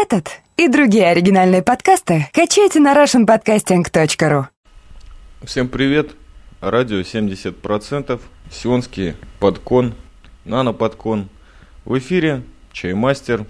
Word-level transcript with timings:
Этот 0.00 0.30
и 0.56 0.68
другие 0.68 1.08
оригинальные 1.08 1.60
подкасты 1.60 2.28
качайте 2.32 2.78
на 2.78 2.94
russianpodcasting.ru 2.94 4.44
Всем 5.42 5.66
привет! 5.66 6.12
Радио 6.60 7.00
70%, 7.00 8.20
Сионский 8.48 9.16
подкон, 9.40 9.94
нано-подкон. 10.44 11.28
В 11.84 11.98
эфире 11.98 12.44
Чаймастер. 12.72 13.44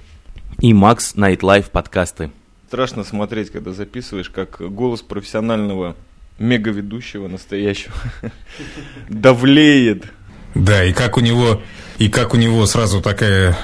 И 0.61 0.73
Макс 0.73 1.17
Nightlife 1.17 1.69
подкасты. 1.71 2.31
Страшно 2.69 3.05
смотреть, 3.05 3.51
когда 3.51 3.73
записываешь, 3.75 4.31
как 4.31 4.63
голос 4.73 5.03
профессионального 5.03 5.97
мега-ведущего 6.39 7.29
настоящего 7.29 7.95
давлеет. 9.11 10.07
Да, 10.55 10.83
и 10.83 10.95
как 10.95 11.19
у 11.19 11.21
него 11.21 11.61
и 11.99 12.09
как 12.09 12.33
у 12.33 12.37
него 12.37 12.65
сразу 12.67 13.03
такая, 13.03 13.57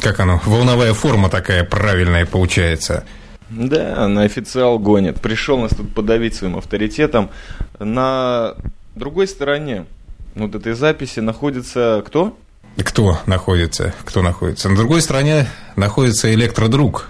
как 0.00 0.20
оно, 0.20 0.40
волновая 0.44 0.92
форма 0.92 1.30
такая 1.30 1.64
правильная 1.64 2.26
получается. 2.26 3.04
Да, 3.48 4.06
на 4.08 4.22
официал 4.22 4.78
гонит. 4.78 5.22
Пришел 5.22 5.58
нас 5.58 5.70
тут 5.74 5.94
подавить 5.94 6.34
своим 6.34 6.58
авторитетом. 6.58 7.30
На 7.78 8.54
другой 8.94 9.26
стороне 9.26 9.86
вот 10.34 10.54
этой 10.54 10.74
записи 10.74 11.20
находится 11.20 12.02
кто? 12.06 12.36
Кто 12.76 13.18
находится? 13.24 13.94
Кто 14.04 14.20
находится? 14.20 14.68
На 14.68 14.76
другой 14.76 15.00
стороне 15.00 15.48
находится 15.76 16.32
электродруг, 16.32 17.08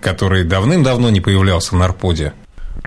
который 0.00 0.44
давным-давно 0.44 1.10
не 1.10 1.20
появлялся 1.20 1.76
на 1.76 1.84
Арподе. 1.84 2.32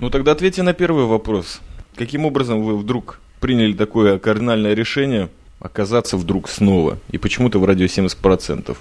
Ну 0.00 0.10
тогда 0.10 0.32
ответьте 0.32 0.62
на 0.62 0.72
первый 0.72 1.04
вопрос. 1.04 1.60
Каким 1.94 2.26
образом 2.26 2.62
вы 2.62 2.76
вдруг 2.76 3.20
приняли 3.38 3.72
такое 3.72 4.18
кардинальное 4.18 4.74
решение– 4.74 5.28
оказаться 5.60 6.16
вдруг 6.16 6.48
снова. 6.48 6.98
И 7.10 7.18
почему-то 7.18 7.58
в 7.58 7.64
радио 7.64 7.86
70%. 7.86 8.76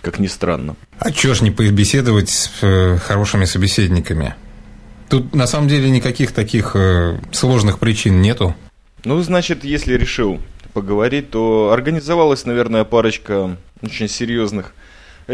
Как 0.00 0.18
ни 0.18 0.28
странно. 0.28 0.76
А 0.98 1.10
чё 1.12 1.34
ж 1.34 1.42
не 1.42 1.50
побеседовать 1.50 2.30
с 2.30 2.50
э, 2.62 2.96
хорошими 2.96 3.44
собеседниками? 3.44 4.34
Тут 5.10 5.34
на 5.34 5.46
самом 5.46 5.68
деле 5.68 5.90
никаких 5.90 6.32
таких 6.32 6.74
э, 6.74 7.18
сложных 7.32 7.78
причин 7.78 8.22
нету. 8.22 8.54
Ну, 9.04 9.20
значит, 9.20 9.64
если 9.64 9.94
решил 9.94 10.40
поговорить, 10.72 11.30
то 11.30 11.70
организовалась, 11.72 12.46
наверное, 12.46 12.84
парочка 12.84 13.56
очень 13.82 14.08
серьезных 14.08 14.72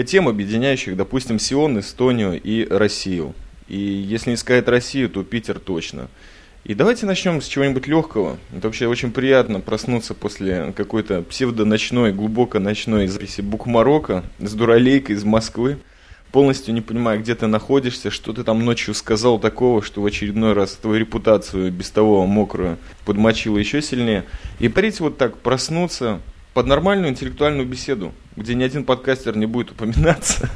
тем, 0.06 0.28
объединяющих, 0.28 0.97
допустим, 0.97 1.39
Сион, 1.39 1.78
Эстонию 1.78 2.41
и 2.41 2.67
Россию. 2.69 3.34
И 3.69 3.78
если 3.78 4.30
не 4.30 4.36
сказать 4.36 4.69
Россию, 4.69 5.11
то 5.11 5.22
Питер 5.22 5.58
точно. 5.58 6.08
И 6.67 6.75
давайте 6.75 7.06
начнем 7.06 7.41
с 7.41 7.47
чего-нибудь 7.47 7.86
легкого. 7.86 8.39
Это 8.53 8.67
вообще 8.67 8.89
очень 8.89 9.12
приятно 9.12 9.61
проснуться 9.61 10.14
после 10.14 10.73
какой-то 10.77 11.23
псевдо-ночной, 11.23 12.12
глубоко 12.12 12.58
ночной 12.58 13.06
записи 13.06 13.41
Букмарока 13.41 14.25
с 14.41 14.53
дуралейкой 14.53 15.14
из 15.14 15.23
Москвы, 15.23 15.78
полностью 16.33 16.75
не 16.75 16.81
понимая, 16.81 17.19
где 17.19 17.36
ты 17.36 17.47
находишься, 17.47 18.11
что 18.11 18.33
ты 18.33 18.42
там 18.42 18.64
ночью 18.64 18.95
сказал 18.95 19.39
такого, 19.39 19.81
что 19.81 20.03
в 20.03 20.06
очередной 20.06 20.55
раз 20.55 20.73
твою 20.73 20.98
репутацию 20.98 21.70
без 21.70 21.91
того 21.91 22.27
мокрую 22.27 22.78
подмочило 23.05 23.58
еще 23.58 23.80
сильнее. 23.80 24.25
И 24.58 24.69
парить 24.69 24.98
вот 24.98 25.19
так, 25.19 25.39
проснуться 25.39 26.20
под 26.53 26.67
нормальную 26.67 27.11
интеллектуальную 27.11 27.69
беседу, 27.69 28.12
где 28.34 28.56
ни 28.56 28.64
один 28.64 28.83
подкастер 28.83 29.36
не 29.36 29.47
будет 29.47 29.70
упоминаться. 29.70 30.51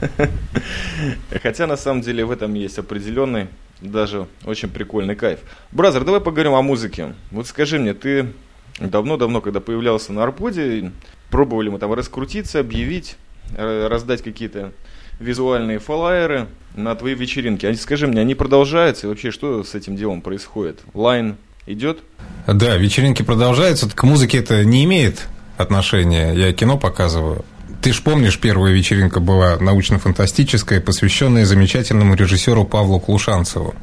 Хотя 1.41 1.69
на 1.69 1.77
самом 1.77 2.03
деле 2.03 2.25
в 2.25 2.33
этом 2.33 2.55
есть 2.55 2.81
определенный 2.81 3.47
даже 3.81 4.27
очень 4.45 4.69
прикольный 4.69 5.17
кайф. 5.17 5.41
Бразер, 5.73 6.05
давай 6.05 6.21
поговорим 6.21 6.55
о 6.55 6.63
музыке. 6.63 7.15
Вот 7.31 7.47
скажи 7.47 7.79
мне, 7.79 7.95
ты 7.95 8.33
давно-давно, 8.79 9.41
когда 9.41 9.61
появлялся 9.61 10.13
на 10.13 10.23
Арподе, 10.23 10.93
пробовали 11.31 11.69
мы 11.69 11.79
там 11.79 11.93
раскрутиться, 11.93 12.61
объявить, 12.61 13.17
э, 13.57 13.87
раздать 13.89 14.23
какие-то 14.23 14.73
визуальные 15.19 15.79
флайеры 15.79 16.49
на 16.75 16.95
твои 16.95 17.15
вечеринки. 17.15 17.67
А 17.67 17.75
скажи 17.75 18.07
мне, 18.07 18.21
они 18.21 18.35
продолжаются? 18.35 19.07
И 19.07 19.11
вообще, 19.11 19.31
что 19.31 19.63
с 19.65 19.75
этим 19.75 19.97
делом 19.97 20.23
происходит? 20.23 20.81
Лайн 20.95 21.37
идет? 21.67 22.01
Да, 22.47 22.77
вечеринки 22.77 23.23
продолжаются. 23.23 23.89
К 23.89 24.03
музыке 24.05 24.39
это 24.39 24.65
не 24.65 24.85
имеет 24.85 25.29
отношения. 25.59 26.33
Я 26.33 26.53
кино 26.53 26.79
показываю. 26.79 27.45
Ты 27.81 27.95
ж 27.95 28.03
помнишь, 28.03 28.39
первая 28.39 28.75
вечеринка 28.75 29.21
была 29.21 29.57
научно-фантастическая, 29.59 30.83
посвященная 30.83 31.47
замечательному 31.47 32.15
режиссеру 32.15 32.67
Павлу 32.67 33.01
Клушанцеву. 33.01 33.75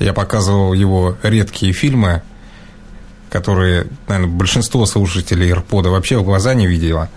Я 0.00 0.12
показывал 0.12 0.72
его 0.72 1.16
редкие 1.22 1.72
фильмы, 1.72 2.22
которые, 3.30 3.86
наверное, 4.08 4.34
большинство 4.34 4.84
слушателей 4.84 5.48
Рпода 5.48 5.90
вообще 5.90 6.18
в 6.18 6.24
глаза 6.24 6.54
не 6.54 6.66
видело. 6.66 7.08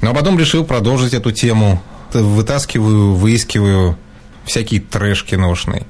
Но 0.00 0.14
потом 0.14 0.38
решил 0.38 0.64
продолжить 0.64 1.12
эту 1.12 1.32
тему. 1.32 1.82
Вытаскиваю, 2.14 3.12
выискиваю 3.14 3.98
всякий 4.46 4.80
трэш 4.80 5.22
киношный. 5.22 5.82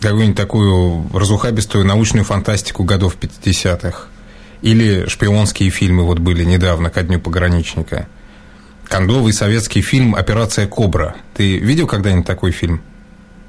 Какую-нибудь 0.00 0.36
такую 0.36 1.10
разухабистую 1.12 1.84
научную 1.84 2.24
фантастику 2.24 2.84
годов 2.84 3.16
50-х. 3.20 4.04
Или 4.62 5.06
шпионские 5.08 5.70
фильмы 5.70 6.04
вот 6.04 6.20
были 6.20 6.44
недавно, 6.44 6.90
ко 6.90 7.02
дню 7.02 7.18
пограничника– 7.18 8.06
Кондовый 8.88 9.34
советский 9.34 9.82
фильм 9.82 10.14
«Операция 10.14 10.66
Кобра». 10.66 11.14
Ты 11.34 11.58
видел 11.58 11.86
когда-нибудь 11.86 12.26
такой 12.26 12.52
фильм? 12.52 12.80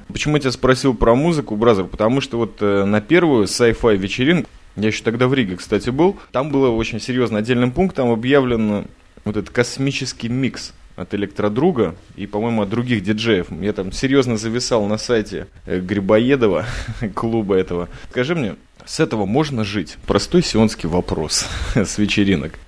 Почему 0.10 0.36
я 0.36 0.42
тебя 0.42 0.52
спросил 0.52 0.94
про 0.94 1.16
музыку, 1.16 1.56
Brother? 1.56 1.86
Потому 1.86 2.20
что 2.20 2.38
вот 2.38 2.58
э, 2.60 2.84
на 2.84 3.00
первую 3.00 3.46
sci-fi 3.46 3.96
вечеринку, 3.96 4.50
я 4.76 4.88
еще 4.88 5.02
тогда 5.02 5.30
в 5.30 5.34
Риге, 5.34 5.56
кстати, 5.56 5.92
был, 5.92 6.20
там 6.34 6.52
было 6.52 6.70
очень 6.70 7.00
серьезно 7.00 7.40
отдельным 7.40 7.72
пунктом 7.72 8.12
объявлен 8.12 8.88
вот 9.24 9.38
этот 9.38 9.50
космический 9.50 10.28
микс 10.28 10.74
от 10.98 11.14
электродруга 11.14 11.96
и, 12.18 12.28
по-моему, 12.28 12.64
от 12.64 12.70
других 12.70 13.02
диджеев. 13.02 13.48
Я 13.62 13.72
там 13.72 13.94
серьезно 13.94 14.36
зависал 14.36 14.86
на 14.88 14.98
сайте 14.98 15.48
э, 15.66 15.80
Грибоедова, 15.80 16.66
клуба 17.16 17.56
этого. 17.56 17.88
Скажи 18.10 18.36
мне, 18.36 18.56
с 18.86 19.00
этого 19.00 19.26
можно 19.26 19.64
жить? 19.64 19.98
Простой 20.06 20.44
сионский 20.44 20.90
вопрос 20.90 21.48
с 21.76 21.98
вечеринок. 21.98 22.60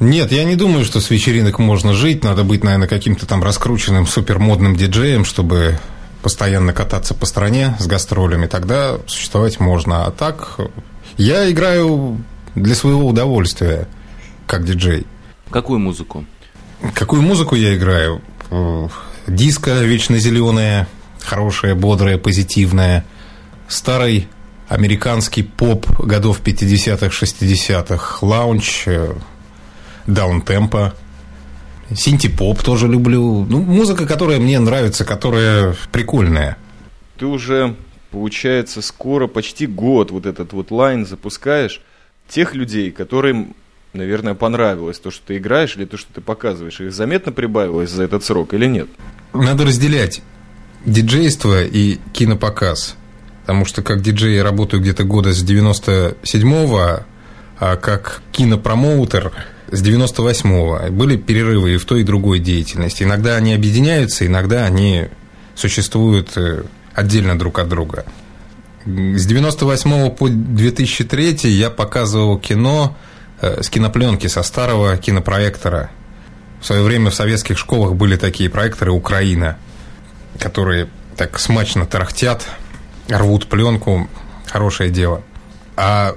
Нет, 0.00 0.32
я 0.32 0.44
не 0.44 0.56
думаю, 0.56 0.86
что 0.86 1.00
с 1.00 1.10
вечеринок 1.10 1.58
можно 1.58 1.92
жить. 1.92 2.24
Надо 2.24 2.42
быть, 2.42 2.64
наверное, 2.64 2.88
каким-то 2.88 3.26
там 3.26 3.42
раскрученным 3.42 4.06
супермодным 4.06 4.74
диджеем, 4.74 5.26
чтобы 5.26 5.78
постоянно 6.22 6.72
кататься 6.72 7.14
по 7.14 7.26
стране 7.26 7.76
с 7.78 7.86
гастролями. 7.86 8.46
Тогда 8.46 8.98
существовать 9.06 9.60
можно. 9.60 10.06
А 10.06 10.10
так, 10.10 10.56
я 11.18 11.50
играю 11.50 12.18
для 12.54 12.74
своего 12.74 13.06
удовольствия, 13.06 13.88
как 14.46 14.64
диджей. 14.64 15.06
Какую 15.50 15.80
музыку? 15.80 16.24
Какую 16.94 17.20
музыку 17.20 17.54
я 17.54 17.76
играю? 17.76 18.22
Диско 19.26 19.80
вечно 19.80 20.18
зеленая, 20.18 20.88
хорошая, 21.20 21.74
бодрая, 21.74 22.16
позитивная. 22.16 23.04
Старый 23.68 24.28
американский 24.68 25.42
поп 25.42 25.90
годов 26.00 26.40
50-х, 26.42 27.06
60-х. 27.08 28.18
Лаунч, 28.26 28.86
даунтемпо. 30.12 30.94
Синти-поп 31.92 32.62
тоже 32.62 32.86
люблю. 32.86 33.44
Ну, 33.48 33.62
музыка, 33.62 34.06
которая 34.06 34.38
мне 34.38 34.58
нравится, 34.60 35.04
которая 35.04 35.74
прикольная. 35.90 36.56
Ты 37.18 37.26
уже, 37.26 37.74
получается, 38.10 38.80
скоро 38.80 39.26
почти 39.26 39.66
год 39.66 40.10
вот 40.10 40.26
этот 40.26 40.52
вот 40.52 40.70
лайн 40.70 41.04
запускаешь. 41.04 41.80
Тех 42.28 42.54
людей, 42.54 42.92
которым, 42.92 43.56
наверное, 43.92 44.34
понравилось 44.34 45.00
то, 45.00 45.10
что 45.10 45.26
ты 45.26 45.38
играешь, 45.38 45.76
или 45.76 45.84
то, 45.84 45.96
что 45.96 46.12
ты 46.12 46.20
показываешь, 46.20 46.80
их 46.80 46.92
заметно 46.92 47.32
прибавилось 47.32 47.90
за 47.90 48.04
этот 48.04 48.24
срок 48.24 48.54
или 48.54 48.66
нет? 48.66 48.88
Надо 49.32 49.64
разделять 49.64 50.22
диджейство 50.84 51.64
и 51.64 51.98
кинопоказ. 52.12 52.96
Потому 53.42 53.64
что 53.64 53.82
как 53.82 54.00
диджей 54.00 54.36
я 54.36 54.44
работаю 54.44 54.80
где-то 54.80 55.02
года 55.02 55.32
с 55.32 55.44
97-го, 55.44 57.04
а 57.58 57.76
как 57.76 58.22
кинопромоутер 58.32 59.32
с 59.70 59.82
98-го. 59.82 60.90
Были 60.92 61.16
перерывы 61.16 61.74
и 61.74 61.76
в 61.76 61.84
той, 61.84 62.00
и 62.00 62.04
другой 62.04 62.38
деятельности. 62.38 63.02
Иногда 63.02 63.36
они 63.36 63.54
объединяются, 63.54 64.26
иногда 64.26 64.64
они 64.64 65.08
существуют 65.54 66.36
э, 66.36 66.64
отдельно 66.94 67.38
друг 67.38 67.58
от 67.58 67.68
друга. 67.68 68.04
С 68.84 69.26
98 69.26 70.10
по 70.10 70.28
2003 70.28 71.50
я 71.50 71.70
показывал 71.70 72.38
кино 72.38 72.96
э, 73.40 73.62
с 73.62 73.68
кинопленки, 73.68 74.26
со 74.26 74.42
старого 74.42 74.96
кинопроектора. 74.96 75.90
В 76.60 76.66
свое 76.66 76.82
время 76.82 77.10
в 77.10 77.14
советских 77.14 77.58
школах 77.58 77.94
были 77.94 78.16
такие 78.16 78.50
проекторы 78.50 78.90
«Украина», 78.90 79.58
которые 80.38 80.88
так 81.16 81.38
смачно 81.38 81.86
тарахтят, 81.86 82.46
рвут 83.08 83.46
пленку. 83.46 84.08
Хорошее 84.46 84.90
дело. 84.90 85.22
А 85.76 86.16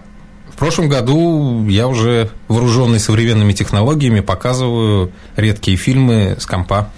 в 0.54 0.56
прошлом 0.56 0.88
году 0.88 1.68
я 1.68 1.88
уже 1.88 2.30
вооруженный 2.48 3.00
современными 3.00 3.54
технологиями 3.54 4.20
показываю 4.20 5.12
редкие 5.36 5.78
фильмы 5.78 6.38
с 6.40 6.46
компа. 6.46 6.92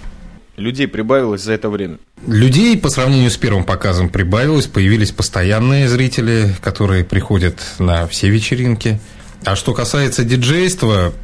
Людей 0.58 0.86
прибавилось 0.86 1.42
за 1.42 1.54
это 1.54 1.70
время? 1.70 1.96
Людей 2.26 2.78
по 2.78 2.90
сравнению 2.90 3.30
с 3.30 3.36
первым 3.38 3.64
показом 3.64 4.10
прибавилось. 4.10 4.66
Появились 4.66 5.10
постоянные 5.10 5.88
зрители, 5.88 6.54
которые 6.60 7.02
приходят 7.02 7.58
на 7.78 8.06
все 8.06 8.28
вечеринки. 8.28 9.00
А 9.44 9.56
что 9.56 9.72
касается 9.72 10.22
диджейства, 10.22 11.14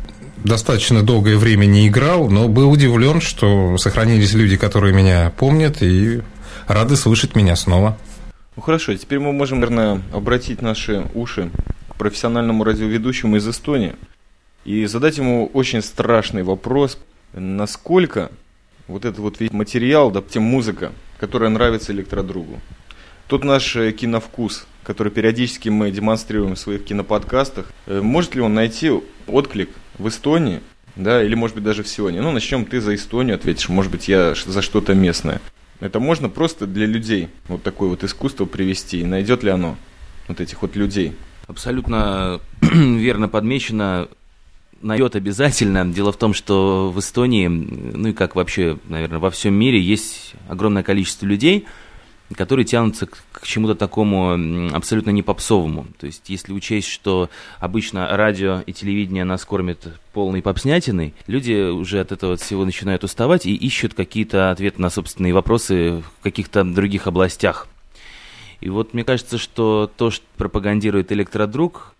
достаточно 0.42 1.02
долгое 1.02 1.36
время 1.36 1.66
не 1.66 1.86
играл, 1.86 2.30
но 2.30 2.48
был 2.48 2.70
удивлен, 2.70 3.20
что 3.20 3.76
сохранились 3.76 4.32
люди, 4.32 4.56
которые 4.56 4.94
меня 4.94 5.32
помнят 5.36 5.82
и 5.82 6.22
рады 6.66 6.96
слышать 6.96 7.36
меня 7.36 7.56
снова. 7.56 7.98
Ну 8.56 8.62
хорошо, 8.62 8.94
теперь 8.94 9.18
мы 9.18 9.32
можем, 9.32 9.60
наверное, 9.60 10.02
обратить 10.12 10.62
наши 10.62 11.04
уши 11.14 11.50
профессиональному 12.02 12.64
радиоведущему 12.64 13.36
из 13.36 13.48
Эстонии 13.48 13.94
и 14.64 14.86
задать 14.86 15.18
ему 15.18 15.46
очень 15.54 15.82
страшный 15.82 16.42
вопрос, 16.42 16.98
насколько 17.32 18.32
вот 18.88 19.04
этот 19.04 19.20
вот 19.20 19.38
весь 19.38 19.52
материал, 19.52 20.10
допустим, 20.10 20.42
музыка, 20.42 20.90
которая 21.20 21.48
нравится 21.48 21.92
электродругу, 21.92 22.58
тот 23.28 23.44
наш 23.44 23.76
э, 23.76 23.92
киновкус, 23.92 24.66
который 24.82 25.12
периодически 25.12 25.68
мы 25.68 25.92
демонстрируем 25.92 26.56
в 26.56 26.58
своих 26.58 26.84
киноподкастах, 26.84 27.70
э, 27.86 28.00
может 28.00 28.34
ли 28.34 28.40
он 28.40 28.52
найти 28.52 28.90
отклик 29.28 29.70
в 29.96 30.08
Эстонии, 30.08 30.60
да, 30.96 31.22
или 31.22 31.36
может 31.36 31.54
быть 31.54 31.64
даже 31.64 31.84
в 31.84 31.88
Сионе. 31.88 32.20
Ну, 32.20 32.32
начнем 32.32 32.64
ты 32.64 32.80
за 32.80 32.96
Эстонию 32.96 33.36
ответишь, 33.36 33.68
может 33.68 33.92
быть 33.92 34.08
я 34.08 34.34
за 34.34 34.60
что-то 34.60 34.94
местное. 34.94 35.40
Это 35.78 36.00
можно 36.00 36.28
просто 36.28 36.66
для 36.66 36.86
людей 36.86 37.28
вот 37.46 37.62
такое 37.62 37.90
вот 37.90 38.02
искусство 38.02 38.44
привести. 38.44 39.02
И 39.02 39.04
найдет 39.04 39.44
ли 39.44 39.50
оно 39.50 39.76
вот 40.26 40.40
этих 40.40 40.62
вот 40.62 40.74
людей? 40.74 41.12
Абсолютно 41.46 42.40
верно 42.60 43.28
подмечено. 43.28 44.08
Найдет 44.80 45.14
обязательно. 45.14 45.86
Дело 45.86 46.10
в 46.10 46.16
том, 46.16 46.34
что 46.34 46.90
в 46.90 46.98
Эстонии, 46.98 47.46
ну 47.46 48.08
и 48.08 48.12
как 48.12 48.34
вообще, 48.34 48.78
наверное, 48.88 49.20
во 49.20 49.30
всем 49.30 49.54
мире, 49.54 49.80
есть 49.80 50.34
огромное 50.48 50.82
количество 50.82 51.26
людей– 51.26 51.66
которые 52.34 52.64
тянутся 52.64 53.06
к, 53.06 53.22
к 53.32 53.46
чему-то 53.46 53.74
такому 53.74 54.74
абсолютно 54.74 55.10
не 55.10 55.22
попсовому. 55.22 55.86
То 55.98 56.06
есть, 56.06 56.28
если 56.28 56.52
учесть, 56.52 56.88
что 56.88 57.30
обычно 57.58 58.08
радио 58.16 58.60
и 58.66 58.72
телевидение 58.72 59.24
нас 59.24 59.44
кормят 59.44 59.88
полной 60.12 60.42
попснятиной, 60.42 61.14
люди 61.26 61.70
уже 61.70 62.00
от 62.00 62.12
этого 62.12 62.36
всего 62.36 62.64
начинают 62.64 63.04
уставать 63.04 63.46
и 63.46 63.54
ищут 63.54 63.94
какие-то 63.94 64.50
ответы 64.50 64.80
на 64.80 64.90
собственные 64.90 65.34
вопросы 65.34 66.02
в 66.18 66.22
каких-то 66.22 66.64
других 66.64 67.06
областях. 67.06 67.68
И 68.62 68.70
вот 68.70 68.94
мне 68.94 69.04
кажется, 69.04 69.38
что 69.38 69.90
то, 69.96 70.10
что 70.10 70.24
пропагандирует 70.36 71.10
электродруг, 71.12 71.94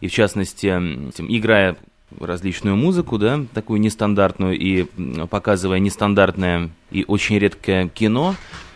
и 0.00 0.08
в 0.08 0.12
частности, 0.12 0.66
играя 0.66 1.76
различную 2.18 2.76
музыку, 2.76 3.16
да, 3.16 3.40
такую 3.54 3.80
нестандартную, 3.80 4.58
и 4.58 4.84
показывая 5.30 5.78
нестандартное 5.78 6.70
и 6.90 7.04
очень 7.06 7.38
редкое 7.38 7.88
кино, 7.88 8.34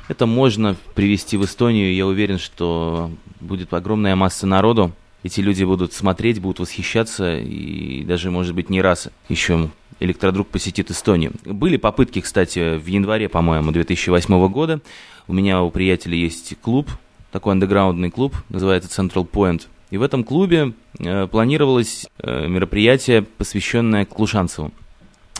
это 0.08 0.26
можно 0.26 0.76
привести 0.94 1.36
в 1.36 1.44
Эстонию. 1.44 1.92
Я 1.92 2.06
уверен, 2.06 2.38
что 2.38 3.10
будет 3.40 3.74
огромная 3.74 4.14
масса 4.14 4.46
народу. 4.46 4.92
Эти 5.24 5.40
люди 5.40 5.64
будут 5.64 5.92
смотреть, 5.92 6.40
будут 6.40 6.60
восхищаться, 6.60 7.38
и 7.38 8.04
даже, 8.04 8.30
может 8.30 8.54
быть, 8.54 8.70
не 8.70 8.80
раз 8.80 9.08
еще 9.28 9.70
электродруг 9.98 10.48
посетит 10.48 10.90
Эстонию. 10.90 11.32
Были 11.44 11.78
попытки, 11.78 12.20
кстати, 12.20 12.76
в 12.76 12.86
январе, 12.86 13.28
по-моему, 13.28 13.72
2008 13.72 14.48
года. 14.48 14.80
У 15.26 15.32
меня 15.32 15.62
у 15.62 15.70
приятеля 15.70 16.16
есть 16.16 16.54
клуб, 16.60 16.90
такой 17.34 17.54
андеграундный 17.54 18.12
клуб, 18.12 18.36
называется 18.48 18.88
Central 18.88 19.28
Point. 19.28 19.62
И 19.90 19.96
в 19.96 20.02
этом 20.02 20.22
клубе 20.22 20.72
э, 21.00 21.26
планировалось 21.26 22.06
э, 22.18 22.46
мероприятие, 22.46 23.22
посвященное 23.22 24.04
Клушанцеву 24.04 24.70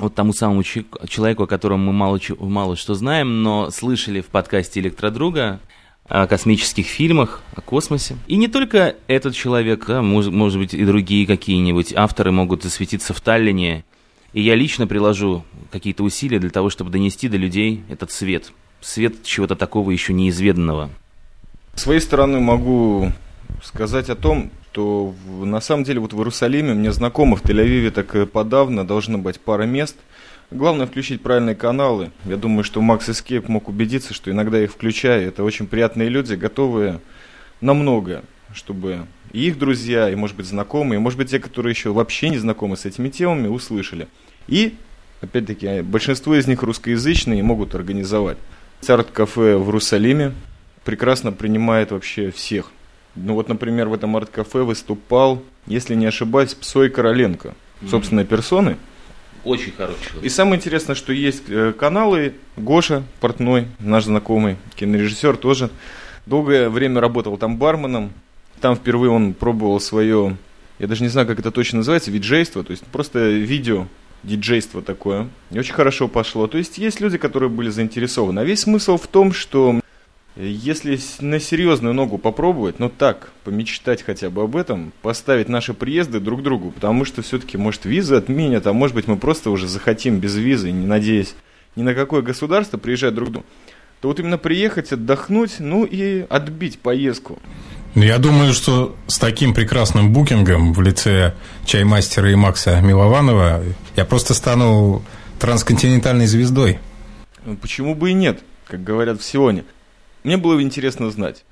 вот 0.00 0.12
тому 0.17 0.32
самому 0.32 0.64
человеку, 0.64 1.44
о 1.44 1.46
котором 1.46 1.85
мы 1.87 1.93
мало, 1.93 2.19
мало 2.41 2.75
что 2.75 2.94
знаем, 2.94 3.44
но 3.44 3.70
слышали 3.70 4.23
в 4.23 4.26
подкасте 4.26 4.81
«Электродруга», 4.81 5.61
о 6.06 6.26
космических 6.26 6.85
фильмах, 6.85 7.43
о 7.55 7.61
космосе. 7.61 8.17
И 8.26 8.37
не 8.37 8.49
только 8.49 8.97
этот 9.06 9.37
человек, 9.37 9.87
да, 9.87 10.02
может, 10.02 10.32
может 10.32 10.58
быть 10.58 10.75
и 10.75 10.85
другие 10.85 11.26
какие-нибудь 11.29 11.94
авторы 11.94 12.32
могут 12.32 12.64
засветиться 12.64 13.14
в 13.14 13.20
Таллине. 13.20 13.85
И 14.32 14.43
я 14.43 14.56
лично 14.56 14.88
приложу 14.88 15.44
какие-то 15.70 16.02
усилия 16.02 16.40
для 16.40 16.50
того, 16.50 16.70
чтобы 16.70 16.90
донести 16.90 17.29
до 17.29 17.37
людей 17.37 17.85
этот 17.88 18.11
свет. 18.11 18.52
Свет 18.81 19.23
чего-то 19.23 19.55
такого 19.55 19.93
еще 19.93 20.12
неизведанного. 20.12 20.90
С 21.76 21.82
своей 21.82 22.00
стороны 22.00 22.41
могу 22.41 23.12
сказать 23.62 24.09
о 24.09 24.15
том, 24.15 24.50
что 24.75 25.15
на 25.26 25.61
самом 25.61 25.85
деле 25.85 26.00
вот 26.00 26.12
в 26.12 26.19
Иерусалиме 26.19 26.75
мне 26.75 26.91
знакомо, 26.91 27.37
в 27.37 27.44
Тель-Авиве 27.44 27.91
так 27.93 28.29
подавно 28.31 28.85
должно 28.85 29.19
быть 29.19 29.38
пара 29.38 29.62
мест. 29.62 29.97
Главное 30.50 30.87
включить 30.87 31.23
правильные 31.23 31.55
каналы. 31.55 32.11
Я 32.25 32.37
думаю, 32.37 32.65
что 32.65 32.81
Макс 32.81 33.09
Эскейп 33.09 33.49
мог 33.49 33.69
убедиться, 33.69 34.15
что 34.15 34.32
иногда 34.32 34.61
их 34.61 34.73
включая. 34.73 35.29
Это 35.29 35.44
очень 35.44 35.69
приятные 35.69 36.09
люди, 36.09 36.35
готовые 36.35 37.00
на 37.61 37.73
многое, 37.73 38.23
чтобы 38.53 39.06
и 39.32 39.47
их 39.47 39.59
друзья, 39.59 40.11
и, 40.11 40.15
может 40.17 40.37
быть, 40.37 40.47
знакомые, 40.47 40.99
и, 40.99 41.00
может 41.00 41.19
быть, 41.19 41.31
те, 41.31 41.38
которые 41.38 41.71
еще 41.71 41.93
вообще 41.93 42.31
не 42.31 42.38
знакомы 42.38 42.76
с 42.76 42.85
этими 42.85 43.11
темами, 43.11 43.47
услышали. 43.47 44.09
И, 44.49 44.75
опять-таки, 45.21 45.82
большинство 45.82 46.35
из 46.35 46.47
них 46.47 46.62
русскоязычные 46.62 47.38
и 47.41 47.43
могут 47.43 47.75
организовать. 47.75 48.38
Арт-кафе 48.87 49.56
в 49.56 49.67
Иерусалиме 49.67 50.35
прекрасно 50.84 51.32
принимает 51.32 51.90
вообще 51.90 52.31
всех. 52.31 52.70
Ну 53.16 53.34
вот, 53.34 53.48
например, 53.48 53.88
в 53.88 53.94
этом 53.94 54.16
арт-кафе 54.16 54.60
выступал, 54.60 55.42
если 55.66 55.94
не 55.94 56.06
ошибаюсь, 56.06 56.54
Псой 56.54 56.90
Короленко, 56.90 57.48
mm-hmm. 57.48 57.90
собственной 57.90 58.25
персоны. 58.25 58.76
Очень 59.44 59.72
хороший 59.72 60.02
человек. 60.04 60.25
И 60.25 60.28
самое 60.28 60.56
интересное, 60.56 60.94
что 60.94 61.12
есть 61.12 61.44
э, 61.48 61.72
каналы, 61.78 62.34
Гоша 62.56 63.04
Портной, 63.20 63.66
наш 63.78 64.04
знакомый 64.04 64.56
кинорежиссер 64.75 65.36
тоже, 65.36 65.70
долгое 66.26 66.70
время 66.70 67.00
работал 67.00 67.37
там 67.37 67.58
барменом, 67.58 68.12
там 68.60 68.75
впервые 68.75 69.10
он 69.10 69.34
пробовал 69.34 69.78
свое, 69.80 70.37
я 70.78 70.87
даже 70.87 71.02
не 71.02 71.08
знаю, 71.08 71.26
как 71.26 71.38
это 71.38 71.50
точно 71.50 71.78
называется, 71.78 72.10
виджейство, 72.10 72.64
то 72.64 72.70
есть 72.70 72.84
просто 72.84 73.28
видео, 73.28 73.87
диджейство 74.22 74.80
такое. 74.82 75.28
И 75.50 75.58
очень 75.58 75.75
хорошо 75.75 76.08
пошло. 76.08 76.46
То 76.46 76.58
есть 76.58 76.78
есть 76.78 77.00
люди, 77.00 77.19
которые 77.19 77.50
были 77.50 77.69
заинтересованы. 77.69 78.40
А 78.40 78.44
весь 78.44 78.60
смысл 78.60 78.96
в 78.96 79.06
том, 79.06 79.32
что 79.34 79.80
если 80.36 80.98
на 81.20 81.38
серьезную 81.38 81.94
ногу 81.94 82.19
попробовать, 82.19 82.78
ну 82.81 82.88
так, 82.88 83.31
помечтать 83.44 84.02
хотя 84.02 84.31
бы 84.31 84.42
об 84.42 84.56
этом, 84.56 84.92
поставить 85.02 85.48
наши 85.48 85.75
приезды 85.75 86.20
друг 86.20 86.42
другу, 86.42 86.72
потому 86.72 87.04
что 87.04 87.22
все-таки, 87.22 87.56
может, 87.56 87.84
визы 87.84 88.16
отменят, 88.16 88.66
а 88.66 88.72
может 88.72 88.96
быть, 88.96 89.06
мы 89.06 89.16
просто 89.16 89.50
уже 89.50 89.69
захотим 89.69 90.19
без 90.19 90.34
визы, 90.34 90.72
не 90.72 90.86
надеясь 90.86 91.34
ни 91.76 91.82
на 91.82 91.94
какое 91.94 92.22
государство 92.22 92.78
приезжать 92.78 93.14
друг 93.14 93.28
к 93.28 93.32
другу, 93.32 93.46
то 94.00 94.08
вот 94.08 94.19
именно 94.20 94.38
приехать, 94.38 94.92
отдохнуть, 94.92 95.60
ну 95.60 95.84
и 95.84 96.26
отбить 96.28 96.78
поездку. 96.78 97.38
Ну, 97.94 98.02
я 98.02 98.19
думаю, 98.19 98.52
что 98.52 98.96
с 99.06 99.19
таким 99.19 99.54
прекрасным 99.54 100.12
букингом 100.12 100.72
в 100.72 100.80
лице 100.82 101.34
чаймастера 101.64 102.30
и 102.30 102.34
Макса 102.34 102.80
Милованова 102.80 103.62
я 103.94 104.04
просто 104.04 104.34
стану 104.34 105.04
трансконтинентальной 105.38 106.26
звездой. 106.26 106.80
Почему 107.60 107.94
бы 107.94 108.10
и 108.10 108.14
нет, 108.14 108.40
как 108.66 108.82
говорят 108.82 109.20
в 109.20 109.25
Сионе. 109.25 109.64
Мне 110.25 110.38
было 110.38 110.62
интересно 110.62 111.11
знать, 111.11 111.44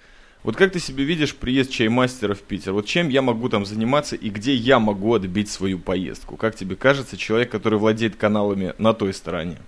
вот 0.43 0.57
как 0.57 0.73
ты 0.73 0.81
себе 0.81 1.05
видишь 1.05 1.35
приезд 1.35 1.71
чаймастера 1.71 2.35
в 2.35 2.41
Питер? 2.41 2.73
Вот 2.73 2.87
чем 2.87 3.11
я 3.11 3.21
могу 3.21 3.51
там 3.51 3.67
заниматься 3.67 4.17
и 4.17 4.31
где 4.31 4.55
я 4.55 4.79
могу 4.81 5.15
отбить 5.15 5.51
свою 5.51 5.79
поездку? 5.79 6.37
Как 6.37 6.57
тебе 6.57 6.75
кажется, 6.75 7.19
человек, 7.19 7.51
который 7.51 7.79
владеет 7.79 8.17
каналами 8.17 8.73
на 8.79 8.95
той 8.95 9.13
стороне? 9.13 9.59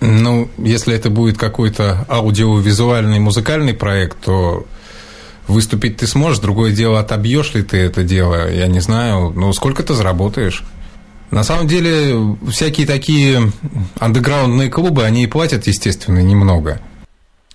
Ну, 0.00 0.48
если 0.58 0.94
это 0.94 1.08
будет 1.08 1.38
какой-то 1.38 2.04
аудиовизуальный 2.08 3.18
музыкальный 3.18 3.72
проект, 3.72 4.20
то 4.20 4.66
выступить 5.48 5.96
ты 5.96 6.06
сможешь. 6.06 6.38
Другое 6.38 6.72
дело, 6.72 7.00
отобьешь 7.00 7.54
ли 7.54 7.62
ты 7.62 7.78
это 7.78 8.04
дело, 8.04 8.52
я 8.52 8.66
не 8.66 8.80
знаю. 8.80 9.30
Ну, 9.34 9.52
сколько 9.54 9.82
ты 9.82 9.94
заработаешь? 9.94 10.62
На 11.30 11.42
самом 11.42 11.66
деле, 11.66 12.36
всякие 12.50 12.86
такие 12.86 13.50
андеграундные 13.98 14.68
клубы, 14.68 15.04
они 15.04 15.24
и 15.24 15.26
платят, 15.26 15.66
естественно, 15.66 16.20
немного. 16.20 16.80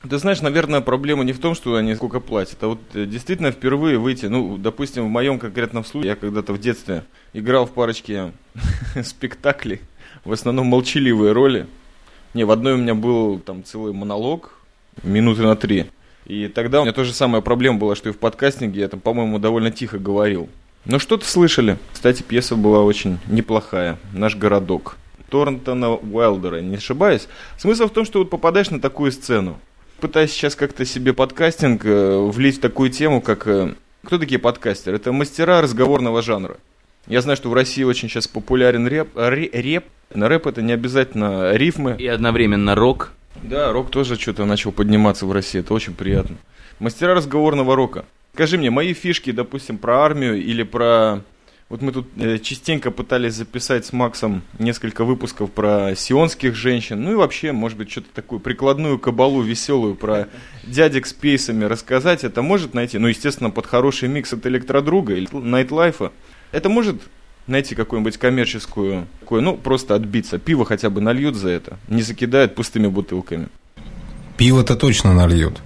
Ты 0.07 0.17
знаешь, 0.17 0.41
наверное, 0.41 0.79
проблема 0.79 1.25
не 1.25 1.33
в 1.33 1.39
том, 1.39 1.53
что 1.55 1.75
они 1.75 1.93
сколько 1.93 2.21
платят, 2.21 2.63
а 2.63 2.67
вот 2.67 2.79
э, 2.93 3.05
действительно 3.05 3.51
впервые 3.51 3.97
выйти, 3.97 4.27
ну, 4.27 4.57
допустим, 4.57 5.05
в 5.05 5.09
моем 5.09 5.39
конкретном 5.39 5.83
случае, 5.83 6.11
я 6.11 6.15
когда-то 6.15 6.53
в 6.53 6.59
детстве 6.59 7.03
играл 7.33 7.65
в 7.65 7.71
парочке 7.71 8.31
спектаклей, 9.03 9.81
в 10.23 10.31
основном 10.31 10.67
молчаливые 10.67 11.33
роли. 11.33 11.67
Не, 12.33 12.45
в 12.45 12.51
одной 12.51 12.75
у 12.75 12.77
меня 12.77 12.95
был 12.95 13.39
там 13.39 13.65
целый 13.65 13.91
монолог, 13.91 14.53
минуты 15.03 15.41
на 15.41 15.57
три. 15.57 15.87
И 16.25 16.47
тогда 16.47 16.79
у 16.79 16.83
меня 16.83 16.93
тоже 16.93 17.11
самая 17.11 17.41
проблема 17.41 17.79
была, 17.79 17.95
что 17.95 18.07
и 18.07 18.13
в 18.13 18.19
подкастинге 18.19 18.79
я 18.79 18.87
там, 18.87 19.01
по-моему, 19.01 19.37
довольно 19.37 19.69
тихо 19.69 19.99
говорил. 19.99 20.47
Но 20.85 20.99
что-то 20.99 21.25
слышали. 21.25 21.77
Кстати, 21.91 22.23
пьеса 22.23 22.55
была 22.55 22.83
очень 22.83 23.19
неплохая. 23.27 23.97
«Наш 24.13 24.37
городок». 24.37 24.95
Торнтона 25.29 25.91
Уайлдера, 25.91 26.61
не 26.61 26.77
ошибаюсь. 26.77 27.27
Смысл 27.57 27.87
в 27.87 27.91
том, 27.91 28.05
что 28.05 28.19
вот 28.19 28.29
попадаешь 28.29 28.71
на 28.71 28.79
такую 28.79 29.11
сцену, 29.11 29.59
пытаюсь 29.99 30.31
сейчас 30.31 30.55
как-то 30.55 30.85
себе 30.85 31.13
подкастинг 31.13 31.85
э, 31.85 32.17
влить 32.17 32.57
в 32.57 32.61
такую 32.61 32.89
тему, 32.89 33.21
как... 33.21 33.47
Э, 33.47 33.73
кто 34.03 34.17
такие 34.17 34.39
подкастеры? 34.39 34.97
Это 34.97 35.11
мастера 35.11 35.61
разговорного 35.61 36.21
жанра. 36.21 36.57
Я 37.07 37.21
знаю, 37.21 37.37
что 37.37 37.49
в 37.49 37.53
России 37.53 37.83
очень 37.83 38.09
сейчас 38.09 38.27
популярен 38.27 38.87
рэп. 38.87 39.15
рэп. 39.15 39.85
На 40.13 40.27
рэп 40.27 40.47
это 40.47 40.61
не 40.61 40.73
обязательно 40.73 41.55
рифмы. 41.55 41.95
И 41.99 42.07
одновременно 42.07 42.75
рок. 42.75 43.11
Да, 43.43 43.71
рок 43.71 43.89
тоже 43.89 44.15
что-то 44.15 44.45
начал 44.45 44.71
подниматься 44.71 45.25
в 45.25 45.31
России. 45.31 45.59
Это 45.59 45.73
очень 45.73 45.93
приятно. 45.93 46.37
Мастера 46.79 47.13
разговорного 47.13 47.75
рока. 47.75 48.05
Скажи 48.33 48.57
мне, 48.57 48.69
мои 48.69 48.93
фишки, 48.93 49.31
допустим, 49.31 49.77
про 49.77 50.03
армию 50.03 50.41
или 50.41 50.63
про 50.63 51.21
Вот 51.69 51.83
мы 51.83 51.91
тут 51.91 52.07
э, 52.17 52.39
частенько 52.39 52.89
пытались 52.89 53.35
записать 53.35 53.85
с 53.85 53.93
Максом 53.93 54.41
несколько 54.57 55.05
выпусков 55.05 55.51
про 55.51 55.93
сионских 55.95 56.55
женщин, 56.55 57.03
ну 57.03 57.11
и 57.11 57.15
вообще, 57.15 57.51
может 57.51 57.77
быть, 57.77 57.91
что-то 57.91 58.07
такую 58.11 58.39
прикладную 58.39 58.97
кабалу 58.97 59.43
веселую 59.43 59.93
про 59.93 60.27
дядек 60.63 61.05
с 61.05 61.13
пейсами 61.13 61.65
рассказать. 61.65 62.23
Это 62.23 62.41
может 62.41 62.73
найти, 62.73 62.97
ну, 62.97 63.07
естественно, 63.07 63.51
под 63.51 63.67
хороший 63.67 64.09
микс 64.09 64.33
от 64.33 64.47
электродруга 64.47 65.13
или 65.13 65.27
найтлайфа. 65.31 66.11
Это 66.51 66.69
может 66.69 67.03
найти 67.45 67.75
какую-нибудь 67.75 68.17
коммерческую, 68.17 69.05
такую, 69.19 69.43
ну, 69.43 69.55
просто 69.55 69.93
отбиться. 69.93 70.39
Пиво 70.39 70.65
хотя 70.65 70.89
бы 70.89 71.01
нальют 71.01 71.35
за 71.35 71.49
это, 71.49 71.77
не 71.87 72.01
закидают 72.01 72.55
пустыми 72.55 72.87
бутылками. 72.87 73.47
Пиво-то 74.37 74.75
точно 74.75 75.13
нальют. 75.13 75.59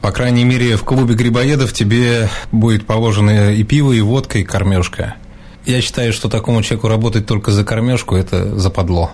По 0.00 0.10
крайней 0.10 0.44
мере, 0.44 0.76
в 0.76 0.84
клубе 0.84 1.14
грибоедов 1.14 1.74
тебе 1.74 2.30
будет 2.50 2.86
положено 2.86 3.52
и 3.52 3.62
пиво, 3.62 3.92
и 3.92 4.00
водка, 4.00 4.38
и 4.38 4.44
кормежка. 4.44 5.16
Я 5.66 5.80
считаю, 5.80 6.12
что 6.12 6.28
такому 6.28 6.62
человеку 6.62 6.88
работать 6.88 7.26
только 7.26 7.50
за 7.50 7.64
кормежку– 7.64 8.14
это 8.16 8.58
западло. 8.58 9.12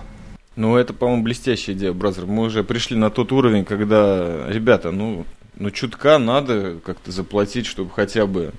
Ну, 0.57 0.75
это, 0.75 0.93
по-моему, 0.93 1.23
блестящая 1.23 1.75
идея, 1.75 1.93
бразер. 1.93 2.25
Мы 2.25 2.43
уже 2.43 2.63
пришли 2.63 2.97
на 2.97 3.09
тот 3.09 3.31
уровень, 3.31 3.63
когда, 3.63 4.47
ребята, 4.49 4.91
ну, 4.91 5.25
ну, 5.61 5.69
чутка 5.69 6.17
надо 6.17 6.79
как-то 6.83 7.11
заплатить, 7.11 7.67
чтобы 7.67 7.91
хотя 7.91 8.25
бы... 8.25 8.51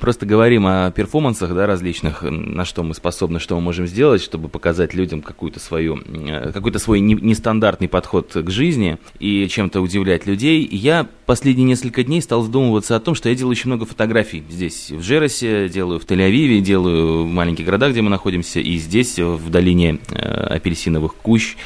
Просто 0.00 0.24
говорим 0.24 0.66
о 0.66 0.90
перформансах, 0.90 1.54
да, 1.54 1.66
различных, 1.66 2.22
на 2.22 2.64
что 2.64 2.82
мы 2.82 2.94
способны, 2.94 3.38
что 3.38 3.54
мы 3.56 3.60
можем 3.60 3.86
сделать, 3.86 4.22
чтобы 4.22 4.48
показать 4.48 4.94
людям 4.94 5.20
какую-то 5.20 5.60
свою, 5.60 5.98
э, 5.98 6.50
какой-то 6.52 6.78
свой 6.78 7.00
нестандартный 7.00 7.88
подход 7.88 8.32
к 8.32 8.50
жизни 8.50 8.96
и 9.18 9.46
чем-то 9.46 9.82
удивлять 9.82 10.26
людей. 10.26 10.66
Я 10.66 11.06
последние 11.26 11.66
несколько 11.66 12.02
дней 12.02 12.22
стал 12.22 12.42
задумываться 12.42 12.96
о 12.96 13.00
том, 13.00 13.14
что 13.14 13.28
я 13.28 13.34
делаю 13.34 13.50
очень 13.50 13.68
много 13.68 13.84
фотографий 13.84 14.42
здесь, 14.48 14.90
в 14.90 15.02
Джеросе, 15.02 15.68
делаю 15.68 16.00
в 16.00 16.06
Тель-Авиве, 16.06 16.60
делаю 16.60 17.24
в 17.24 17.28
маленьких 17.30 17.66
городах, 17.66 17.92
где 17.92 18.00
мы 18.00 18.08
находимся, 18.08 18.60
и 18.60 18.78
здесь, 18.78 19.18
в 19.18 19.50
долине 19.50 19.98
э, 20.08 20.16
апельсиновых 20.16 21.14
кущ, 21.14 21.56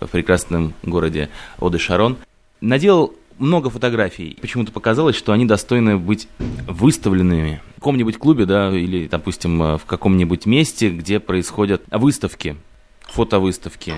в 0.00 0.08
прекрасном 0.08 0.72
городе 0.82 1.28
Оде-Шарон. 1.58 2.16
Наделал 2.62 3.14
много 3.40 3.70
фотографий. 3.70 4.36
Почему-то 4.40 4.72
показалось, 4.72 5.16
что 5.16 5.32
они 5.32 5.46
достойны 5.46 5.96
быть 5.96 6.28
выставленными 6.66 7.60
в 7.72 7.74
каком-нибудь 7.76 8.18
клубе, 8.18 8.46
да, 8.46 8.70
или, 8.70 9.08
допустим, 9.08 9.62
э, 9.62 9.78
в 9.78 9.84
каком-нибудь 9.84 10.46
месте, 10.46 10.90
где 10.90 11.18
происходят 11.18 11.82
выставки, 11.90 12.56
фотовыставки. 13.00 13.94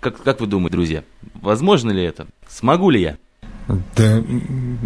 Как, 0.00 0.22
как 0.22 0.40
вы 0.40 0.46
думаете, 0.46 0.72
друзья, 0.72 1.04
возможно 1.34 1.90
ли 1.90 2.02
это? 2.02 2.26
Смогу 2.48 2.90
ли 2.90 3.00
я? 3.00 3.16
Да, 3.96 4.22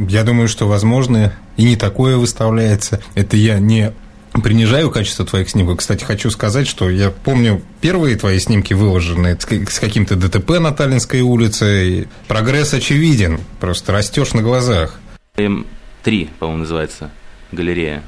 я 0.08 0.24
думаю, 0.24 0.48
что 0.48 0.66
возможно, 0.66 1.32
и 1.56 1.64
не 1.64 1.76
такое 1.76 2.16
выставляется. 2.16 3.00
Это 3.14 3.36
я 3.36 3.60
не 3.60 3.92
принижаю 4.32 4.90
качество 4.90 5.24
твоих 5.24 5.50
снимков. 5.50 5.78
Кстати, 5.78 6.04
хочу 6.04 6.30
сказать, 6.30 6.66
что 6.66 6.88
я 6.88 7.10
помню 7.10 7.62
первые 7.80 8.16
твои 8.16 8.38
снимки 8.38 8.72
выложены 8.72 9.38
с 9.38 9.78
каким-то 9.78 10.16
ДТП 10.16 10.58
на 10.58 10.72
Таллинской 10.72 11.20
улице. 11.20 12.08
Прогресс 12.28 12.72
очевиден, 12.72 13.40
просто 13.60 13.92
растешь 13.92 14.32
на 14.32 14.42
глазах. 14.42 14.98
М3, 15.36 16.28
по-моему, 16.38 16.60
называется 16.60 17.10
галерея. 17.52 18.02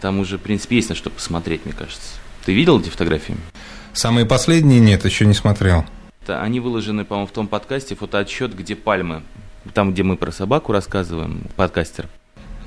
Там 0.00 0.18
уже, 0.20 0.38
в 0.38 0.40
принципе, 0.40 0.76
есть 0.76 0.88
на 0.88 0.94
что 0.94 1.10
посмотреть, 1.10 1.64
мне 1.64 1.74
кажется. 1.74 2.10
Ты 2.44 2.52
видел 2.52 2.80
эти 2.80 2.88
фотографии? 2.88 3.36
Самые 3.92 4.26
последние 4.26 4.80
нет, 4.80 5.04
еще 5.04 5.26
не 5.26 5.34
смотрел. 5.34 5.84
Это, 6.22 6.40
они 6.42 6.60
выложены, 6.60 7.04
по-моему, 7.04 7.26
в 7.26 7.32
том 7.32 7.48
подкасте, 7.48 7.94
фотоотчет, 7.94 8.54
где 8.56 8.76
пальмы. 8.76 9.22
Там, 9.74 9.92
где 9.92 10.02
мы 10.02 10.16
про 10.16 10.32
собаку 10.32 10.72
рассказываем, 10.72 11.42
подкастер. 11.56 12.08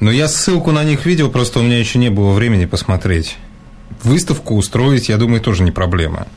Но 0.03 0.11
я 0.11 0.27
ссылку 0.27 0.73
на 0.73 0.83
них 0.83 1.05
видел, 1.05 1.31
просто 1.31 1.59
у 1.59 1.63
меня 1.63 1.79
еще 1.79 1.97
не 1.97 2.09
было 2.09 2.33
времени 2.33 2.65
посмотреть. 2.65 3.37
Выставку 4.03 4.55
устроить, 4.55 5.07
я 5.07 5.15
думаю, 5.15 5.39
тоже 5.39 5.63
не 5.63 5.71
проблема. 5.71 6.27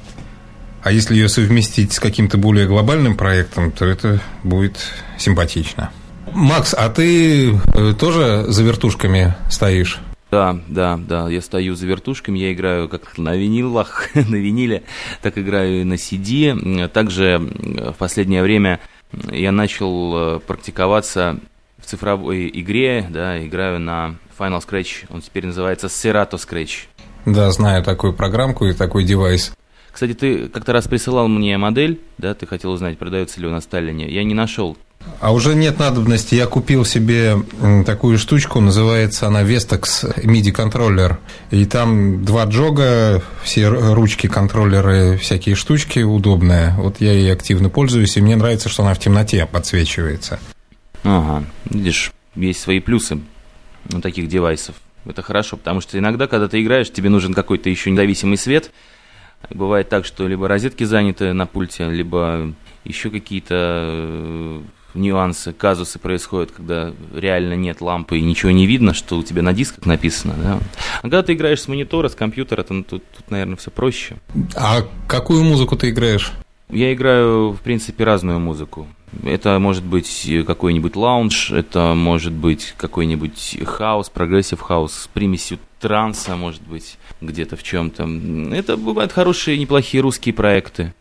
А 0.85 0.92
если 0.92 1.16
ее 1.16 1.28
совместить 1.28 1.92
с 1.92 1.99
каким-то 1.99 2.38
более 2.38 2.68
глобальным 2.68 3.16
проектом, 3.16 3.73
то 3.73 3.85
это 3.85 4.20
будет 4.44 4.76
симпатично. 5.18 5.90
Макс, 6.32 6.75
а 6.75 6.88
ты 6.90 7.56
э, 7.75 7.94
тоже 7.99 8.44
за 8.46 8.62
вертушками 8.62 9.35
стоишь? 9.50 9.99
Да, 10.30 10.61
да, 10.68 10.96
да, 10.96 11.28
я 11.28 11.42
стою 11.42 11.75
за 11.75 11.88
вертушками, 11.88 12.38
я 12.38 12.52
играю 12.52 12.88
как 12.88 13.18
на 13.18 13.35
винилах, 13.35 14.11
на 14.14 14.37
виниле, 14.37 14.85
так 15.23 15.38
играю 15.38 15.80
и 15.80 15.85
на 15.85 15.94
CD. 15.94 16.87
Также 16.87 17.40
в 17.40 17.96
последнее 17.99 18.44
время 18.44 18.78
я 19.32 19.50
начал 19.50 20.37
э, 20.37 20.38
практиковаться 20.38 21.40
в 21.87 21.88
цифровой 21.88 22.50
игре, 22.52 23.07
да, 23.09 23.47
играю 23.47 23.78
на 23.78 24.16
Final 24.37 24.61
Scratch, 24.61 25.07
он 25.09 25.23
теперь 25.23 25.47
называется 25.47 25.87
Serato 25.87 26.33
Scratch. 26.33 26.87
Да, 27.25 27.50
знаю 27.52 27.85
такую 27.85 28.12
программку 28.12 28.66
и 28.66 28.73
такой 28.73 29.05
девайс. 29.05 29.52
Кстати, 29.93 30.14
ты 30.14 30.49
как-то 30.49 30.73
раз 30.73 30.88
присылал 30.88 31.28
мне 31.28 31.57
модель, 31.59 32.00
да, 32.19 32.35
ты 32.35 32.45
хотел 32.45 32.73
узнать, 32.73 32.99
продается 32.99 33.40
ли 33.40 33.47
у 33.47 33.50
нас 33.50 33.64
в 33.64 33.69
Таллине. 33.69 34.11
Я 34.11 34.25
не 34.25 34.35
нашел. 34.35 34.76
А 35.21 35.33
уже 35.33 35.55
нет 35.55 35.78
надобности. 35.78 36.35
Я 36.35 36.47
купил 36.47 36.85
себе 36.85 37.37
такую 37.87 38.19
штучку, 38.19 38.61
называется 38.61 39.28
она 39.28 39.45
Vestax 39.45 40.25
MIDI 40.25 40.50
контроллер. 40.50 41.19
И 41.52 41.64
там 41.66 42.25
два 42.25 42.45
джога, 42.47 43.23
все 43.45 43.69
ручки, 43.69 44.26
контроллеры, 44.26 45.16
всякие 45.19 45.55
штучки 45.55 46.00
удобные. 46.00 46.75
Вот 46.78 46.97
я 47.00 47.12
ей 47.12 47.33
активно 47.33 47.71
пользуюсь, 47.71 48.16
и 48.16 48.21
мне 48.21 48.35
нравится, 48.35 48.69
что 48.69 48.83
она 48.83 48.95
в 48.95 48.99
темноте 48.99 49.47
подсвечивается. 49.47 50.40
Ага, 51.06 51.44
видишь, 51.70 52.12
есть 52.34 52.60
свои 52.60 52.80
плюсы 52.80 53.20
у 53.94 54.00
таких 54.00 54.26
девайсов. 54.26 54.75
Это 55.04 55.22
хорошо, 55.22 55.56
потому 55.56 55.80
что 55.80 55.96
иногда, 55.98 56.26
когда 56.26 56.48
ты 56.48 56.60
играешь, 56.60 56.90
тебе 56.90 57.10
нужен 57.10 57.32
какой-то 57.32 57.70
еще 57.70 57.92
независимый 57.92 58.36
свет. 58.36 58.72
Бывает 59.50 59.88
так, 59.88 60.04
что 60.04 60.26
либо 60.26 60.48
розетки 60.48 60.82
заняты 60.82 61.32
на 61.32 61.46
пульте, 61.46 61.88
либо 61.88 62.52
еще 62.82 63.10
какие-то 63.10 63.54
э, 63.54 64.60
нюансы, 64.94 65.52
казусы 65.52 66.00
происходят, 66.00 66.50
когда 66.50 66.92
реально 67.14 67.54
нет 67.54 67.80
лампы 67.80 68.18
и 68.18 68.22
ничего 68.22 68.50
не 68.50 68.66
видно, 68.66 68.92
что 68.92 69.16
у 69.18 69.22
тебя 69.22 69.42
на 69.42 69.52
дисках 69.52 69.86
написано. 69.86 70.34
Да? 70.42 70.60
А 70.98 71.02
когда 71.02 71.22
ты 71.22 71.34
играешь 71.34 71.60
с 71.60 71.68
монитора, 71.68 72.08
с 72.08 72.16
компьютера, 72.16 72.64
то 72.64 72.75
ну, 72.75 72.82
тут, 72.82 73.04
тут, 73.16 73.30
наверное, 73.30 73.56
все 73.56 73.70
проще. 73.70 74.16
А 74.56 74.82
какую 75.06 75.44
музыку 75.44 75.76
ты 75.76 75.90
играешь? 75.90 76.32
Я 76.68 76.92
играю, 76.92 77.52
в 77.52 77.60
принципе, 77.60 78.02
разную 78.02 78.40
музыку. 78.40 78.88
Это 79.22 79.58
может 79.58 79.84
быть 79.84 80.28
какой-нибудь 80.46 80.96
лаунж, 80.96 81.50
это 81.50 81.94
может 81.94 82.32
быть 82.32 82.75
какой-нибудь 82.76 83.58
хаус, 83.64 84.11
progressive 84.11 84.61
house 84.61 84.92
с 84.92 85.06
примесью 85.06 85.58
транса, 85.80 86.36
может 86.36 86.62
быть, 86.62 86.98
где-то 87.20 87.56
в 87.56 87.62
чем-то. 87.62 88.08
Это 88.52 88.76
бывают 88.76 89.12
хорошие, 89.12 89.58
неплохие 89.58 90.02
русские 90.02 90.34
проекты. 90.34 90.92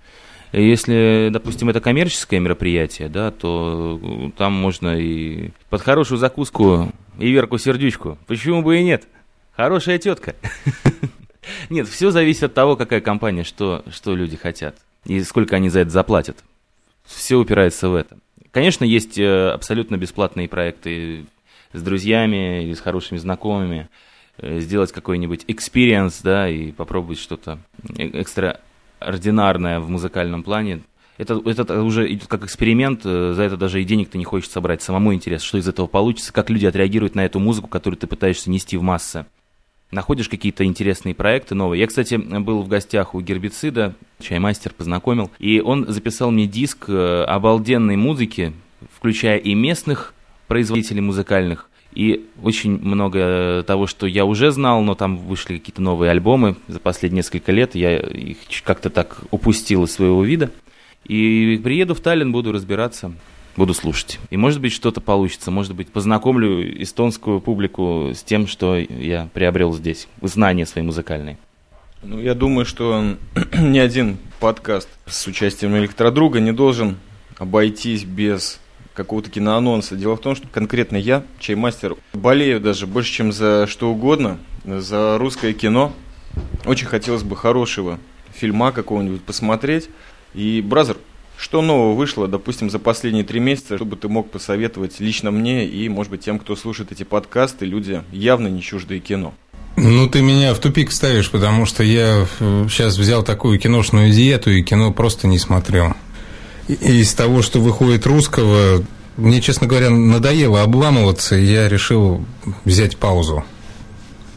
Если, 0.51 1.29
допустим, 1.31 1.69
это 1.69 1.81
коммерческое 1.81 2.39
мероприятие, 2.39 3.09
да, 3.09 3.31
то 3.31 4.31
там 4.38 4.53
можно 4.53 4.97
и 4.97 5.50
под 5.69 5.81
хорошую 5.81 6.17
закуску 6.17 6.93
и 7.19 7.29
Верку 7.31 7.57
Сердючку. 7.57 8.17
Почему 8.27 8.62
бы 8.62 8.79
и 8.79 8.83
нет? 8.83 9.05
Хорошая 9.57 9.97
тетка. 9.97 10.35
Нет, 11.69 11.88
все 11.88 12.12
зависит 12.12 12.43
от 12.43 12.53
того, 12.53 12.75
какая 12.75 13.01
компания, 13.01 13.43
что, 13.43 13.83
что 13.91 14.15
люди 14.15 14.35
хотят 14.35 14.75
и 15.05 15.21
сколько 15.24 15.55
они 15.55 15.69
за 15.69 15.81
это 15.81 15.91
заплатят. 15.91 16.43
Все 17.05 17.35
упирается 17.38 17.89
в 17.89 17.95
это. 17.95 18.17
Конечно, 18.51 18.83
есть 18.83 19.17
э, 19.17 19.50
абсолютно 19.50 19.97
бесплатные 19.97 20.47
проекты 20.47 21.25
с 21.74 21.81
друзьями 21.81 22.63
или 22.63 22.74
с 22.74 22.79
хорошими 22.79 23.17
знакомыми, 23.17 23.89
э, 24.38 24.59
сделать 24.59 24.91
какой-нибудь 24.91 25.43
experience, 25.45 26.21
да, 26.24 26.50
и 26.50 26.71
попробовать 26.71 27.19
что-то 27.19 27.59
экстраординарное 27.97 29.79
в 29.79 29.89
музыкальном 29.89 30.43
плане. 30.43 30.81
Это, 31.17 31.41
это 31.45 31.81
уже 31.81 32.12
идет 32.12 32.27
как 32.27 32.43
эксперимент, 32.43 33.01
э, 33.05 33.33
за 33.33 33.43
это 33.43 33.57
даже 33.57 33.81
и 33.81 33.85
денег-то 33.85 34.17
не 34.17 34.25
хочешь 34.25 34.50
собрать. 34.50 34.81
Самому 34.81 35.13
интересно, 35.13 35.45
что 35.45 35.57
из 35.57 35.67
этого 35.67 35.88
получится, 35.88 36.33
как 36.33 36.50
люди 36.50 36.65
отреагируют 36.65 37.15
на 37.15 37.25
эту 37.25 37.39
музыку, 37.39 37.67
которую 37.67 37.97
ты 37.97 38.07
пытаешься 38.07 38.50
нести 38.50 38.77
в 38.77 38.81
массы 38.81 39.25
находишь 39.92 40.30
какие-то 40.30 40.65
интересные 40.65 41.15
проекты 41.15 41.56
новые. 41.56 41.82
Я, 41.82 41.88
кстати, 41.88 42.15
был 42.15 42.62
в 42.62 42.68
гостях 42.68 43.15
у 43.15 43.22
Гербицида, 43.22 43.96
чаймастер 44.20 44.74
познакомил, 44.74 45.32
и 45.39 45.60
он 45.62 45.86
записал 45.88 46.32
мне 46.32 46.48
диск 46.48 46.86
э, 46.89 47.24
обалденной 47.24 47.96
музыки, 47.96 48.54
включая 48.96 49.38
и 49.38 49.54
местных 49.54 50.13
производителей 50.48 51.01
музыкальных, 51.01 51.70
и 51.94 52.27
очень 52.44 52.77
много 52.77 53.63
того, 53.65 53.88
что 53.88 54.06
я 54.06 54.25
уже 54.25 54.51
знал, 54.51 54.82
но 54.82 54.96
там 54.96 55.18
вышли 55.18 55.58
какие-то 55.58 55.82
новые 55.82 56.12
альбомы 56.12 56.58
за 56.68 56.80
последние 56.80 57.20
несколько 57.20 57.51
лет, 57.54 57.74
я 57.74 57.98
их 57.98 58.38
как-то 58.63 58.89
так 58.89 59.22
упустил 59.32 59.86
из 59.86 59.94
своего 59.94 60.24
вида. 60.24 60.51
И 61.06 61.60
приеду 61.63 61.94
в 61.94 62.01
Таллин, 62.01 62.32
буду 62.32 62.51
разбираться 62.51 63.13
буду 63.55 63.74
слушать. 63.74 64.19
И 64.29 64.38
может 64.38 64.62
быть 64.62 64.74
что-то 64.74 65.01
получится, 65.01 65.51
может 65.51 65.75
быть 65.75 65.89
познакомлю 65.89 66.81
эстонскую 66.81 67.39
публику 67.41 68.12
с 68.13 68.24
тем, 68.24 68.47
что 68.47 68.77
я 68.77 69.29
приобрел 69.33 69.74
здесь, 69.74 70.07
знания 70.21 70.65
свои 70.65 70.83
музыкальные. 70.83 71.38
Ну, 72.03 72.19
я 72.19 72.35
думаю, 72.35 72.65
что 72.65 73.15
ни 73.57 73.79
один 73.79 74.17
подкаст 74.39 74.89
с 75.05 75.25
участием 75.27 75.75
электродруга 75.77 76.39
не 76.39 76.51
должен 76.51 76.97
обойтись 77.38 78.03
без 78.03 78.59
какого-то 78.93 79.29
киноанонса. 79.29 79.95
Дело 79.95 80.15
в 80.15 80.21
том, 80.21 80.35
что 80.35 80.47
конкретно 80.47 80.97
я, 80.97 81.24
чаймастер, 81.39 81.95
болею 82.13 82.62
даже 82.62 82.88
больше, 82.88 83.12
чем 83.12 83.31
за 83.31 83.67
что 83.67 83.91
угодно, 83.91 84.38
за 84.63 85.17
русское 85.17 85.53
кино. 85.53 85.93
очень 86.65 86.88
хотелось 86.88 87.24
бы 87.24 87.35
хорошего 87.35 88.00
фильма 88.33 88.71
какого-нибудь 88.71 89.21
посмотреть. 89.24 89.89
И, 90.33 90.62
Бразер, 90.62 90.97
что 91.38 91.62
нового 91.62 91.94
вышло, 91.96 92.27
допустим, 92.27 92.70
за 92.70 92.80
последние 92.80 93.24
три 93.24 93.39
месяца, 93.39 93.77
чтобы 93.77 93.96
ты 93.96 94.08
мог 94.08 94.32
посоветовать 94.32 95.00
лично 95.00 95.32
мне 95.32 95.65
и, 95.65 95.89
может 95.89 96.12
быть, 96.12 96.22
тем, 96.22 96.39
кто 96.39 96.56
слушает 96.56 96.92
эти 96.92 97.04
подкасты, 97.04 97.65
люди 97.65 98.01
явно 98.12 98.48
не 98.48 98.62
чуждые 98.62 99.00
кино? 99.00 99.34
Ну, 99.77 100.08
ты 100.10 100.22
меня 100.22 100.54
в 100.54 100.60
тупик 100.60 100.92
ставишь, 100.92 101.30
потому 101.30 101.65
что 101.65 101.84
я 101.84 102.25
сейчас 102.39 102.98
взял 102.98 103.24
такую 103.24 103.60
киношную 103.60 104.12
диету 104.12 104.50
и 104.50 104.63
кино 104.63 104.94
просто 104.94 105.27
не 105.27 105.38
смотрел. 105.38 105.94
Из 106.68 107.13
того, 107.13 107.42
что 107.42 107.60
выходит 107.60 108.08
русского, 108.08 108.84
мне, 109.18 109.42
честно 109.42 109.68
говоря, 109.68 109.89
надоело 109.89 110.62
обламываться, 110.62 111.36
и 111.36 111.46
я 111.46 111.68
решил 111.68 112.25
взять 112.63 112.98
паузу. 112.98 113.44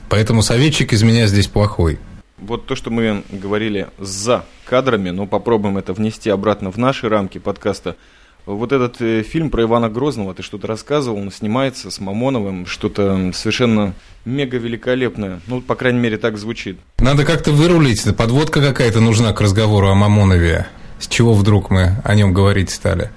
Поэтому 0.09 0.43
советчик 0.43 0.93
из 0.93 1.03
меня 1.03 1.27
здесь 1.27 1.47
плохой. 1.47 1.99
Вот 2.41 2.67
то, 2.67 2.77
что 2.77 2.91
мы 2.91 3.25
говорили 3.31 3.89
за 3.99 4.45
кадрами, 4.65 5.11
но 5.11 5.27
попробуем 5.27 5.77
это 5.79 5.93
внести 5.93 6.31
обратно 6.31 6.71
в 6.71 6.77
наши 6.77 7.09
рамки 7.09 7.39
подкаста. 7.39 7.97
Вот 8.47 8.73
этот 8.73 9.03
э, 9.03 9.23
фильм 9.23 9.51
про 9.51 9.65
Ивана 9.65 9.91
Грозного, 9.91 10.33
ты 10.33 10.43
что-то 10.43 10.67
рассказывал, 10.67 11.19
он 11.19 11.31
снимается 11.31 11.91
с 11.91 12.01
Мамоновым, 12.01 12.65
что-то 12.65 13.33
совершенно 13.35 13.93
мега 14.25 14.57
великолепное. 14.57 15.41
Ну, 15.47 15.61
по 15.61 15.75
крайней 15.75 15.99
мере, 15.99 16.17
так 16.17 16.39
звучит. 16.39 16.79
Надо 16.99 17.27
как-то 17.27 17.53
вырулить, 17.53 18.03
подводка 18.17 18.63
какая-то 18.63 19.01
нужна 19.01 19.33
к 19.35 19.41
разговору 19.41 19.89
о 19.89 19.95
Мамонове. 19.95 20.67
С 20.99 21.09
чего 21.09 21.35
вдруг 21.35 21.71
мы 21.71 22.01
о 22.05 22.15
нем 22.15 22.33
говорить 22.33 22.71
стали? 22.71 23.11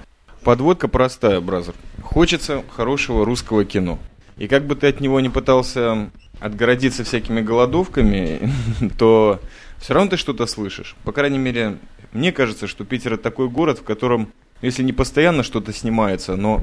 Подводка 0.44 0.88
простая, 0.88 1.40
бразер. 1.40 1.76
Хочется 2.02 2.64
хорошего 2.76 3.26
русского 3.26 3.64
кино. 3.64 4.00
И 4.38 4.48
как 4.48 4.66
бы 4.66 4.76
ты 4.76 4.88
от 4.88 5.00
него 5.00 5.20
не 5.20 5.30
пытался 5.30 6.10
отгородиться 6.42 7.04
всякими 7.04 7.40
голодовками, 7.40 8.52
то 8.98 9.40
все 9.80 9.94
равно 9.94 10.10
ты 10.10 10.18
что-то 10.18 10.46
слышишь. 10.48 10.96
По 11.04 11.12
крайней 11.12 11.38
мере, 11.38 11.78
мне 12.12 12.32
кажется, 12.32 12.68
что 12.68 12.84
Питер 12.84 13.14
это 13.14 13.24
такой 13.24 13.48
город, 13.48 13.80
в 13.80 13.84
котором, 13.84 14.34
если 14.62 14.84
не 14.84 14.92
постоянно 14.92 15.44
что-то 15.44 15.72
снимается, 15.72 16.36
но 16.36 16.62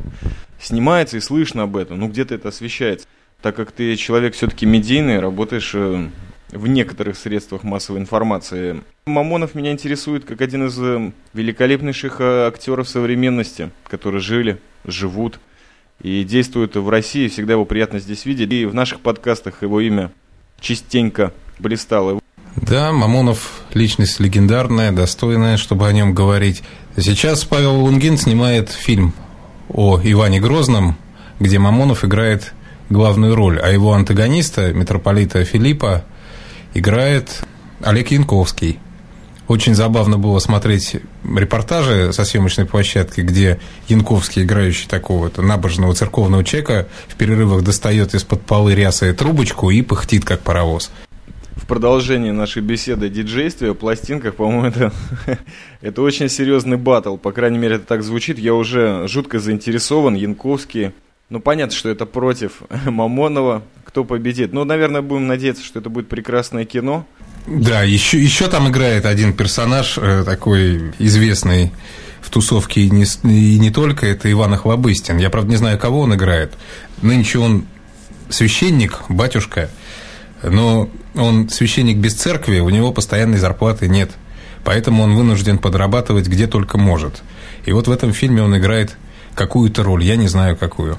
снимается 0.60 1.16
и 1.16 1.20
слышно 1.20 1.62
об 1.62 1.76
этом, 1.76 2.00
ну 2.00 2.08
где-то 2.08 2.34
это 2.34 2.48
освещается. 2.48 3.06
Так 3.40 3.54
как 3.54 3.72
ты 3.72 3.94
человек 3.96 4.34
все-таки 4.34 4.66
медийный, 4.66 5.20
работаешь 5.20 5.70
э, 5.74 6.08
в 6.50 6.66
некоторых 6.66 7.16
средствах 7.16 7.62
массовой 7.62 8.00
информации. 8.00 8.82
Мамонов 9.06 9.54
меня 9.54 9.70
интересует 9.70 10.24
как 10.24 10.40
один 10.40 10.66
из 10.66 10.76
э, 10.80 11.12
великолепнейших 11.34 12.20
э, 12.20 12.48
актеров 12.48 12.88
современности, 12.88 13.70
которые 13.84 14.20
жили, 14.20 14.58
живут 14.84 15.38
и 16.02 16.24
действует 16.24 16.76
в 16.76 16.88
России. 16.88 17.28
Всегда 17.28 17.54
его 17.54 17.64
приятно 17.64 17.98
здесь 17.98 18.24
видеть. 18.24 18.52
И 18.52 18.66
в 18.66 18.74
наших 18.74 19.00
подкастах 19.00 19.62
его 19.62 19.80
имя 19.80 20.10
частенько 20.60 21.32
блистало. 21.58 22.20
Да, 22.56 22.92
Мамонов 22.92 23.62
личность 23.74 24.20
легендарная, 24.20 24.92
достойная, 24.92 25.56
чтобы 25.56 25.86
о 25.86 25.92
нем 25.92 26.14
говорить. 26.14 26.62
Сейчас 26.96 27.44
Павел 27.44 27.76
Лунгин 27.80 28.16
снимает 28.16 28.70
фильм 28.70 29.14
о 29.68 30.00
Иване 30.02 30.40
Грозном, 30.40 30.96
где 31.38 31.58
Мамонов 31.58 32.04
играет 32.04 32.52
главную 32.90 33.34
роль, 33.34 33.60
а 33.60 33.70
его 33.70 33.92
антагониста, 33.92 34.72
митрополита 34.72 35.44
Филиппа, 35.44 36.04
играет 36.74 37.42
Олег 37.80 38.10
Янковский– 38.10 38.78
очень 39.48 39.74
забавно 39.74 40.18
было 40.18 40.38
смотреть 40.38 40.96
репортажи 41.24 42.12
со 42.12 42.24
съемочной 42.24 42.66
площадки, 42.66 43.22
где 43.22 43.58
Янковский, 43.88 44.42
играющий 44.42 44.86
такого-то 44.86 45.40
набожного 45.40 45.94
церковного 45.94 46.44
человека, 46.44 46.86
в 47.08 47.16
перерывах 47.16 47.64
достает 47.64 48.14
из-под 48.14 48.42
полы 48.42 48.74
рясы 48.74 49.12
трубочку 49.14 49.70
и 49.70 49.80
пыхтит, 49.80 50.24
как 50.26 50.40
паровоз. 50.40 50.90
В 51.56 51.66
продолжении 51.66 52.30
нашей 52.30 52.62
беседы 52.62 53.06
о 53.06 53.08
диджействе, 53.08 53.70
о 53.70 53.74
пластинках, 53.74 54.36
по-моему, 54.36 54.66
это, 54.66 54.92
это 55.80 56.02
очень 56.02 56.28
серьезный 56.28 56.76
батл. 56.76 57.16
По 57.16 57.32
крайней 57.32 57.58
мере, 57.58 57.76
это 57.76 57.86
так 57.86 58.02
звучит. 58.02 58.38
Я 58.38 58.54
уже 58.54 59.08
жутко 59.08 59.38
заинтересован. 59.38 60.14
Янковский. 60.14 60.92
Ну, 61.30 61.40
понятно, 61.40 61.74
что 61.74 61.88
это 61.88 62.06
против 62.06 62.62
Мамонова. 62.84 63.62
Кто 63.84 64.04
победит? 64.04 64.52
Ну, 64.52 64.64
наверное, 64.64 65.02
будем 65.02 65.26
надеяться, 65.26 65.64
что 65.64 65.80
это 65.80 65.90
будет 65.90 66.08
прекрасное 66.08 66.64
кино. 66.64 67.06
Да, 67.50 67.82
еще, 67.82 68.22
еще 68.22 68.48
там 68.48 68.68
играет 68.68 69.06
один 69.06 69.32
персонаж 69.32 69.96
э, 69.96 70.22
такой 70.24 70.92
известный 70.98 71.72
в 72.20 72.28
тусовке 72.28 72.82
и 72.82 72.90
не, 72.90 73.04
и 73.24 73.58
не 73.58 73.70
только, 73.70 74.06
это 74.06 74.30
Иван 74.30 74.52
Охлобыстин. 74.52 75.16
Я, 75.16 75.30
правда, 75.30 75.50
не 75.50 75.56
знаю, 75.56 75.78
кого 75.78 76.00
он 76.00 76.14
играет. 76.14 76.52
Нынче 77.00 77.38
он 77.38 77.64
священник, 78.28 79.00
батюшка, 79.08 79.70
но 80.42 80.90
он 81.14 81.48
священник 81.48 81.96
без 81.96 82.14
церкви, 82.14 82.58
у 82.58 82.68
него 82.68 82.92
постоянной 82.92 83.38
зарплаты 83.38 83.88
нет. 83.88 84.10
Поэтому 84.62 85.02
он 85.02 85.14
вынужден 85.14 85.56
подрабатывать 85.56 86.26
где 86.26 86.46
только 86.46 86.76
может. 86.76 87.22
И 87.64 87.72
вот 87.72 87.88
в 87.88 87.90
этом 87.90 88.12
фильме 88.12 88.42
он 88.42 88.58
играет 88.58 88.98
какую-то 89.34 89.82
роль, 89.84 90.04
я 90.04 90.16
не 90.16 90.28
знаю 90.28 90.54
какую. 90.54 90.98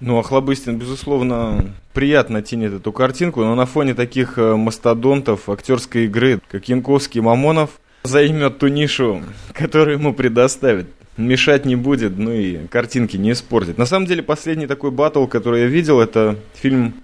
Ну, 0.00 0.16
Охлобыстин, 0.16 0.78
безусловно, 0.78 1.74
приятно 1.92 2.40
тянет 2.40 2.72
эту 2.72 2.92
картинку, 2.92 3.40
но 3.40 3.56
на 3.56 3.66
фоне 3.66 3.94
таких 3.94 4.38
э, 4.38 4.54
мастодонтов 4.54 5.48
актерской 5.48 6.04
игры, 6.04 6.40
как 6.48 6.68
Янковский 6.68 7.20
Мамонов, 7.20 7.80
займет 8.04 8.58
ту 8.58 8.68
нишу, 8.68 9.22
которую 9.52 9.98
ему 9.98 10.14
предоставят. 10.14 10.86
Мешать 11.16 11.64
не 11.64 11.74
будет, 11.74 12.16
ну 12.16 12.30
и 12.30 12.68
картинки 12.68 13.16
не 13.16 13.32
испортит. 13.32 13.76
На 13.76 13.86
самом 13.86 14.06
деле, 14.06 14.22
последний 14.22 14.68
такой 14.68 14.92
батл, 14.92 15.26
который 15.26 15.62
я 15.62 15.66
видел, 15.66 16.00
это 16.00 16.38
фильм 16.54 16.94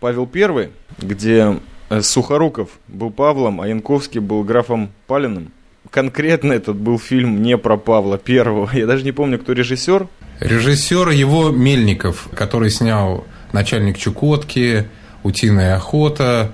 «Павел 0.00 0.26
Первый», 0.26 0.70
где 0.98 1.56
э, 1.88 2.02
Сухоруков 2.02 2.70
был 2.88 3.12
Павлом, 3.12 3.60
а 3.60 3.68
Янковский 3.68 4.18
был 4.18 4.42
графом 4.42 4.90
Палиным. 5.06 5.52
Конкретно 5.88 6.52
этот 6.52 6.76
был 6.76 6.98
фильм 6.98 7.42
не 7.42 7.56
про 7.56 7.76
Павла 7.76 8.18
Первого. 8.18 8.68
Я 8.76 8.86
даже 8.86 9.04
не 9.04 9.12
помню, 9.12 9.38
кто 9.38 9.52
режиссер, 9.52 10.08
Режиссер 10.40 11.10
его 11.10 11.50
Мельников, 11.50 12.28
который 12.34 12.70
снял 12.70 13.26
«Начальник 13.52 13.98
Чукотки», 13.98 14.88
«Утиная 15.22 15.76
охота», 15.76 16.52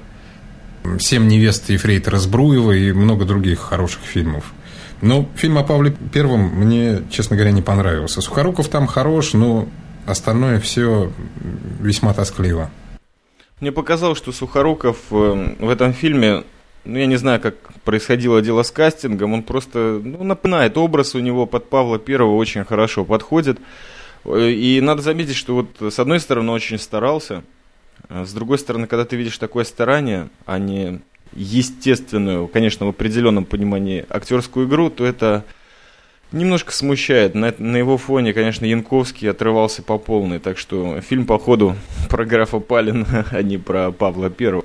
«Семь 0.99 1.29
невест 1.29 1.70
Ефрейтора 1.70 2.18
Сбруева» 2.18 2.72
и 2.72 2.92
много 2.92 3.25
других 3.25 3.61
хороших 3.61 4.03
фильмов. 4.03 4.53
Но 5.03 5.29
фильм 5.37 5.59
о 5.59 5.62
Павле 5.62 5.94
Первом 6.12 6.49
мне, 6.49 7.03
честно 7.11 7.37
говоря, 7.37 7.53
не 7.53 7.62
понравился. 7.62 8.20
Сухоруков 8.20 8.68
там 8.68 8.87
хорош, 8.87 9.35
но 9.35 9.68
остальное 10.05 10.59
все 10.59 11.12
весьма 11.81 12.12
тоскливо. 12.12 12.70
Мне 13.61 13.72
показалось, 13.72 14.18
что 14.18 14.33
Сухоруков 14.33 14.96
э, 15.11 15.55
в 15.59 15.68
этом 15.68 15.92
фильме 15.92 16.44
ну, 16.87 16.99
я 16.99 17.07
не 17.07 17.16
знаю, 17.16 17.40
как 17.40 17.57
происходило 17.85 18.40
дело 18.40 18.62
с 18.62 18.70
кастингом, 18.70 19.35
он 19.35 19.42
просто, 19.42 20.01
ну, 20.03 20.25
напоминает, 20.25 20.79
образ 20.79 21.14
у 21.14 21.18
него 21.18 21.46
под 21.46 21.68
Павла 21.68 21.99
Первого 21.99 22.37
очень 22.37 22.64
хорошо 22.64 23.05
подходит. 23.05 23.59
И 24.25 24.81
надо 24.83 25.03
заметить, 25.03 25.37
что 25.37 25.55
вот 25.55 25.92
с 25.92 25.99
одной 25.99 26.20
стороны 26.20 26.51
очень 26.53 26.79
старался, 26.79 27.44
а 28.09 28.25
с 28.25 28.33
другой 28.33 28.59
стороны, 28.59 28.87
когда 28.87 29.05
ты 29.05 29.16
видишь 29.16 29.38
такое 29.38 29.64
старание, 29.64 30.29
а 30.46 30.59
не 30.59 31.01
естественную, 31.35 32.49
конечно, 32.49 32.87
в 32.87 32.90
определенном 32.90 33.44
понимании 33.44 34.07
актерскую 34.09 34.66
игру, 34.66 34.90
то 34.90 35.05
это 35.05 35.44
немножко 36.33 36.72
смущает. 36.72 37.35
На, 37.35 37.55
на 37.59 37.77
его 37.77 37.99
фоне, 37.99 38.33
конечно, 38.33 38.64
Янковский 38.64 39.31
отрывался 39.31 39.83
по 39.83 39.99
полной, 39.99 40.38
так 40.38 40.59
что 40.59 41.01
фильм, 41.01 41.27
походу, 41.27 41.77
про 42.09 42.25
графа 42.25 42.59
Палина, 42.59 43.27
а 43.31 43.42
не 43.42 43.59
про 43.59 43.92
Павла 43.92 44.31
Первого. 44.31 44.64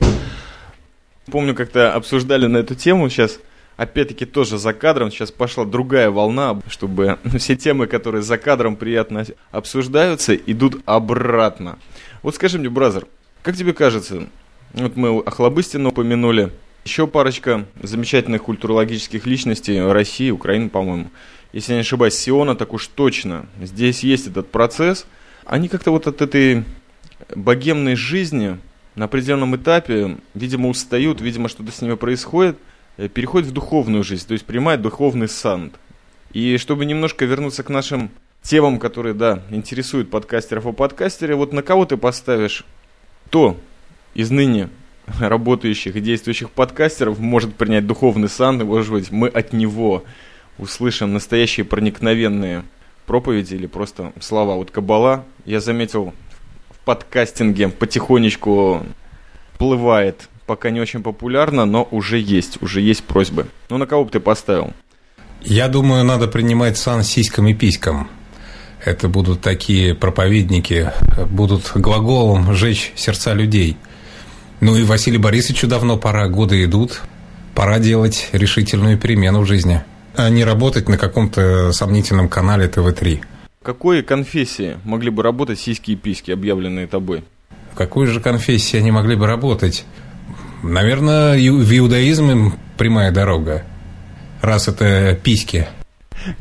Помню, 1.32 1.56
как-то 1.56 1.94
обсуждали 1.94 2.46
на 2.48 2.58
эту 2.58 2.76
тему 2.76 3.10
сейчас, 3.10 3.39
опять-таки 3.78 4.26
тоже 4.26 4.58
за 4.58 4.74
кадром, 4.74 5.12
сейчас 5.12 5.32
пошла 5.32 5.63
другая 5.63 6.12
волна, 6.12 6.62
чтобы 6.67 7.20
все 7.38 7.56
темы, 7.56 7.88
которые 7.88 8.22
за 8.22 8.38
кадром 8.38 8.76
приятно 8.76 9.26
обсуждаются, 9.52 10.36
идут 10.36 10.82
обратно. 10.86 11.80
Вот 12.22 12.36
скажи 12.36 12.60
мне, 12.60 12.70
бразер, 12.70 13.08
как 13.44 13.56
тебе 13.56 13.74
кажется, 13.74 14.28
вот 14.74 14.98
мы 14.98 15.20
Охлобыстина 15.22 15.89
упомянули, 15.89 16.52
еще 16.84 17.08
парочка 17.08 17.65
замечательных 17.82 18.44
культурологических 18.44 19.26
личностей 19.26 19.80
России, 19.80 20.32
Украины, 20.32 20.70
по-моему. 20.70 21.12
Если 21.54 21.74
я 21.74 21.78
не 21.78 21.82
ошибаюсь, 21.82 22.15
Сиона, 22.15 22.56
так 22.56 22.74
уж 22.74 22.88
точно. 22.88 23.46
Здесь 23.62 24.04
есть 24.04 24.28
этот 24.28 24.50
процесс. 24.50 25.06
Они 25.46 25.67
как-то 25.70 25.91
вот 25.91 26.08
от 26.08 26.22
этой 26.22 26.63
богемной 27.36 27.96
жизни 27.96 28.58
на 28.95 29.06
определенном 29.06 29.56
этапе, 29.56 30.17
видимо, 30.34 30.69
устают, 30.69 31.21
видимо, 31.21 31.49
что-то 31.49 31.71
с 31.71 31.82
ними 31.82 31.95
происходит, 31.95 32.58
э, 32.97 33.08
переходят 33.08 33.49
в 33.49 33.54
духовную 33.54 34.04
жизнь, 34.04 34.27
то 34.27 34.34
есть 34.34 34.45
принимают 34.45 34.82
духовный 34.82 35.27
санд. 35.27 35.75
И 36.34 36.58
чтобы 36.58 36.86
немножко 36.86 37.25
вернуться 37.25 37.63
к 37.63 37.69
нашим 37.69 38.10
темам, 38.41 38.80
которые, 38.80 39.13
да, 39.13 39.43
интересуют 39.49 40.10
подкастеров 40.10 40.65
и 40.65 40.71
подкастеры, 40.71 41.36
вот 41.36 41.54
на 41.54 41.62
кого 41.62 41.86
ты 41.86 41.97
поставишь, 41.97 42.65
кто 43.27 43.58
из 44.13 44.32
ныне 44.32 44.69
работающих 45.19 45.95
и 45.95 46.01
действующих 46.01 46.49
подкастеров 46.51 47.19
может 47.19 47.56
принять 47.56 47.88
духовный 47.88 48.30
сан, 48.30 48.62
и, 48.62 48.63
может 48.63 48.91
быть, 48.91 49.12
мы 49.12 49.27
от 49.27 49.54
него 49.54 50.04
услышим 50.58 51.13
настоящие 51.13 51.65
проникновенные 51.65 52.63
проповеди 53.06 53.56
или 53.56 53.67
просто 53.67 54.13
слова. 54.19 54.56
Вот 54.56 54.71
Кабала, 54.71 55.25
я 55.45 55.60
заметил, 55.60 56.13
подкастинге 56.86 57.70
потихонечку 57.70 58.86
плывает 59.58 60.28
пока 60.46 60.70
не 60.70 60.82
очень 60.82 61.02
популярно, 61.02 61.65
но 61.65 61.88
уже 61.91 62.20
есть, 62.20 62.62
уже 62.62 62.82
есть 62.82 63.04
просьбы. 63.04 63.48
Ну, 63.70 63.78
на 63.78 63.86
кого 63.86 64.04
бы 64.04 64.12
ты 64.12 64.20
поставил? 64.20 64.74
Я 65.41 65.70
думаю, 65.70 66.04
надо 66.04 66.28
принимать 66.28 66.78
сан 66.78 67.04
сиськам 67.04 67.48
и 67.48 67.54
писькам. 67.54 68.10
Это 68.84 69.08
будут 69.08 69.39
такие 69.39 69.96
проповедники, 69.96 70.91
будут 71.30 71.72
глаголом 71.76 72.54
жечь 72.54 72.91
сердца 72.96 73.34
людей. 73.34 73.78
Ну 74.60 74.76
и 74.76 74.84
Василию 74.84 75.22
Борисовичу 75.22 75.67
давно 75.67 75.98
пора, 75.98 76.28
годы 76.28 76.63
идут. 76.65 77.02
Пора 77.56 77.80
делать 77.80 78.30
решительную 78.34 78.98
перемену 78.98 79.41
в 79.41 79.46
жизни, 79.46 79.82
а 80.15 80.30
не 80.30 80.44
работать 80.44 80.89
на 80.89 80.98
каком-то 80.98 81.72
сомнительном 81.72 82.28
канале 82.28 82.67
ТВ-3. 82.67 83.22
Какой 83.63 84.02
конфессии 84.02 84.80
могли 84.86 85.12
бы 85.12 85.21
работать 85.21 85.60
сиськи 85.60 85.91
и 85.91 85.95
письки, 85.95 86.32
объявленные 86.32 86.88
тобой? 86.88 87.24
В 87.74 87.76
какой 87.76 88.08
же 88.08 88.19
конфессии 88.19 88.78
они 88.78 88.89
могли 88.89 89.15
бы 89.15 89.28
работать? 89.28 89.86
Наверное, 90.63 91.38
в 91.38 91.78
иудаизм 91.78 92.54
прямая 92.76 93.12
дорога, 93.12 93.63
раз 94.41 94.67
это 94.67 95.15
письки. 95.24 95.67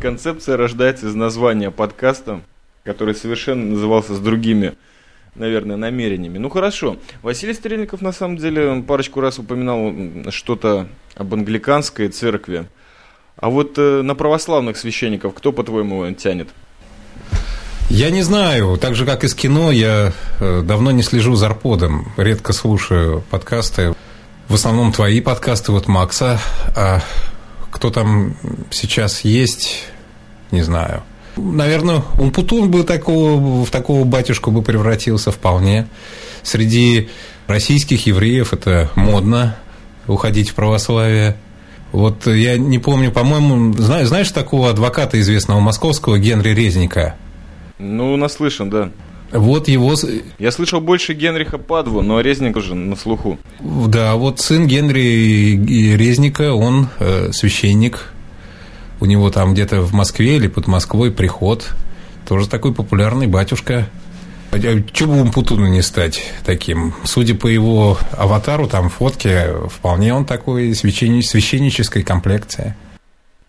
Концепция 0.00 0.56
рождается 0.56 1.08
из 1.08 1.14
названия 1.14 1.70
подкаста, 1.70 2.40
который 2.84 3.14
совершенно 3.14 3.66
назывался 3.66 4.14
с 4.14 4.18
другими, 4.18 4.72
наверное, 5.34 5.76
намерениями. 5.76 6.38
Ну 6.38 6.48
хорошо, 6.48 6.96
Василий 7.20 7.52
Стрельников 7.52 8.00
на 8.00 8.12
самом 8.12 8.38
деле 8.38 8.82
парочку 8.82 9.20
раз 9.20 9.38
упоминал 9.38 10.30
что-то 10.30 10.88
об 11.16 11.34
англиканской 11.34 12.08
церкви. 12.08 12.66
А 13.36 13.50
вот 13.50 13.74
э, 13.76 14.00
на 14.00 14.14
православных 14.14 14.78
священников 14.78 15.34
кто, 15.34 15.52
по-твоему, 15.52 16.10
тянет? 16.12 16.48
Я 17.90 18.10
не 18.10 18.22
знаю. 18.22 18.78
Так 18.78 18.94
же, 18.94 19.04
как 19.04 19.24
и 19.24 19.28
с 19.28 19.34
кино, 19.34 19.72
я 19.72 20.12
э, 20.38 20.62
давно 20.64 20.92
не 20.92 21.02
слежу 21.02 21.34
за 21.34 21.46
арподом. 21.46 22.12
Редко 22.16 22.52
слушаю 22.52 23.24
подкасты. 23.30 23.94
В 24.48 24.54
основном 24.54 24.92
твои 24.92 25.20
подкасты, 25.20 25.72
вот 25.72 25.88
Макса. 25.88 26.40
А 26.76 27.02
кто 27.70 27.90
там 27.90 28.36
сейчас 28.70 29.24
есть, 29.24 29.84
не 30.50 30.62
знаю. 30.62 31.02
Наверное, 31.36 32.02
Умпутун 32.18 32.70
бы 32.70 32.84
такого, 32.84 33.64
в 33.64 33.70
такого 33.70 34.04
батюшку 34.04 34.50
бы 34.50 34.62
превратился 34.62 35.32
вполне. 35.32 35.88
Среди 36.42 37.08
российских 37.46 38.06
евреев 38.06 38.52
это 38.52 38.90
модно 38.94 39.56
уходить 40.06 40.50
в 40.50 40.54
православие. 40.54 41.36
Вот 41.92 42.26
я 42.26 42.56
не 42.56 42.78
помню, 42.78 43.10
по-моему, 43.10 43.72
знаешь, 43.74 44.08
знаешь 44.08 44.30
такого 44.30 44.70
адвоката 44.70 45.20
известного 45.20 45.60
московского 45.60 46.18
Генри 46.18 46.50
Резника– 46.50 47.16
ну, 47.80 48.16
наслышан, 48.16 48.68
да. 48.68 48.90
Вот 49.32 49.68
его... 49.68 49.94
Я 50.38 50.50
слышал 50.50 50.80
больше 50.80 51.14
Генриха 51.14 51.56
Падву, 51.56 52.02
но 52.02 52.20
Резник 52.20 52.56
уже 52.56 52.74
на 52.74 52.94
слуху. 52.94 53.38
Да, 53.60 54.16
вот 54.16 54.40
сын 54.40 54.66
Генри 54.66 55.96
Резника, 55.96 56.52
он 56.52 56.88
э, 56.98 57.30
священник. 57.32 58.12
У 59.00 59.06
него 59.06 59.30
там 59.30 59.54
где-то 59.54 59.80
в 59.80 59.94
Москве 59.94 60.36
или 60.36 60.46
под 60.46 60.66
Москвой 60.66 61.10
приход. 61.10 61.70
Тоже 62.28 62.48
такой 62.48 62.74
популярный 62.74 63.28
батюшка. 63.28 63.88
Чего 64.92 65.14
бы 65.14 65.20
Умпутуну 65.22 65.68
не 65.68 65.80
стать 65.80 66.22
таким? 66.44 66.92
Судя 67.04 67.34
по 67.34 67.46
его 67.46 67.98
аватару, 68.12 68.66
там 68.66 68.88
фотки, 68.88 69.68
вполне 69.68 70.12
он 70.12 70.24
такой 70.24 70.74
священнической 70.74 72.02
комплекции. 72.02 72.74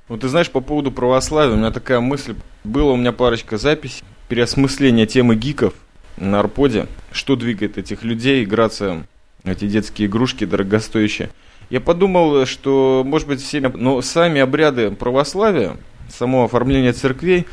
Ну, 0.09 0.17
ты 0.17 0.27
знаешь, 0.27 0.51
по 0.51 0.61
поводу 0.61 0.91
православия, 0.91 1.53
у 1.53 1.57
меня 1.57 1.71
такая 1.71 2.01
мысль. 2.01 2.35
Была 2.63 2.91
у 2.93 2.97
меня 2.97 3.11
парочка 3.11 3.57
записей 3.57 4.03
переосмысление 4.27 5.07
темы 5.07 5.35
гиков 5.35 5.73
на 6.17 6.39
Арподе, 6.39 6.87
что 7.11 7.35
двигает 7.35 7.77
этих 7.77 8.03
людей, 8.03 8.43
играться 8.43 9.03
эти 9.43 9.67
детские 9.67 10.07
игрушки 10.07 10.45
дорогостоящие. 10.45 11.29
Я 11.69 11.81
подумал, 11.81 12.45
что, 12.45 13.03
может 13.05 13.27
быть, 13.27 13.41
все, 13.41 13.59
но 13.59 14.01
сами 14.01 14.39
обряды 14.39 14.91
православия, 14.91 15.77
само 16.09 16.45
оформление 16.45 16.93
церквей, 16.93 17.47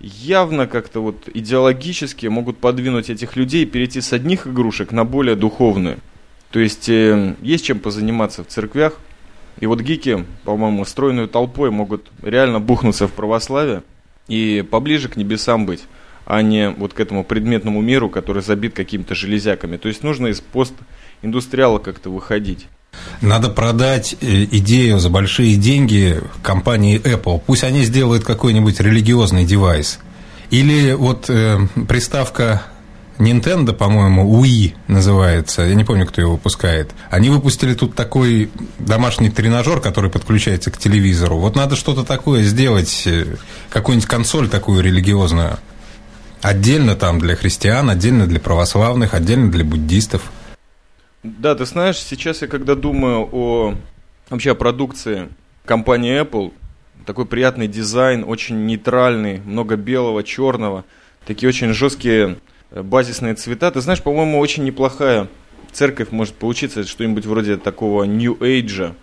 явно 0.00 0.66
как-то 0.66 1.00
вот 1.00 1.28
идеологически 1.32 2.26
могут 2.26 2.58
подвинуть 2.58 3.10
этих 3.10 3.36
людей 3.36 3.66
перейти 3.66 4.00
с 4.00 4.12
одних 4.12 4.46
игрушек 4.46 4.92
на 4.92 5.04
более 5.04 5.36
духовные. 5.36 5.98
То 6.50 6.60
есть 6.60 6.88
э, 6.88 7.34
есть 7.40 7.64
чем 7.64 7.78
позаниматься 7.78 8.44
в 8.44 8.46
церквях. 8.48 8.98
И 9.60 9.66
вот 9.66 9.80
гики, 9.80 10.24
по-моему, 10.44 10.84
стройной 10.84 11.26
толпой 11.26 11.70
могут 11.70 12.10
реально 12.22 12.60
бухнуться 12.60 13.08
в 13.08 13.12
православие 13.12 13.82
и 14.28 14.64
поближе 14.68 15.08
к 15.08 15.16
небесам 15.16 15.66
быть 15.66 15.82
а 16.28 16.42
не 16.42 16.68
вот 16.68 16.92
к 16.92 17.00
этому 17.00 17.24
предметному 17.24 17.80
миру, 17.80 18.10
который 18.10 18.42
забит 18.42 18.74
какими-то 18.74 19.14
железяками. 19.14 19.78
То 19.78 19.88
есть 19.88 20.02
нужно 20.02 20.26
из 20.26 20.42
постиндустриала 20.42 21.78
как-то 21.78 22.10
выходить. 22.10 22.66
Надо 23.20 23.48
продать 23.48 24.14
э, 24.20 24.44
идею 24.44 24.98
за 24.98 25.10
большие 25.10 25.56
деньги 25.56 26.20
компании 26.42 27.00
Apple. 27.00 27.42
Пусть 27.44 27.64
они 27.64 27.84
сделают 27.84 28.24
какой-нибудь 28.24 28.80
религиозный 28.80 29.44
девайс. 29.44 29.98
Или 30.50 30.92
вот 30.92 31.26
э, 31.28 31.58
приставка 31.88 32.62
Nintendo, 33.18 33.72
по-моему, 33.72 34.42
Wii 34.42 34.74
называется, 34.86 35.62
я 35.62 35.74
не 35.74 35.84
помню, 35.84 36.06
кто 36.06 36.20
его 36.20 36.32
выпускает. 36.32 36.92
Они 37.10 37.30
выпустили 37.30 37.74
тут 37.74 37.94
такой 37.94 38.50
домашний 38.78 39.30
тренажер, 39.30 39.80
который 39.80 40.10
подключается 40.10 40.70
к 40.70 40.78
телевизору. 40.78 41.38
Вот 41.38 41.56
надо 41.56 41.74
что-то 41.74 42.04
такое 42.04 42.44
сделать, 42.44 43.02
э, 43.06 43.36
какую-нибудь 43.70 44.08
консоль 44.08 44.48
такую 44.48 44.82
религиозную. 44.82 45.58
Отдельно 46.40 46.94
там 46.94 47.18
для 47.18 47.34
христиан, 47.34 47.90
отдельно 47.90 48.26
для 48.28 48.38
православных, 48.38 49.14
отдельно 49.14 49.50
для 49.50 49.64
буддистов. 49.64 50.22
Да, 51.22 51.54
ты 51.54 51.66
знаешь, 51.66 51.98
сейчас 51.98 52.42
я 52.42 52.48
когда 52.48 52.74
думаю 52.74 53.28
о 53.32 53.74
вообще 54.30 54.52
о 54.52 54.54
продукции 54.54 55.28
компании 55.64 56.20
Apple, 56.20 56.52
такой 57.06 57.26
приятный 57.26 57.66
дизайн, 57.66 58.24
очень 58.26 58.66
нейтральный, 58.66 59.40
много 59.40 59.76
белого, 59.76 60.22
черного, 60.22 60.84
такие 61.26 61.48
очень 61.48 61.72
жесткие 61.72 62.38
э, 62.70 62.82
базисные 62.82 63.34
цвета. 63.34 63.70
Ты 63.70 63.80
знаешь, 63.80 64.02
по-моему, 64.02 64.38
очень 64.38 64.64
неплохая 64.64 65.28
церковь 65.72 66.10
может 66.10 66.34
получиться, 66.34 66.84
что-нибудь 66.84 67.26
вроде 67.26 67.56
такого 67.56 68.04
New 68.04 68.34
Age, 68.34 68.94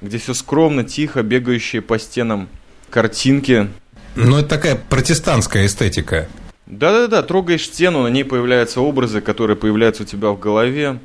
где 0.00 0.18
все 0.18 0.34
скромно, 0.34 0.84
тихо, 0.84 1.22
бегающие 1.22 1.82
по 1.82 1.98
стенам 1.98 2.48
картинки. 2.90 3.68
Ну, 4.14 4.38
это 4.38 4.48
такая 4.48 4.76
протестантская 4.76 5.66
эстетика. 5.66 6.28
Да-да-да, 6.66 7.22
трогаешь 7.22 7.64
стену, 7.64 8.02
на 8.02 8.08
ней 8.08 8.24
появляются 8.24 8.80
образы, 8.80 9.20
которые 9.20 9.56
появляются 9.56 10.02
у 10.02 10.06
тебя 10.06 10.30
в 10.30 10.38
голове. 10.38 10.98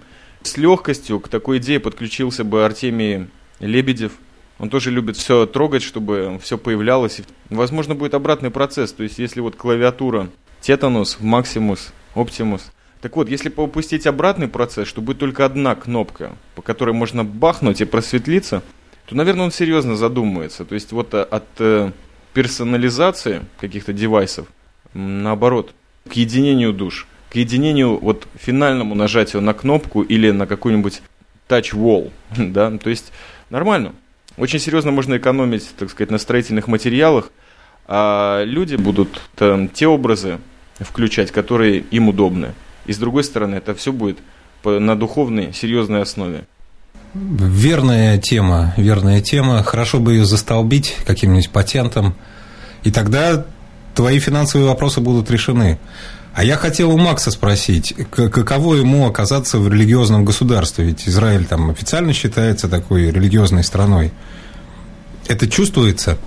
С 0.44 0.58
легкостью 0.58 1.20
к 1.20 1.28
такой 1.28 1.58
идее 1.58 1.80
подключился 1.80 2.44
бы 2.44 2.66
Артемий 2.66 3.28
Лебедев. 3.60 4.14
Он 4.60 4.70
тоже 4.70 4.92
любит 4.92 5.18
все 5.18 5.46
трогать, 5.46 5.84
чтобы 5.84 6.40
все 6.42 6.58
появлялось. 6.58 7.22
Возможно, 7.50 7.96
будет 7.96 8.14
обратный 8.14 8.50
процесс. 8.50 8.92
То 8.94 9.04
есть, 9.04 9.20
если 9.20 9.40
вот 9.40 9.56
клавиатура 9.56 10.30
Тетанус, 10.62 11.18
Максимус, 11.20 11.94
Оптимус. 12.16 12.72
Так 13.02 13.16
вот, 13.16 13.30
если 13.30 13.50
попустить 13.50 14.08
обратный 14.08 14.48
процесс, 14.48 14.88
что 14.88 15.02
будет 15.02 15.20
только 15.20 15.46
одна 15.46 15.76
кнопка, 15.76 16.36
по 16.56 16.62
которой 16.62 16.94
можно 16.94 17.24
бахнуть 17.24 17.82
и 17.82 17.86
просветлиться, 17.86 18.64
то, 19.06 19.16
наверное, 19.16 19.46
он 19.46 19.52
серьезно 19.52 19.96
задумается. 19.96 20.66
То 20.66 20.74
есть, 20.74 20.92
вот 20.92 21.14
от 21.14 21.46
э, 21.60 21.92
персонализации 22.34 23.44
каких-то 23.60 23.94
девайсов 23.94 24.48
наоборот, 24.98 25.74
к 26.10 26.14
единению 26.14 26.74
душ, 26.74 27.08
единению, 27.38 27.98
вот 28.00 28.28
финальному 28.36 28.96
нажатию 28.96 29.42
на 29.42 29.54
кнопку 29.54 30.02
или 30.02 30.32
на 30.32 30.48
какой-нибудь 30.48 31.02
touch 31.48 31.74
wall, 31.74 32.12
да, 32.38 32.76
то 32.78 32.90
есть 32.90 33.12
нормально. 33.50 33.94
Очень 34.38 34.60
серьезно 34.60 34.92
можно 34.92 35.18
экономить, 35.18 35.68
так 35.78 35.90
сказать, 35.90 36.12
на 36.12 36.18
строительных 36.18 36.68
материалах, 36.68 37.32
а 37.88 38.44
люди 38.44 38.76
будут 38.76 39.22
там, 39.36 39.70
те 39.70 39.88
образы 39.88 40.40
включать, 40.80 41.32
которые 41.32 41.80
им 41.80 42.10
удобны. 42.10 42.54
И 42.86 42.94
с 42.94 42.98
другой 42.98 43.24
стороны, 43.24 43.56
это 43.56 43.74
все 43.74 43.92
будет 43.92 44.20
на 44.64 44.96
духовной, 44.96 45.54
серьезной 45.54 46.02
основе. 46.02 46.44
Верная 47.14 48.18
тема, 48.18 48.74
верная 48.78 49.22
тема. 49.22 49.64
Хорошо 49.64 50.00
бы 50.00 50.14
ее 50.14 50.26
застолбить 50.26 50.96
каким-нибудь 51.06 51.50
патентом. 51.50 52.16
И 52.84 52.92
тогда 52.92 53.46
твои 53.96 54.20
финансовые 54.20 54.68
вопросы 54.68 55.02
будут 55.02 55.32
решены. 55.32 55.80
А 56.38 56.44
я 56.44 56.56
хотел 56.56 56.92
у 56.92 57.00
Макса 57.00 57.32
спросить, 57.32 57.96
каково 58.12 58.76
ему 58.76 59.08
оказаться 59.08 59.58
в 59.58 59.74
религиозном 59.74 60.24
государстве? 60.24 60.86
Ведь 60.86 61.10
Израиль 61.10 61.46
там 61.46 61.72
официально 61.72 62.14
считается 62.14 62.70
такой 62.70 63.10
религиозной 63.10 63.64
страной. 63.64 64.12
Это 65.28 65.50
чувствуется? 65.50 66.20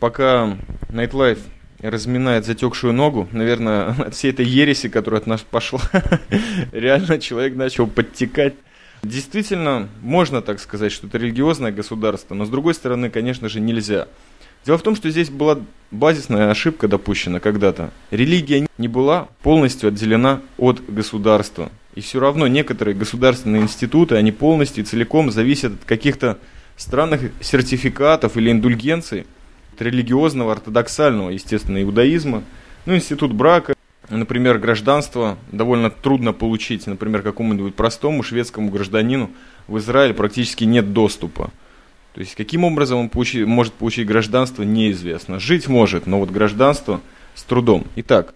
Пока 0.00 0.58
Nightlife 0.88 1.38
разминает 1.80 2.44
затекшую 2.44 2.92
ногу, 2.92 3.28
наверное, 3.30 3.90
от 4.08 4.16
всей 4.16 4.32
этой 4.32 4.44
ереси, 4.44 4.88
которая 4.88 5.20
от 5.20 5.28
нас 5.28 5.42
пошла, 5.48 5.82
реально 6.72 7.20
человек 7.20 7.54
начал 7.54 7.86
подтекать. 7.86 8.54
Действительно, 9.04 9.88
можно 10.02 10.42
так 10.42 10.58
сказать, 10.58 10.90
что 10.90 11.06
это 11.06 11.16
религиозное 11.16 11.70
государство, 11.70 12.34
но 12.34 12.44
с 12.44 12.48
другой 12.48 12.74
стороны, 12.74 13.08
конечно 13.08 13.48
же, 13.48 13.60
нельзя. 13.60 14.08
Дело 14.66 14.78
в 14.78 14.82
том, 14.82 14.94
что 14.94 15.10
здесь 15.10 15.30
была 15.30 15.58
базисная 15.90 16.50
ошибка 16.50 16.86
допущена 16.86 17.40
когда-то. 17.40 17.90
Религия 18.10 18.66
не 18.78 18.88
была 18.88 19.28
полностью 19.42 19.88
отделена 19.88 20.40
от 20.58 20.82
государства. 20.86 21.70
И 21.94 22.00
все 22.00 22.20
равно 22.20 22.46
некоторые 22.46 22.94
государственные 22.94 23.62
институты, 23.62 24.16
они 24.16 24.32
полностью 24.32 24.84
и 24.84 24.86
целиком 24.86 25.30
зависят 25.30 25.72
от 25.74 25.84
каких-то 25.84 26.38
странных 26.76 27.32
сертификатов 27.40 28.36
или 28.36 28.50
индульгенций 28.50 29.26
религиозного, 29.78 30.52
ортодоксального, 30.52 31.30
естественно, 31.30 31.82
иудаизма. 31.82 32.42
Ну, 32.86 32.94
институт 32.94 33.32
брака, 33.32 33.74
например, 34.08 34.58
гражданство 34.58 35.38
довольно 35.52 35.90
трудно 35.90 36.32
получить, 36.32 36.86
например, 36.86 37.22
какому-нибудь 37.22 37.74
простому 37.74 38.22
шведскому 38.22 38.70
гражданину 38.70 39.30
в 39.68 39.78
Израиле 39.78 40.14
практически 40.14 40.64
нет 40.64 40.92
доступа. 40.92 41.50
То 42.14 42.20
есть 42.20 42.34
каким 42.34 42.64
образом 42.64 42.98
он 42.98 43.08
получи, 43.08 43.44
может 43.44 43.72
получить 43.72 44.06
гражданство, 44.06 44.62
неизвестно. 44.62 45.38
Жить 45.38 45.68
может, 45.68 46.06
но 46.06 46.18
вот 46.18 46.30
гражданство 46.30 47.00
с 47.34 47.42
трудом. 47.44 47.86
Итак, 47.96 48.34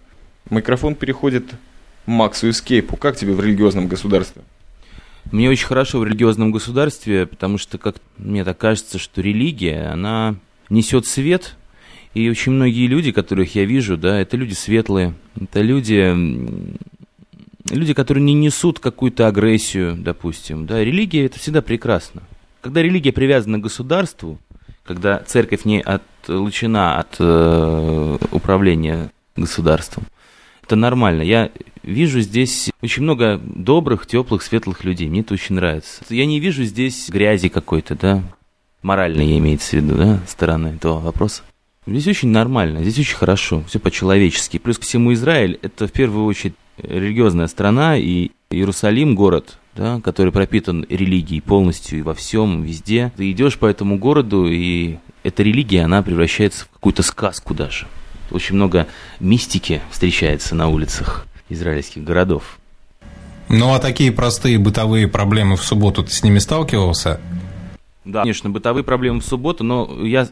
микрофон 0.49 0.95
переходит 0.95 1.45
Максу 2.05 2.49
Эскейпу. 2.49 2.95
Как 2.97 3.17
тебе 3.17 3.33
в 3.33 3.41
религиозном 3.41 3.87
государстве? 3.87 4.43
Мне 5.31 5.49
очень 5.49 5.65
хорошо 5.65 5.99
в 5.99 6.05
религиозном 6.05 6.51
государстве, 6.51 7.25
потому 7.25 7.57
что, 7.57 7.77
как 7.77 7.95
мне 8.17 8.43
так 8.43 8.57
кажется, 8.57 8.99
что 8.99 9.21
религия, 9.21 9.87
она 9.91 10.35
несет 10.69 11.07
свет, 11.07 11.55
и 12.13 12.29
очень 12.29 12.51
многие 12.53 12.87
люди, 12.87 13.11
которых 13.11 13.55
я 13.55 13.65
вижу, 13.65 13.97
да, 13.97 14.19
это 14.19 14.37
люди 14.37 14.53
светлые, 14.53 15.15
это 15.39 15.61
люди, 15.61 16.13
люди, 17.71 17.93
которые 17.93 18.23
не 18.23 18.33
несут 18.33 18.79
какую-то 18.79 19.27
агрессию, 19.27 19.95
допустим, 19.97 20.67
да, 20.67 20.83
религия 20.83 21.25
это 21.25 21.39
всегда 21.39 21.61
прекрасно. 21.61 22.21
Когда 22.65 22.81
религия 22.81 23.11
привязана 23.11 23.59
к 23.59 23.61
государству, 23.61 24.39
когда 24.83 25.19
церковь 25.19 25.65
не 25.65 25.81
отлучена 25.81 26.97
от 26.97 27.15
э, 27.19 28.17
управления 28.31 29.11
государством, 29.35 30.05
это 30.63 30.75
нормально. 30.75 31.21
Я 31.21 31.51
вижу 31.83 32.21
здесь 32.21 32.71
очень 32.81 33.03
много 33.03 33.39
добрых, 33.43 34.07
теплых, 34.07 34.41
светлых 34.41 34.83
людей. 34.83 35.07
Мне 35.09 35.19
это 35.19 35.35
очень 35.35 35.53
нравится. 35.53 36.01
Я 36.09 36.25
не 36.25 36.39
вижу 36.39 36.63
здесь 36.63 37.07
грязи 37.07 37.49
какой-то, 37.49 37.93
да, 37.93 38.23
моральной 38.81 39.37
имеется 39.37 39.77
в 39.77 39.81
виду, 39.81 39.95
да, 39.95 40.19
стороны 40.27 40.69
этого 40.69 40.99
вопроса. 40.99 41.43
Здесь 41.85 42.07
очень 42.07 42.29
нормально, 42.29 42.81
здесь 42.81 42.97
очень 42.97 43.15
хорошо, 43.15 43.63
все 43.67 43.77
по-человечески. 43.77 44.57
Плюс 44.57 44.79
ко 44.79 44.85
всему 44.85 45.13
Израиль– 45.13 45.59
это 45.61 45.85
в 45.85 45.91
первую 45.91 46.25
очередь 46.25 46.55
религиозная 46.79 47.45
страна, 47.45 47.95
и 47.95 48.31
Иерусалим– 48.49 49.13
город, 49.15 49.59
да, 49.75 49.99
который 50.01 50.31
пропитан 50.31 50.85
религией 50.89 51.41
полностью 51.41 51.99
и 51.99 52.01
во 52.01 52.13
всем, 52.13 52.63
везде. 52.63 53.11
Ты 53.17 53.31
идешь 53.31 53.57
по 53.57 53.65
этому 53.65 53.97
городу, 53.97 54.47
и 54.47 54.97
эта 55.23 55.43
религия, 55.43 55.83
она 55.83 56.01
превращается 56.01 56.65
в 56.65 56.69
какую-то 56.69 57.03
сказку 57.03 57.53
даже. 57.53 57.87
Очень 58.31 58.55
много 58.55 58.87
мистики 59.19 59.81
встречается 59.91 60.55
на 60.55 60.69
улицах 60.69 61.27
израильских 61.49 62.03
городов. 62.03 62.57
Ну 63.49 63.73
а 63.73 63.79
такие 63.79 64.11
простые 64.11 64.57
бытовые 64.57 65.07
проблемы 65.07 65.55
в 65.55 65.63
субботу 65.63 66.03
ты 66.03 66.11
с 66.11 66.23
ними 66.23 66.39
сталкивался? 66.39 67.19
Да, 68.05 68.21
конечно, 68.21 68.49
бытовые 68.49 68.83
проблемы 68.83 69.19
в 69.19 69.25
субботу, 69.25 69.63
но 69.63 70.05
я 70.05 70.27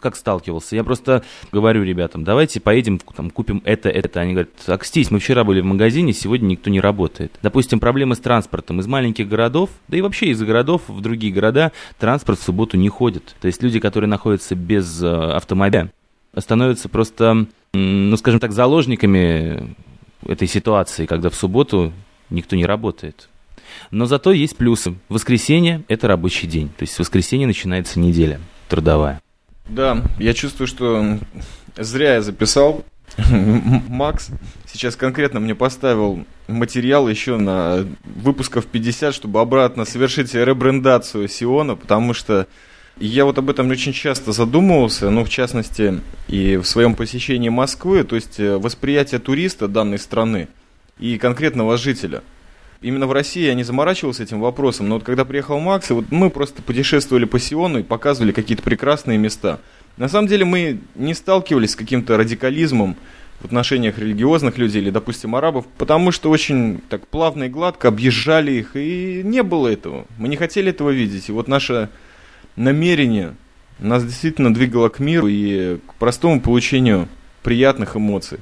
как 0.00 0.16
сталкивался? 0.16 0.76
Я 0.76 0.84
просто 0.84 1.22
говорю 1.52 1.84
ребятам, 1.84 2.24
давайте 2.24 2.60
поедем, 2.60 2.98
там, 2.98 3.30
купим 3.30 3.60
это, 3.64 3.90
это. 3.90 4.20
Они 4.20 4.32
говорят, 4.32 4.50
акстись, 4.66 5.10
мы 5.10 5.18
вчера 5.18 5.44
были 5.44 5.60
в 5.60 5.66
магазине, 5.66 6.12
сегодня 6.12 6.46
никто 6.46 6.70
не 6.70 6.80
работает. 6.80 7.38
Допустим, 7.42 7.80
проблемы 7.80 8.14
с 8.14 8.18
транспортом 8.18 8.80
из 8.80 8.86
маленьких 8.86 9.28
городов, 9.28 9.70
да 9.88 9.98
и 9.98 10.00
вообще 10.00 10.28
из 10.28 10.42
городов 10.42 10.82
в 10.88 11.00
другие 11.00 11.32
города 11.32 11.72
транспорт 11.98 12.38
в 12.38 12.42
субботу 12.42 12.76
не 12.76 12.88
ходит. 12.88 13.36
То 13.40 13.46
есть 13.46 13.62
люди, 13.62 13.78
которые 13.78 14.08
находятся 14.08 14.54
без 14.54 15.02
э, 15.02 15.06
автомобиля, 15.08 15.92
становятся 16.36 16.88
просто, 16.88 17.46
ну, 17.74 18.16
скажем 18.16 18.40
так, 18.40 18.52
заложниками 18.52 19.76
этой 20.26 20.48
ситуации, 20.48 21.06
когда 21.06 21.30
в 21.30 21.34
субботу 21.34 21.92
никто 22.30 22.56
не 22.56 22.64
работает. 22.64 23.28
Но 23.90 24.06
зато 24.06 24.32
есть 24.32 24.56
плюсы. 24.56 24.94
Воскресенье– 25.08 25.82
это 25.88 26.08
рабочий 26.08 26.46
день. 26.46 26.68
То 26.68 26.82
есть 26.82 26.94
в 26.94 26.98
воскресенье 27.00 27.46
начинается 27.46 27.98
неделя 28.00 28.40
трудовая. 28.68 29.20
Да, 29.68 30.02
я 30.18 30.32
чувствую, 30.34 30.66
что 30.66 31.18
зря 31.76 32.14
я 32.14 32.22
записал. 32.22 32.84
Макс 33.88 34.28
сейчас 34.70 34.96
конкретно 34.96 35.40
мне 35.40 35.54
поставил 35.54 36.24
материал 36.46 37.08
еще 37.08 37.36
на 37.36 37.86
выпусков 38.04 38.66
50, 38.66 39.14
чтобы 39.14 39.40
обратно 39.40 39.84
совершить 39.84 40.34
ребрендацию 40.34 41.28
Сиона, 41.28 41.74
потому 41.74 42.14
что 42.14 42.46
я 42.98 43.24
вот 43.24 43.38
об 43.38 43.48
этом 43.48 43.70
очень 43.70 43.92
часто 43.92 44.32
задумывался, 44.32 45.10
ну, 45.10 45.24
в 45.24 45.28
частности, 45.28 46.00
и 46.26 46.56
в 46.56 46.64
своем 46.64 46.94
посещении 46.94 47.48
Москвы, 47.48 48.04
то 48.04 48.16
есть 48.16 48.40
э, 48.40 48.56
восприятие 48.58 49.20
туриста 49.20 49.68
данной 49.68 49.98
страны 49.98 50.48
и 50.98 51.16
конкретного 51.18 51.76
жителя– 51.76 52.22
именно 52.80 53.06
в 53.06 53.12
России 53.12 53.46
я 53.46 53.54
не 53.54 53.64
заморачивался 53.64 54.22
этим 54.22 54.40
вопросом, 54.40 54.88
но 54.88 54.96
вот 54.96 55.04
когда 55.04 55.24
приехал 55.24 55.58
Макс, 55.58 55.90
и 55.90 55.94
вот 55.94 56.06
мы 56.10 56.30
просто 56.30 56.62
путешествовали 56.62 57.24
по 57.24 57.38
Сиону 57.38 57.80
и 57.80 57.82
показывали 57.82 58.32
какие-то 58.32 58.62
прекрасные 58.62 59.18
места. 59.18 59.60
На 59.96 60.08
самом 60.08 60.28
деле 60.28 60.44
мы 60.44 60.78
не 60.94 61.14
сталкивались 61.14 61.72
с 61.72 61.76
каким-то 61.76 62.16
радикализмом 62.16 62.96
в 63.40 63.44
отношениях 63.44 63.98
религиозных 63.98 64.58
людей 64.58 64.82
или, 64.82 64.90
допустим, 64.90 65.34
арабов, 65.36 65.66
потому 65.76 66.12
что 66.12 66.30
очень 66.30 66.80
так 66.88 67.06
плавно 67.06 67.44
и 67.44 67.48
гладко 67.48 67.88
объезжали 67.88 68.52
их, 68.52 68.70
и 68.74 69.22
не 69.24 69.42
было 69.42 69.68
этого. 69.68 70.06
Мы 70.18 70.28
не 70.28 70.36
хотели 70.36 70.70
этого 70.70 70.90
видеть. 70.90 71.28
И 71.28 71.32
вот 71.32 71.48
наше 71.48 71.88
намерение 72.56 73.34
нас 73.78 74.04
действительно 74.04 74.52
двигало 74.52 74.88
к 74.88 74.98
миру 74.98 75.28
и 75.28 75.76
к 75.78 75.94
простому 75.94 76.40
получению 76.40 77.08
приятных 77.42 77.96
эмоций. 77.96 78.38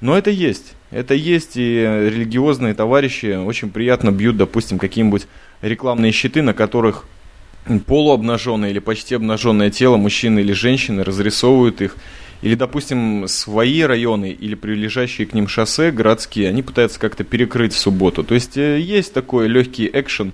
Но 0.00 0.16
это 0.16 0.30
есть. 0.30 0.74
Это 0.90 1.14
есть, 1.14 1.56
и 1.56 1.80
религиозные 1.82 2.74
товарищи 2.74 3.36
очень 3.36 3.70
приятно 3.70 4.10
бьют, 4.10 4.36
допустим, 4.36 4.78
какие-нибудь 4.78 5.26
рекламные 5.60 6.12
щиты, 6.12 6.40
на 6.40 6.54
которых 6.54 7.04
полуобнаженное 7.86 8.70
или 8.70 8.78
почти 8.78 9.14
обнаженное 9.14 9.70
тело 9.70 9.96
мужчины 9.96 10.40
или 10.40 10.52
женщины 10.52 11.04
разрисовывают 11.04 11.82
их. 11.82 11.96
Или, 12.40 12.54
допустим, 12.54 13.26
свои 13.26 13.82
районы 13.82 14.30
или 14.30 14.54
прилежащие 14.54 15.26
к 15.26 15.34
ним 15.34 15.48
шоссе 15.48 15.90
городские, 15.90 16.48
они 16.48 16.62
пытаются 16.62 17.00
как-то 17.00 17.24
перекрыть 17.24 17.74
в 17.74 17.78
субботу. 17.78 18.22
То 18.22 18.34
есть 18.34 18.56
э, 18.56 18.78
есть 18.78 19.12
такой 19.12 19.48
легкий 19.48 19.90
экшен. 19.92 20.32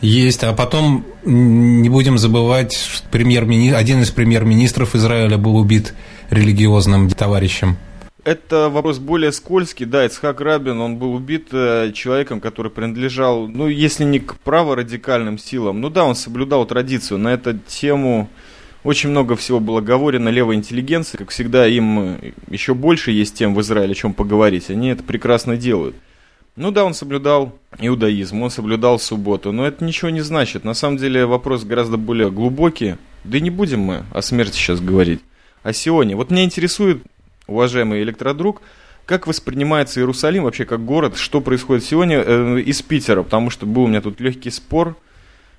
Есть, 0.00 0.42
а 0.44 0.52
потом 0.54 1.04
не 1.24 1.88
будем 1.90 2.18
забывать, 2.18 2.76
премьер 3.12 3.44
один 3.76 4.00
из 4.00 4.10
премьер-министров 4.10 4.96
Израиля 4.96 5.36
был 5.36 5.56
убит 5.56 5.94
религиозным 6.30 7.08
товарищем. 7.10 7.76
Это 8.24 8.68
вопрос 8.68 8.98
более 8.98 9.32
скользкий. 9.32 9.84
Да, 9.84 10.06
Ицхак 10.06 10.40
Рабин, 10.40 10.80
он 10.80 10.96
был 10.96 11.14
убит 11.14 11.48
э, 11.50 11.90
человеком, 11.92 12.40
который 12.40 12.70
принадлежал, 12.70 13.48
ну, 13.48 13.66
если 13.66 14.04
не 14.04 14.20
к 14.20 14.36
праворадикальным 14.38 15.38
силам, 15.38 15.80
ну 15.80 15.90
да, 15.90 16.04
он 16.04 16.14
соблюдал 16.14 16.64
традицию. 16.64 17.18
На 17.18 17.34
эту 17.34 17.58
тему 17.58 18.28
очень 18.84 19.10
много 19.10 19.34
всего 19.34 19.58
было 19.58 19.80
говорено 19.80 20.28
левой 20.28 20.54
интеллигенции. 20.54 21.16
Как 21.16 21.30
всегда, 21.30 21.66
им 21.66 22.18
еще 22.48 22.74
больше 22.74 23.10
есть 23.10 23.34
тем 23.34 23.56
в 23.56 23.60
Израиле, 23.60 23.92
о 23.92 23.96
чем 23.96 24.14
поговорить. 24.14 24.70
Они 24.70 24.88
это 24.88 25.02
прекрасно 25.02 25.56
делают. 25.56 25.96
Ну 26.54 26.70
да, 26.70 26.84
он 26.84 26.94
соблюдал 26.94 27.58
иудаизм, 27.78 28.42
он 28.42 28.50
соблюдал 28.50 28.98
субботу, 28.98 29.52
но 29.52 29.66
это 29.66 29.84
ничего 29.84 30.10
не 30.10 30.20
значит. 30.20 30.64
На 30.64 30.74
самом 30.74 30.98
деле 30.98 31.26
вопрос 31.26 31.64
гораздо 31.64 31.96
более 31.96 32.30
глубокий. 32.30 32.96
Да 33.24 33.38
и 33.38 33.40
не 33.40 33.50
будем 33.50 33.80
мы 33.80 34.04
о 34.12 34.22
смерти 34.22 34.56
сейчас 34.56 34.80
говорить. 34.80 35.20
О 35.62 35.72
Сионе. 35.72 36.14
Вот 36.14 36.30
меня 36.30 36.44
интересует 36.44 37.02
уважаемый 37.46 38.02
электродруг, 38.02 38.62
как 39.06 39.26
воспринимается 39.26 40.00
Иерусалим 40.00 40.44
вообще 40.44 40.64
как 40.64 40.84
город? 40.84 41.16
Что 41.16 41.40
происходит 41.40 41.84
сегодня 41.84 42.22
э, 42.24 42.60
из 42.60 42.82
Питера? 42.82 43.22
Потому 43.22 43.50
что 43.50 43.66
был 43.66 43.84
у 43.84 43.86
меня 43.88 44.00
тут 44.00 44.20
легкий 44.20 44.50
спор 44.50 44.96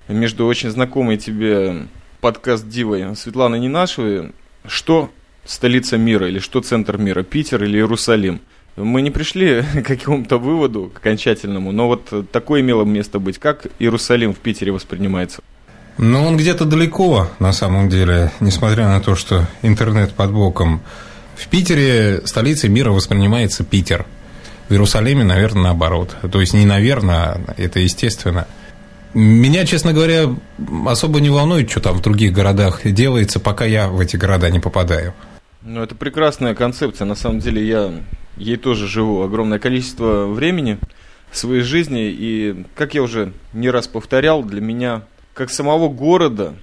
между 0.08 0.46
очень 0.46 0.70
знакомой 0.70 1.18
тебе 1.18 1.86
подкаст 2.20 2.68
Дивой 2.68 3.14
Светланой 3.16 3.60
Ненашевой. 3.60 4.32
Что 4.66 5.10
столица 5.44 5.98
мира 5.98 6.28
или 6.28 6.38
что 6.38 6.62
центр 6.62 6.96
мира? 6.96 7.22
Питер 7.22 7.62
или 7.64 7.76
Иерусалим? 7.76 8.40
Мы 8.76 9.02
не 9.02 9.10
пришли 9.10 9.62
к 9.74 9.86
какому-то 9.86 10.38
выводу 10.38 10.90
к 10.94 10.98
окончательному, 10.98 11.70
но 11.70 11.88
вот 11.88 12.32
такое 12.32 12.62
имело 12.62 12.84
место 12.84 13.18
быть. 13.18 13.38
Как 13.38 13.66
Иерусалим 13.78 14.32
в 14.32 14.38
Питере 14.38 14.72
воспринимается? 14.72 15.42
Ну, 15.96 16.24
он 16.24 16.36
где-то 16.36 16.64
далеко, 16.64 17.28
на 17.38 17.52
самом 17.52 17.88
деле, 17.88 18.32
несмотря 18.40 18.88
на 18.88 19.00
то, 19.00 19.14
что 19.14 19.46
интернет 19.62 20.12
под 20.12 20.32
боком. 20.32 20.82
В 21.36 21.48
Питере 21.48 22.22
столицей 22.24 22.70
мира 22.70 22.90
воспринимается 22.90 23.64
Питер. 23.64 24.06
В 24.68 24.72
Иерусалиме, 24.72 25.24
наверное, 25.24 25.64
наоборот. 25.64 26.16
То 26.30 26.40
есть 26.40 26.54
не 26.54 26.64
наверное, 26.64 27.40
а 27.46 27.54
это 27.56 27.80
естественно. 27.80 28.46
Меня, 29.12 29.64
честно 29.64 29.92
говоря, 29.92 30.34
особо 30.86 31.20
не 31.20 31.30
волнует, 31.30 31.70
что 31.70 31.80
там 31.80 31.96
в 31.96 32.02
других 32.02 32.32
городах 32.32 32.80
делается, 32.84 33.38
пока 33.38 33.64
я 33.64 33.88
в 33.88 34.00
эти 34.00 34.16
города 34.16 34.50
не 34.50 34.58
попадаю. 34.58 35.14
Ну, 35.62 35.82
это 35.82 35.94
прекрасная 35.94 36.54
концепция. 36.54 37.04
На 37.04 37.14
самом 37.14 37.38
деле 37.38 37.64
я 37.66 37.92
ей 38.36 38.56
тоже 38.56 38.88
живу 38.88 39.22
огромное 39.22 39.58
количество 39.58 40.26
времени 40.26 40.78
своей 41.30 41.62
жизни. 41.62 42.10
И, 42.10 42.64
как 42.74 42.94
я 42.94 43.02
уже 43.02 43.32
не 43.52 43.70
раз 43.70 43.86
повторял, 43.86 44.42
для 44.42 44.60
меня, 44.60 45.02
как 45.32 45.50
самого 45.50 45.88
города, 45.88 46.54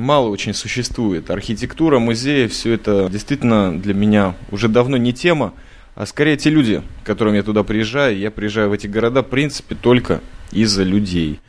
мало 0.00 0.28
очень 0.28 0.54
существует. 0.54 1.30
Архитектура, 1.30 1.98
музеи, 1.98 2.46
все 2.46 2.74
это 2.74 3.08
действительно 3.10 3.78
для 3.78 3.94
меня 3.94 4.34
уже 4.50 4.68
давно 4.68 4.96
не 4.96 5.12
тема, 5.12 5.54
а 5.94 6.06
скорее 6.06 6.36
те 6.36 6.50
люди, 6.50 6.82
к 7.02 7.06
которым 7.06 7.34
я 7.34 7.42
туда 7.42 7.64
приезжаю. 7.64 8.18
Я 8.18 8.30
приезжаю 8.30 8.70
в 8.70 8.72
эти 8.72 8.86
города, 8.86 9.22
в 9.22 9.26
принципе, 9.28 9.74
только 9.74 10.20
из-за 10.52 10.82
людей. 10.82 11.40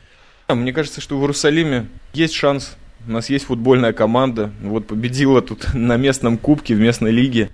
Мне 0.48 0.72
кажется, 0.72 1.00
что 1.00 1.18
в 1.18 1.20
Иерусалиме 1.20 1.88
есть 2.14 2.34
шанс. 2.34 2.76
У 3.06 3.12
нас 3.12 3.28
есть 3.28 3.44
футбольная 3.44 3.92
команда. 3.92 4.50
Вот 4.62 4.86
победила 4.86 5.42
тут 5.42 5.68
на 5.74 5.96
местном 5.96 6.38
кубке, 6.38 6.74
в 6.74 6.80
местной 6.80 7.10
лиге 7.10 7.50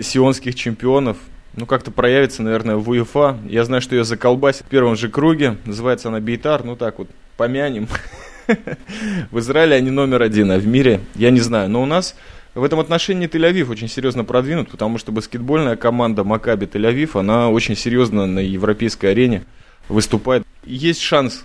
сионских 0.00 0.54
чемпионов. 0.54 1.16
Ну, 1.56 1.66
как-то 1.66 1.90
проявится, 1.90 2.42
наверное, 2.42 2.76
в 2.76 2.88
УЕФА. 2.88 3.38
Я 3.48 3.64
знаю, 3.64 3.82
что 3.82 3.96
ее 3.96 4.04
заколбасит 4.04 4.62
в 4.62 4.68
первом 4.68 4.96
же 4.96 5.08
круге. 5.08 5.56
Называется 5.64 6.08
она 6.08 6.20
Бейтар. 6.20 6.64
Ну, 6.64 6.76
так 6.76 6.98
вот, 6.98 7.08
помянем. 7.36 7.88
В 9.30 9.38
Израиле 9.38 9.76
они 9.76 9.90
номер 9.90 10.22
один, 10.22 10.50
а 10.50 10.58
в 10.58 10.66
мире, 10.66 11.00
я 11.14 11.30
не 11.30 11.40
знаю. 11.40 11.68
Но 11.70 11.82
у 11.82 11.86
нас 11.86 12.14
в 12.54 12.62
этом 12.62 12.78
отношении 12.78 13.28
Тель-Авив 13.28 13.70
очень 13.70 13.88
серьезно 13.88 14.24
продвинут, 14.24 14.70
потому 14.70 14.98
что 14.98 15.12
баскетбольная 15.12 15.76
команда 15.76 16.24
Макаби 16.24 16.66
Тель-Авив, 16.66 17.18
она 17.18 17.50
очень 17.50 17.76
серьезно 17.76 18.26
на 18.26 18.38
европейской 18.40 19.06
арене 19.06 19.44
выступает. 19.88 20.46
Есть 20.64 21.00
шанс 21.00 21.44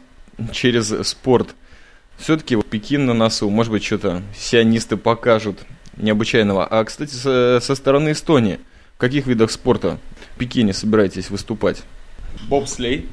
через 0.51 1.07
спорт. 1.07 1.55
Все-таки 2.17 2.57
Пекин 2.61 3.05
на 3.05 3.13
носу, 3.13 3.49
может 3.49 3.71
быть, 3.71 3.83
что-то 3.83 4.21
сионисты 4.35 4.97
покажут 4.97 5.59
необычайного. 5.97 6.65
А, 6.65 6.83
кстати, 6.83 7.13
со, 7.13 7.59
со 7.61 7.75
стороны 7.75 8.11
Эстонии, 8.11 8.59
в 8.95 8.99
каких 8.99 9.25
видах 9.25 9.51
спорта 9.51 9.97
в 10.35 10.37
Пекине 10.37 10.73
собираетесь 10.73 11.29
выступать? 11.29 11.83
Бобслей? 12.47 13.07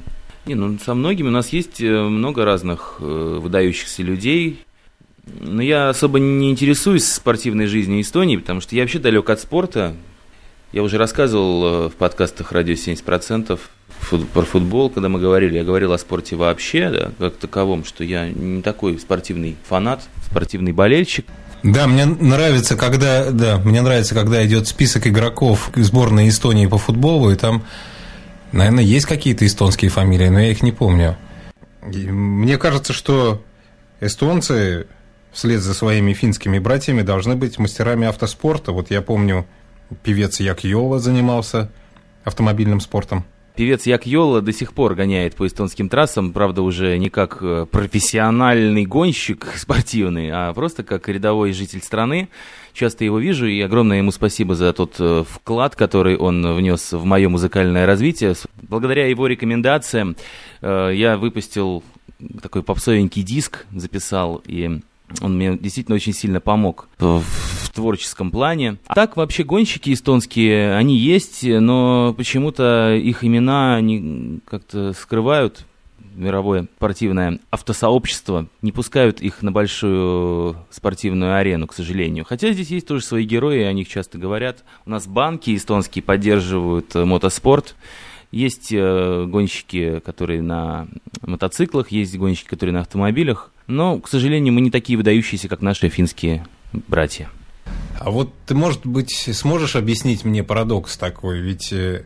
Не, 0.47 0.55
ну 0.55 0.77
со 0.83 0.93
многими 0.93 1.27
у 1.27 1.31
нас 1.31 1.49
есть 1.49 1.81
э, 1.81 2.01
много 2.01 2.45
разных 2.45 2.95
э, 2.99 3.39
выдающихся 3.41 4.01
людей. 4.01 4.63
Но 5.41 5.61
я 5.61 5.89
особо 5.89 6.19
не 6.19 6.49
интересуюсь 6.49 7.05
спортивной 7.05 7.67
жизнью 7.67 7.99
Эстонии, 7.99 8.37
потому 8.37 8.61
что 8.61 8.75
я 8.75 8.83
вообще 8.83 8.99
далек 8.99 9.29
от 9.29 9.41
спорта. 9.41 9.93
Я 10.71 10.83
уже 10.83 10.97
рассказывал 10.97 11.65
э, 11.65 11.89
в 11.89 11.95
подкастах 11.95 12.53
«Радио 12.53 12.75
70%» 12.75 13.59
фут, 13.99 14.29
про 14.29 14.43
футбол, 14.43 14.89
когда 14.89 15.09
мы 15.09 15.19
говорили. 15.19 15.57
Я 15.57 15.65
говорил 15.65 15.91
о 15.91 15.97
спорте 15.97 16.37
вообще, 16.37 16.89
да, 16.91 17.11
как 17.19 17.35
таковом, 17.35 17.83
что 17.83 18.05
я 18.05 18.29
не 18.29 18.61
такой 18.61 18.97
спортивный 18.99 19.57
фанат, 19.67 20.07
спортивный 20.29 20.71
болельщик. 20.71 21.25
Да, 21.63 21.87
мне 21.87 22.05
нравится, 22.05 22.77
когда, 22.77 23.31
да, 23.31 23.57
мне 23.57 23.81
нравится, 23.81 24.15
когда 24.15 24.45
идет 24.45 24.67
список 24.67 25.07
игроков 25.07 25.71
сборной 25.75 26.29
Эстонии 26.29 26.67
по 26.67 26.77
футболу, 26.77 27.31
и 27.31 27.35
там 27.35 27.63
Наверное, 28.51 28.83
есть 28.83 29.05
какие-то 29.05 29.45
эстонские 29.45 29.89
фамилии, 29.89 30.29
но 30.29 30.39
я 30.39 30.51
их 30.51 30.63
не 30.63 30.71
помню. 30.71 31.17
Мне 31.81 32.57
кажется, 32.57 32.93
что 32.93 33.43
эстонцы 33.99 34.87
вслед 35.31 35.61
за 35.61 35.73
своими 35.73 36.13
финскими 36.13 36.59
братьями 36.59 37.01
должны 37.01 37.35
быть 37.35 37.59
мастерами 37.59 38.07
автоспорта. 38.07 38.71
Вот 38.71 38.89
я 38.89 39.01
помню, 39.01 39.45
певец 40.03 40.39
Як 40.39 40.63
Йола 40.63 40.99
занимался 40.99 41.71
автомобильным 42.23 42.79
спортом. 42.79 43.25
Певец 43.57 43.87
Як 43.87 44.05
Йола 44.05 44.41
до 44.41 44.53
сих 44.53 44.71
пор 44.71 44.93
гоняет 44.93 45.35
по 45.35 45.47
эстонским 45.47 45.89
трассам, 45.89 46.31
правда, 46.31 46.61
уже 46.61 46.95
не 46.99 47.09
как 47.09 47.39
э, 47.41 47.65
профессиональный 47.65 48.85
гонщик 48.85 49.47
спортивный, 49.55 50.29
а 50.31 50.53
просто 50.53 50.83
как 50.83 51.09
рядовой 51.09 51.53
житель 51.53 51.81
страны. 51.81 52.29
Часто 52.73 53.03
его 53.03 53.17
вижу, 53.17 53.47
и 53.47 53.59
огромное 53.61 53.97
ему 53.97 54.11
спасибо 54.11 54.53
за 54.53 54.73
тот 54.73 54.97
э, 54.99 55.23
вклад, 55.27 55.75
который 55.75 56.17
он 56.17 56.53
внес 56.53 56.93
в 56.93 57.03
мое 57.03 57.29
музыкальное 57.29 57.87
развитие. 57.87 58.35
Благодаря 58.61 59.07
его 59.07 59.25
рекомендациям 59.25 60.15
э, 60.61 60.91
я 60.93 61.17
выпустил 61.17 61.83
такой 62.43 62.61
попсовенький 62.61 63.23
диск, 63.23 63.65
записал, 63.73 64.39
и 64.45 64.81
он 65.21 65.35
мне 65.35 65.57
действительно 65.57 65.95
очень 65.95 66.13
сильно 66.13 66.39
помог 66.39 66.89
в, 66.99 67.23
творческом 67.73 68.31
плане. 68.31 68.77
А 68.87 68.95
так 68.95 69.17
вообще 69.17 69.43
гонщики 69.43 69.93
эстонские, 69.93 70.75
они 70.75 70.97
есть, 70.97 71.43
но 71.43 72.13
почему-то 72.17 72.95
их 72.95 73.23
имена 73.23 73.75
они 73.75 74.39
как-то 74.47 74.93
скрывают 74.93 75.63
мировое 76.15 76.67
спортивное 76.77 77.39
автосообщество, 77.51 78.47
не 78.61 78.71
пускают 78.71 79.21
их 79.21 79.43
на 79.43 79.51
большую 79.51 80.57
спортивную 80.71 81.35
арену, 81.35 81.67
к 81.67 81.73
сожалению. 81.73 82.25
Хотя 82.25 82.51
здесь 82.51 82.69
есть 82.69 82.87
тоже 82.87 83.03
свои 83.03 83.23
герои, 83.23 83.61
о 83.61 83.73
них 83.73 83.87
часто 83.87 84.17
говорят. 84.17 84.63
У 84.85 84.89
нас 84.89 85.07
банки 85.07 85.55
эстонские 85.55 86.03
поддерживают 86.03 86.95
э, 86.95 87.05
мотоспорт. 87.05 87.75
Есть 88.31 88.73
э, 88.73 89.25
гонщики, 89.27 90.01
которые 90.03 90.41
на 90.41 90.87
мотоциклах, 91.21 91.91
есть 91.91 92.17
гонщики, 92.17 92.47
которые 92.47 92.73
на 92.73 92.81
автомобилях. 92.81 93.51
Но, 93.67 93.99
к 93.99 94.07
сожалению, 94.07 94.53
мы 94.53 94.61
не 94.61 94.71
такие 94.71 94.97
выдающиеся, 94.97 95.49
как 95.49 95.61
наши 95.61 95.89
финские 95.89 96.45
братья. 96.71 97.29
А 97.99 98.11
вот 98.11 98.33
ты, 98.45 98.55
может 98.55 98.85
быть, 98.85 99.11
сможешь 99.11 99.75
объяснить 99.75 100.23
мне 100.23 100.43
парадокс 100.43 100.97
такой? 100.97 101.39
Ведь 101.39 101.73
э, 101.73 102.05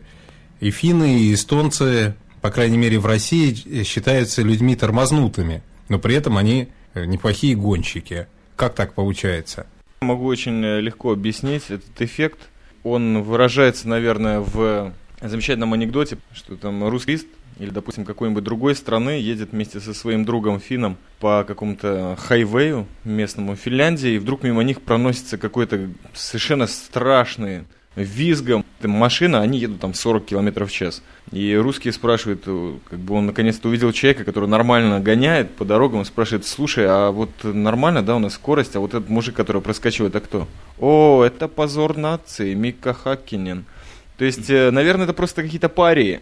и 0.60 0.70
финны, 0.70 1.20
и 1.20 1.34
эстонцы, 1.34 2.14
по 2.40 2.50
крайней 2.50 2.78
мере, 2.78 2.98
в 2.98 3.06
России 3.06 3.84
считаются 3.84 4.42
людьми 4.42 4.74
тормознутыми, 4.74 5.62
но 5.88 5.98
при 5.98 6.16
этом 6.16 6.36
они 6.36 6.68
э, 6.94 7.04
неплохие 7.04 7.54
гонщики. 7.54 8.26
Как 8.56 8.74
так 8.74 8.94
получается? 8.94 9.66
Могу 10.00 10.26
очень 10.26 10.64
э, 10.64 10.80
легко 10.80 11.12
объяснить 11.12 11.64
этот 11.68 12.00
эффект. 12.00 12.40
Он 12.82 13.22
выражается, 13.22 13.86
наверное, 13.86 14.40
в 14.40 14.92
замечательном 15.20 15.72
анекдоте, 15.74 16.18
что 16.34 16.56
там 16.56 16.88
русский 16.88 17.20
или, 17.58 17.70
допустим, 17.70 18.04
какой-нибудь 18.04 18.44
другой 18.44 18.74
страны 18.74 19.10
едет 19.10 19.52
вместе 19.52 19.80
со 19.80 19.94
своим 19.94 20.24
другом 20.24 20.60
Финном 20.60 20.96
по 21.20 21.44
какому-то 21.46 22.16
хайвею 22.18 22.86
местному 23.04 23.56
Финляндии, 23.56 24.12
и 24.12 24.18
вдруг 24.18 24.42
мимо 24.42 24.62
них 24.62 24.82
проносится 24.82 25.38
какой-то 25.38 25.90
совершенно 26.14 26.66
страшный 26.66 27.64
визгом 27.94 28.64
машина, 28.82 29.40
они 29.42 29.58
едут 29.58 29.80
там 29.80 29.94
40 29.94 30.24
км 30.24 30.64
в 30.64 30.72
час. 30.72 31.02
И 31.30 31.54
русские 31.54 31.92
спрашивают, 31.92 32.42
э, 32.46 32.78
как 32.88 32.98
бы 32.98 33.14
он 33.14 33.26
наконец-то 33.26 33.68
увидел 33.68 33.92
человека, 33.92 34.24
который 34.24 34.48
нормально 34.48 35.00
гоняет 35.00 35.54
по 35.54 35.64
дорогам, 35.64 36.04
спрашивает, 36.04 36.46
слушай, 36.46 36.86
а 36.88 37.10
вот 37.10 37.30
нормально, 37.42 38.02
да, 38.02 38.16
у 38.16 38.18
нас 38.18 38.34
скорость, 38.34 38.76
а 38.76 38.80
вот 38.80 38.94
этот 38.94 39.08
мужик, 39.08 39.36
который 39.36 39.62
проскачивает, 39.62 40.16
а 40.16 40.20
кто? 40.20 40.48
О, 40.78 41.22
это 41.22 41.48
позор 41.48 41.96
нации, 41.96 42.54
Мика 42.54 42.94
Хаккинен. 42.94 43.64
То 44.18 44.24
есть, 44.24 44.48
э, 44.50 44.70
наверное, 44.70 45.04
это 45.04 45.14
просто 45.14 45.42
какие-то 45.42 45.68
парии, 45.68 46.20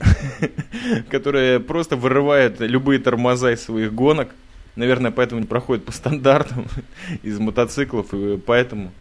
которые 1.11 1.61
просто 1.61 1.97
вырывают 1.97 2.61
любые 2.61 2.99
тормоза 3.01 3.53
из 3.53 3.63
своих 3.63 3.93
гонок. 3.93 4.31
Наверное, 4.77 5.11
поэтому 5.11 5.41
не 5.41 5.47
проходят 5.47 5.85
по 5.85 5.93
стандартам 5.93 6.67
из 7.23 7.39
мотоциклов, 7.39 8.15
и 8.15 8.39
поэтому 8.39 8.93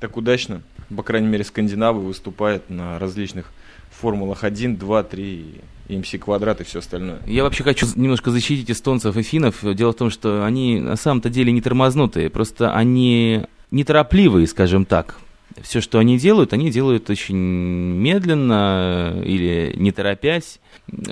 так 0.00 0.16
удачно, 0.16 0.62
по 0.94 1.02
крайней 1.02 1.28
мере, 1.28 1.44
скандинавы 1.44 2.00
выступают 2.00 2.70
на 2.70 2.98
различных 2.98 3.50
формулах 3.90 4.44
1, 4.44 4.76
2, 4.76 5.02
3 5.02 5.62
и 5.88 5.96
МС 5.96 6.10
квадрат 6.20 6.60
и 6.60 6.64
все 6.64 6.80
остальное. 6.80 7.20
Я 7.26 7.44
вообще 7.44 7.64
хочу 7.64 7.86
немножко 7.94 8.30
защитить 8.30 8.70
эстонцев 8.70 9.16
и 9.16 9.22
финнов. 9.22 9.56
Дело 9.74 9.92
в 9.92 9.96
том, 9.96 10.10
что 10.10 10.44
они 10.44 10.80
на 10.80 10.96
самом-то 10.96 11.30
деле 11.30 11.52
не 11.52 11.60
тормознутые, 11.60 12.30
просто 12.30 12.74
они 12.74 13.42
неторопливые, 13.70 14.46
скажем 14.46 14.84
так 14.84 15.18
все, 15.62 15.80
что 15.80 15.98
они 15.98 16.18
делают, 16.18 16.52
они 16.52 16.70
делают 16.70 17.10
очень 17.10 17.36
медленно 17.36 19.20
или 19.24 19.72
не 19.76 19.92
торопясь. 19.92 20.60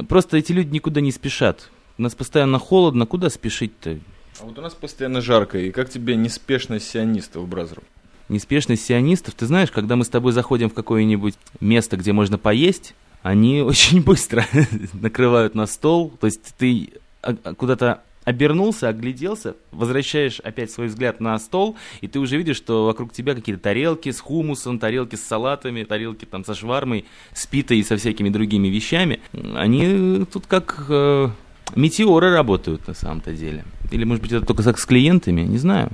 Просто 0.08 0.36
эти 0.36 0.52
люди 0.52 0.72
никуда 0.72 1.00
не 1.00 1.12
спешат. 1.12 1.70
У 1.98 2.02
нас 2.02 2.14
постоянно 2.14 2.58
холодно, 2.58 3.06
куда 3.06 3.30
спешить-то? 3.30 3.98
А 4.40 4.44
вот 4.44 4.58
у 4.58 4.62
нас 4.62 4.74
постоянно 4.74 5.20
жарко. 5.20 5.58
И 5.58 5.70
как 5.70 5.88
тебе 5.88 6.16
неспешность 6.16 6.88
сионистов, 6.88 7.48
Бразер? 7.48 7.82
Неспешность 8.28 8.84
сионистов? 8.84 9.34
Ты 9.34 9.46
знаешь, 9.46 9.70
когда 9.70 9.96
мы 9.96 10.04
с 10.04 10.08
тобой 10.08 10.32
заходим 10.32 10.70
в 10.70 10.74
какое-нибудь 10.74 11.34
место, 11.60 11.96
где 11.96 12.12
можно 12.12 12.38
поесть, 12.38 12.94
они 13.22 13.62
очень 13.66 14.02
быстро 14.02 14.44
накрывают 14.92 15.54
на 15.54 15.66
стол. 15.66 16.12
То 16.20 16.26
есть 16.26 16.54
ты 16.58 16.90
а, 17.22 17.34
куда-то 17.54 18.02
обернулся, 18.24 18.88
огляделся, 18.88 19.56
возвращаешь 19.70 20.40
опять 20.40 20.70
свой 20.70 20.88
взгляд 20.88 21.20
на 21.20 21.38
стол, 21.38 21.76
и 22.00 22.08
ты 22.08 22.18
уже 22.18 22.36
видишь, 22.36 22.56
что 22.56 22.86
вокруг 22.86 23.12
тебя 23.12 23.34
какие-то 23.34 23.62
тарелки 23.62 24.10
с 24.10 24.20
хумусом, 24.20 24.78
тарелки 24.78 25.16
с 25.16 25.22
салатами, 25.22 25.84
тарелки 25.84 26.24
там 26.24 26.44
со 26.44 26.54
швармой, 26.54 27.04
с 27.32 27.46
питой 27.46 27.78
и 27.78 27.84
со 27.84 27.96
всякими 27.96 28.28
другими 28.28 28.68
вещами. 28.68 29.20
Они 29.54 30.24
тут 30.32 30.46
как 30.46 30.86
э, 30.88 31.28
метеоры 31.74 32.30
работают 32.30 32.86
на 32.88 32.94
самом-то 32.94 33.32
деле. 33.32 33.64
Или, 33.90 34.04
может 34.04 34.22
быть, 34.22 34.32
это 34.32 34.46
только 34.46 34.62
с 34.62 34.84
клиентами, 34.84 35.42
не 35.42 35.58
знаю. 35.58 35.90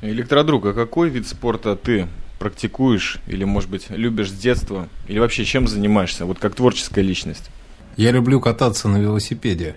Электродруг, 0.00 0.66
а 0.66 0.72
какой 0.72 1.10
вид 1.10 1.26
спорта 1.26 1.74
ты 1.74 2.06
практикуешь 2.38 3.18
или, 3.26 3.42
может 3.44 3.68
быть, 3.68 3.90
любишь 3.90 4.30
с 4.30 4.38
детства? 4.38 4.88
Или 5.08 5.18
вообще 5.18 5.44
чем 5.44 5.66
занимаешься, 5.66 6.24
вот 6.24 6.38
как 6.38 6.54
творческая 6.54 7.02
личность? 7.02 7.50
Я 7.96 8.12
люблю 8.12 8.40
кататься 8.40 8.88
на 8.88 8.98
велосипеде. 8.98 9.74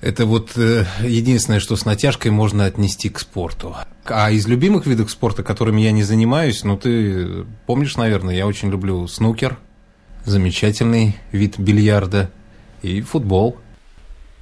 Это 0.00 0.26
вот 0.26 0.56
э, 0.56 0.84
единственное, 1.02 1.58
что 1.58 1.74
с 1.74 1.84
натяжкой 1.84 2.30
можно 2.30 2.66
отнести 2.66 3.08
к 3.08 3.18
спорту. 3.18 3.76
А 4.04 4.30
из 4.30 4.46
любимых 4.46 4.86
видов 4.86 5.10
спорта, 5.10 5.42
которыми 5.42 5.80
я 5.80 5.90
не 5.90 6.04
занимаюсь, 6.04 6.62
ну 6.62 6.76
ты 6.76 7.44
помнишь, 7.66 7.96
наверное, 7.96 8.34
я 8.34 8.46
очень 8.46 8.70
люблю 8.70 9.08
снукер, 9.08 9.58
замечательный 10.24 11.16
вид 11.32 11.58
бильярда 11.58 12.30
и 12.82 13.00
футбол. 13.00 13.58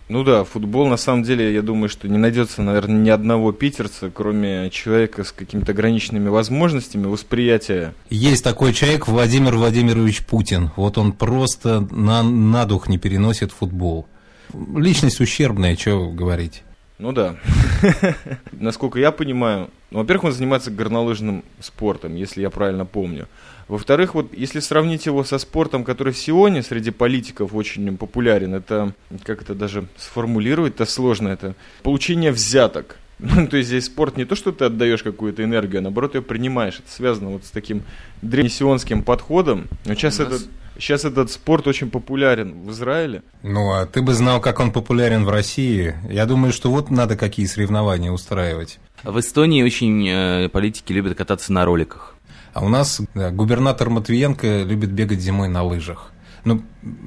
Ну 0.08 0.22
да, 0.22 0.44
футбол 0.44 0.86
на 0.86 0.96
самом 0.96 1.24
деле, 1.24 1.52
я 1.52 1.62
думаю, 1.62 1.88
что 1.88 2.06
не 2.06 2.18
найдется, 2.18 2.62
наверное, 2.62 3.00
ни 3.00 3.10
одного 3.10 3.50
питерца, 3.50 4.08
кроме 4.08 4.70
человека 4.70 5.24
с 5.24 5.32
какими-то 5.32 5.72
ограниченными 5.72 6.28
возможностями 6.28 7.06
восприятия. 7.06 7.92
Есть 8.08 8.44
такой 8.44 8.72
человек 8.72 9.08
Владимир 9.08 9.56
Владимирович 9.56 10.24
Путин. 10.24 10.70
Вот 10.76 10.96
он 10.96 11.12
просто 11.12 11.80
на, 11.80 12.22
на 12.22 12.66
дух 12.66 12.88
не 12.88 12.98
переносит 12.98 13.50
футбол. 13.50 14.06
Личность 14.54 15.20
ущербная, 15.20 15.76
что 15.76 16.10
говорить. 16.10 16.62
Ну 16.98 17.12
да. 17.12 17.36
Насколько 18.52 18.98
я 18.98 19.12
понимаю, 19.12 19.70
ну, 19.90 19.98
во-первых, 19.98 20.24
он 20.24 20.32
занимается 20.32 20.70
горнолыжным 20.70 21.44
спортом, 21.60 22.14
если 22.16 22.40
я 22.40 22.50
правильно 22.50 22.86
помню. 22.86 23.28
Во-вторых, 23.68 24.14
вот 24.14 24.32
если 24.32 24.60
сравнить 24.60 25.06
его 25.06 25.24
со 25.24 25.38
спортом, 25.38 25.84
который 25.84 26.12
в 26.12 26.18
Сионе 26.18 26.62
среди 26.62 26.90
политиков 26.90 27.54
очень 27.54 27.96
популярен, 27.96 28.54
это, 28.54 28.92
как 29.24 29.42
это 29.42 29.54
даже 29.54 29.88
сформулировать-то 29.96 30.86
сложно, 30.86 31.28
это 31.28 31.54
получение 31.82 32.32
взяток. 32.32 32.96
Ну, 33.18 33.46
то 33.46 33.56
есть 33.56 33.70
здесь 33.70 33.86
спорт 33.86 34.18
не 34.18 34.26
то, 34.26 34.34
что 34.34 34.52
ты 34.52 34.66
отдаешь 34.66 35.02
какую-то 35.02 35.42
энергию, 35.42 35.78
а 35.78 35.82
наоборот 35.82 36.14
ее 36.14 36.20
принимаешь. 36.20 36.80
Это 36.80 36.90
связано 36.90 37.30
вот 37.30 37.46
с 37.46 37.50
таким 37.50 37.82
древнесионским 38.20 39.02
подходом. 39.02 39.68
Но 39.86 39.94
сейчас, 39.94 40.18
нас... 40.18 40.46
сейчас 40.78 41.04
этот 41.04 41.30
спорт 41.30 41.66
очень 41.66 41.90
популярен 41.90 42.62
в 42.62 42.70
Израиле. 42.70 43.22
Ну, 43.42 43.72
а 43.72 43.86
ты 43.86 44.02
бы 44.02 44.14
знал, 44.14 44.40
как 44.40 44.60
он 44.60 44.72
популярен 44.72 45.24
в 45.24 45.30
России. 45.30 45.94
Я 46.08 46.26
думаю, 46.26 46.52
что 46.52 46.70
вот 46.70 46.90
надо 46.90 47.16
какие 47.16 47.46
соревнования 47.46 48.10
устраивать. 48.10 48.78
В 49.02 49.18
Эстонии 49.18 49.62
очень 49.62 50.08
э, 50.08 50.48
политики 50.48 50.92
любят 50.92 51.16
кататься 51.16 51.52
на 51.52 51.64
роликах. 51.64 52.16
А 52.52 52.64
у 52.64 52.68
нас 52.68 53.02
да, 53.14 53.30
губернатор 53.30 53.90
Матвиенко 53.90 54.62
любит 54.62 54.90
бегать 54.90 55.20
зимой 55.20 55.48
на 55.48 55.62
лыжах. 55.62 56.12
Ну, 56.44 56.62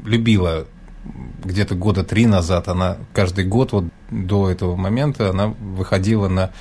любила 0.06 0.68
где-то 1.44 1.76
года 1.76 2.04
три 2.04 2.26
назад. 2.26 2.68
Она 2.68 2.98
каждый 3.14 3.46
год 3.46 3.72
вот 3.72 3.86
до 4.12 4.50
этого 4.50 4.76
момента 4.76 5.30
она 5.30 5.48
выходила 5.48 6.28
на 6.28 6.52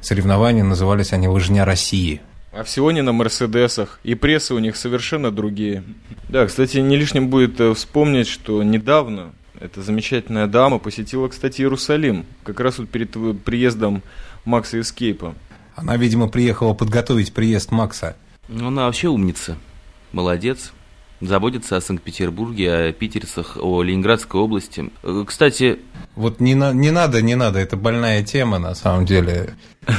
соревнования, 0.00 0.62
назывались 0.62 1.12
они 1.12 1.28
«Лыжня 1.28 1.64
России». 1.64 2.20
А 2.56 2.64
всего 2.64 2.90
не 2.90 3.02
на 3.02 3.12
Мерседесах, 3.12 4.00
и 4.02 4.14
прессы 4.14 4.54
у 4.54 4.58
них 4.58 4.76
совершенно 4.76 5.30
другие. 5.30 5.84
Да, 6.30 6.46
кстати, 6.46 6.78
не 6.78 6.96
лишним 6.96 7.28
будет 7.28 7.60
э, 7.60 7.74
вспомнить, 7.74 8.26
что 8.26 8.62
недавно 8.62 9.32
эта 9.60 9.82
замечательная 9.82 10.46
дама 10.46 10.78
посетила, 10.78 11.28
кстати, 11.28 11.60
Иерусалим, 11.60 12.24
как 12.44 12.58
раз 12.60 12.78
вот 12.78 12.88
перед 12.88 13.10
приездом 13.44 14.02
Макса 14.46 14.80
Эскейпа. 14.80 15.34
Она, 15.74 15.98
видимо, 15.98 16.28
приехала 16.28 16.72
подготовить 16.72 17.34
приезд 17.34 17.72
Макса. 17.72 18.16
Ну, 18.48 18.68
она 18.68 18.86
вообще 18.86 19.08
умница. 19.08 19.58
Молодец. 20.12 20.72
Заботится 21.20 21.76
о 21.76 21.80
Санкт-Петербурге, 21.80 22.72
о 22.72 22.92
питерцах, 22.92 23.56
о 23.60 23.82
Ленинградской 23.82 24.40
области. 24.40 24.90
Э, 25.02 25.24
кстати... 25.26 25.78
Вот 26.14 26.40
не, 26.40 26.54
на, 26.54 26.72
не 26.72 26.90
надо, 26.90 27.20
не 27.20 27.34
надо, 27.34 27.58
это 27.58 27.76
больная 27.76 28.22
тема 28.22 28.58
на 28.58 28.74
самом 28.74 29.04
деле. 29.04 29.54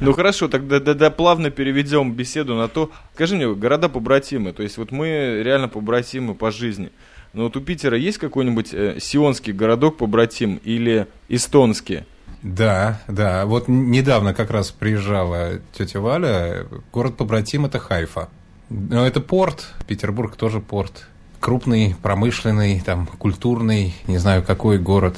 Ну 0.00 0.12
хорошо, 0.12 0.48
тогда 0.48 0.80
да, 0.80 0.94
да, 0.94 1.10
плавно 1.10 1.50
переведем 1.50 2.12
беседу 2.12 2.54
на 2.54 2.68
то. 2.68 2.90
Скажи 3.14 3.36
мне, 3.36 3.52
города 3.54 3.88
побратимы, 3.88 4.52
то 4.52 4.62
есть 4.62 4.78
вот 4.78 4.92
мы 4.92 5.42
реально 5.42 5.68
побратимы 5.68 6.34
по 6.34 6.50
жизни. 6.50 6.90
Но 7.32 7.44
вот 7.44 7.56
у 7.56 7.60
Питера 7.60 7.96
есть 7.96 8.18
какой-нибудь 8.18 8.72
э, 8.72 8.98
сионский 9.00 9.52
городок 9.52 9.98
побратим 9.98 10.60
или 10.64 11.06
эстонский? 11.28 12.04
Да, 12.42 13.02
да. 13.08 13.44
Вот 13.46 13.68
недавно 13.68 14.32
как 14.34 14.50
раз 14.50 14.70
приезжала 14.70 15.60
тетя 15.72 16.00
Валя. 16.00 16.66
Город 16.92 17.16
побратим 17.16 17.66
это 17.66 17.78
Хайфа. 17.78 18.28
Но 18.68 19.06
это 19.06 19.20
порт. 19.20 19.68
Петербург 19.86 20.36
тоже 20.36 20.60
порт. 20.60 21.06
Крупный, 21.40 21.94
промышленный, 22.02 22.80
там, 22.80 23.06
культурный, 23.06 23.94
не 24.06 24.18
знаю, 24.18 24.42
какой 24.42 24.78
город. 24.78 25.16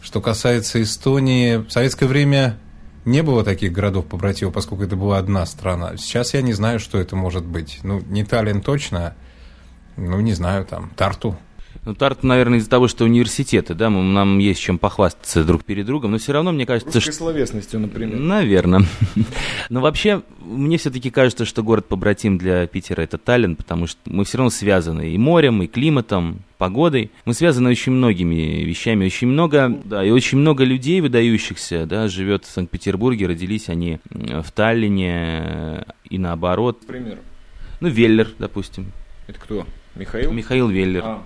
Что 0.00 0.20
касается 0.20 0.80
Эстонии, 0.80 1.56
в 1.56 1.70
советское 1.70 2.06
время 2.06 2.58
не 3.04 3.22
было 3.22 3.42
таких 3.42 3.72
городов 3.72 4.06
побратимов, 4.06 4.54
поскольку 4.54 4.84
это 4.84 4.96
была 4.96 5.18
одна 5.18 5.44
страна. 5.46 5.96
Сейчас 5.96 6.34
я 6.34 6.42
не 6.42 6.52
знаю, 6.52 6.78
что 6.78 6.98
это 6.98 7.16
может 7.16 7.44
быть. 7.44 7.80
Ну, 7.82 8.00
не 8.08 8.24
Таллин 8.24 8.60
точно, 8.60 9.14
ну, 9.96 10.20
не 10.20 10.34
знаю, 10.34 10.64
там, 10.64 10.90
Тарту– 10.96 11.36
ну, 11.86 11.94
Тарт, 11.94 12.24
наверное, 12.24 12.58
из-за 12.58 12.68
того, 12.68 12.88
что 12.88 13.04
университеты, 13.04 13.74
да, 13.74 13.88
мы, 13.88 14.02
нам 14.02 14.38
есть 14.38 14.60
чем 14.60 14.78
похвастаться 14.78 15.44
друг 15.44 15.64
перед 15.64 15.86
другом, 15.86 16.10
но 16.10 16.18
все 16.18 16.32
равно, 16.32 16.52
мне 16.52 16.66
кажется... 16.66 16.92
Русской 16.92 17.12
что... 17.12 17.24
словесностью, 17.24 17.80
например. 17.80 18.18
Наверное. 18.18 18.82
Но 19.70 19.80
вообще, 19.80 20.22
мне 20.40 20.76
все-таки 20.76 21.10
кажется, 21.10 21.46
что 21.46 21.62
город-побратим 21.62 22.36
для 22.36 22.66
Питера– 22.66 23.00
это 23.02 23.16
Таллин, 23.16 23.56
потому 23.56 23.86
что 23.86 23.98
мы 24.04 24.26
все 24.26 24.36
равно 24.36 24.50
связаны 24.50 25.10
и 25.10 25.16
морем, 25.16 25.62
и 25.62 25.66
климатом, 25.66 26.40
погодой. 26.58 27.10
Мы 27.24 27.32
связаны 27.32 27.70
очень 27.70 27.92
многими 27.92 28.62
вещами, 28.62 29.06
очень 29.06 29.28
много, 29.28 29.70
да, 29.84 30.04
и 30.04 30.10
очень 30.10 30.36
много 30.36 30.64
людей 30.64 31.00
выдающихся, 31.00 31.86
да, 31.86 32.08
живет 32.08 32.44
в 32.44 32.50
Санкт-Петербурге, 32.50 33.26
родились 33.26 33.70
они 33.70 34.00
в 34.10 34.52
Таллине 34.52 35.86
и 36.04 36.18
наоборот. 36.18 36.86
Пример. 36.86 37.20
Ну, 37.80 37.88
Веллер, 37.88 38.28
допустим. 38.38 38.92
Это 39.26 39.40
кто? 39.40 39.66
Михаил? 39.94 40.30
Михаил 40.32 40.68
Веллер. 40.68 41.02
А. 41.04 41.22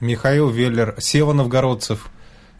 Михаил 0.00 0.48
Веллер, 0.48 0.94
Сева 0.98 1.32
Новгородцев, 1.32 2.10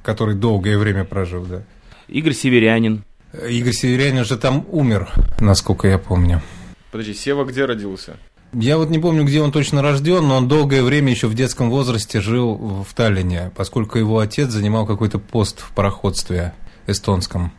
который 0.03 0.35
долгое 0.35 0.79
время 0.79 1.05
прожил, 1.05 1.45
да. 1.45 1.63
Игорь 2.09 2.35
Северянин. 2.35 3.05
Игорь 3.49 3.73
Северянин 3.73 4.25
же 4.25 4.37
там 4.37 4.67
умер, 4.71 5.09
насколько 5.41 5.89
я 5.89 5.99
помню. 5.99 6.43
Подожди, 6.91 7.15
Сева 7.15 7.45
где 7.45 7.65
родился? 7.65 8.17
Я 8.53 8.79
вот 8.79 8.91
не 8.91 8.99
помню, 8.99 9.25
где 9.25 9.41
он 9.41 9.53
точно 9.53 9.81
рожден, 9.81 10.27
но 10.27 10.37
он 10.37 10.49
долгое 10.49 10.83
время 10.83 11.13
еще 11.13 11.29
в 11.29 11.35
детском 11.35 11.71
возрасте 11.71 12.21
жил 12.21 12.85
в 12.89 12.93
Таллине, 12.95 13.53
поскольку 13.55 13.97
его 13.97 14.19
отец 14.19 14.51
занимал 14.51 14.87
какой-то 14.87 15.21
пост 15.21 15.61
в 15.61 15.71
пароходстве 15.71 16.53
эстонском. 16.89 17.53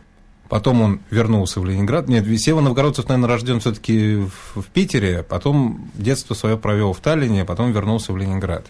Потом 0.49 0.81
он 0.81 0.99
вернулся 1.09 1.61
в 1.61 1.65
Ленинград. 1.65 2.09
Нет, 2.09 2.27
Сева 2.37 2.59
Новгородцев, 2.59 3.07
наверное, 3.07 3.29
рожден 3.29 3.61
все-таки 3.61 4.17
в, 4.17 4.61
в 4.61 4.65
Питере, 4.65 5.23
потом 5.23 5.89
детство 5.93 6.33
свое 6.33 6.57
провел 6.57 6.91
в 6.91 6.99
Таллине, 6.99 7.45
потом 7.45 7.71
вернулся 7.71 8.11
в 8.11 8.17
Ленинград. 8.17 8.65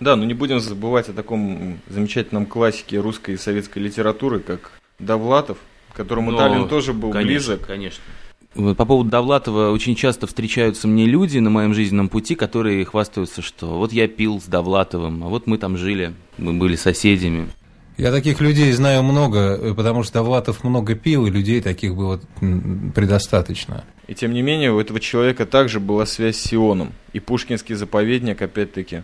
Да, 0.00 0.16
но 0.16 0.24
не 0.24 0.34
будем 0.34 0.60
забывать 0.60 1.08
о 1.08 1.12
таком 1.12 1.80
замечательном 1.88 2.46
классике 2.46 2.98
русской 3.00 3.34
и 3.34 3.36
советской 3.36 3.78
литературы, 3.80 4.40
как 4.40 4.72
Довлатов, 4.98 5.58
которому 5.92 6.30
но, 6.30 6.38
Таллин 6.38 6.68
тоже 6.68 6.92
был 6.92 7.10
конечно, 7.10 7.54
близок. 7.54 7.66
Конечно. 7.66 8.02
Вот 8.54 8.76
по 8.76 8.84
поводу 8.84 9.10
Довлатова 9.10 9.70
очень 9.70 9.94
часто 9.94 10.26
встречаются 10.26 10.88
мне 10.88 11.06
люди 11.06 11.38
на 11.38 11.50
моем 11.50 11.74
жизненном 11.74 12.08
пути, 12.08 12.34
которые 12.34 12.84
хвастаются, 12.84 13.42
что 13.42 13.78
вот 13.78 13.92
я 13.92 14.08
пил 14.08 14.40
с 14.40 14.44
Довлатовым, 14.44 15.22
а 15.24 15.28
вот 15.28 15.46
мы 15.46 15.58
там 15.58 15.76
жили, 15.76 16.14
мы 16.38 16.54
были 16.54 16.76
соседями. 16.76 17.48
Я 17.98 18.12
таких 18.12 18.40
людей 18.40 18.70
знаю 18.70 19.02
много, 19.02 19.74
потому 19.74 20.04
что 20.04 20.14
Довлатов 20.14 20.62
много 20.62 20.94
пил, 20.94 21.26
и 21.26 21.30
людей 21.30 21.60
таких 21.60 21.96
было 21.96 22.20
предостаточно. 22.94 23.84
И 24.06 24.14
тем 24.14 24.32
не 24.32 24.40
менее, 24.40 24.72
у 24.72 24.78
этого 24.78 25.00
человека 25.00 25.46
также 25.46 25.80
была 25.80 26.06
связь 26.06 26.36
с 26.36 26.44
Сионом. 26.44 26.92
И 27.12 27.18
Пушкинский 27.18 27.74
заповедник, 27.74 28.40
опять-таки, 28.40 29.02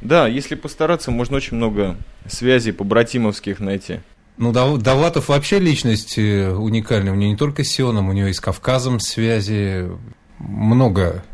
да, 0.00 0.26
если 0.26 0.54
постараться, 0.54 1.10
можно 1.10 1.36
очень 1.36 1.56
много 1.56 1.96
связей 2.28 2.72
побратимовских 2.72 3.60
найти. 3.60 4.00
Ну, 4.38 4.52
Давлатов 4.52 5.28
вообще 5.28 5.58
личность 5.58 6.18
э, 6.18 6.50
уникальная. 6.50 7.12
У 7.12 7.16
него 7.16 7.30
не 7.30 7.36
только 7.36 7.64
с 7.64 7.68
Сионом, 7.68 8.08
у 8.08 8.12
него 8.12 8.28
и 8.28 8.32
с 8.34 8.40
Кавказом 8.40 9.00
связи. 9.00 9.90
Много 10.38 11.24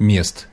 мест, 0.00 0.48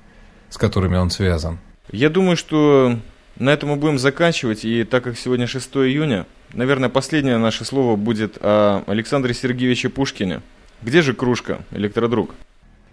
с 0.50 0.58
которыми 0.58 0.98
он 0.98 1.10
связан. 1.10 1.58
Я 1.92 2.10
думаю, 2.10 2.38
что 2.38 3.00
на 3.38 3.50
этом 3.50 3.70
мы 3.70 3.76
будем 3.78 3.98
заканчивать. 3.98 4.66
И 4.66 4.84
так 4.84 5.04
как 5.04 5.18
сегодня 5.18 5.48
6 5.48 5.68
июня, 5.78 6.28
наверное, 6.54 6.90
последнее 6.90 7.38
наше 7.38 7.66
слово 7.66 7.96
будет 7.96 8.38
о 8.40 8.84
Александре 8.86 9.34
Сергеевиче 9.34 9.90
Пушкине. 9.90 10.42
Где 10.84 11.02
же 11.02 11.14
кружка, 11.14 11.66
электродруг? 11.72 12.36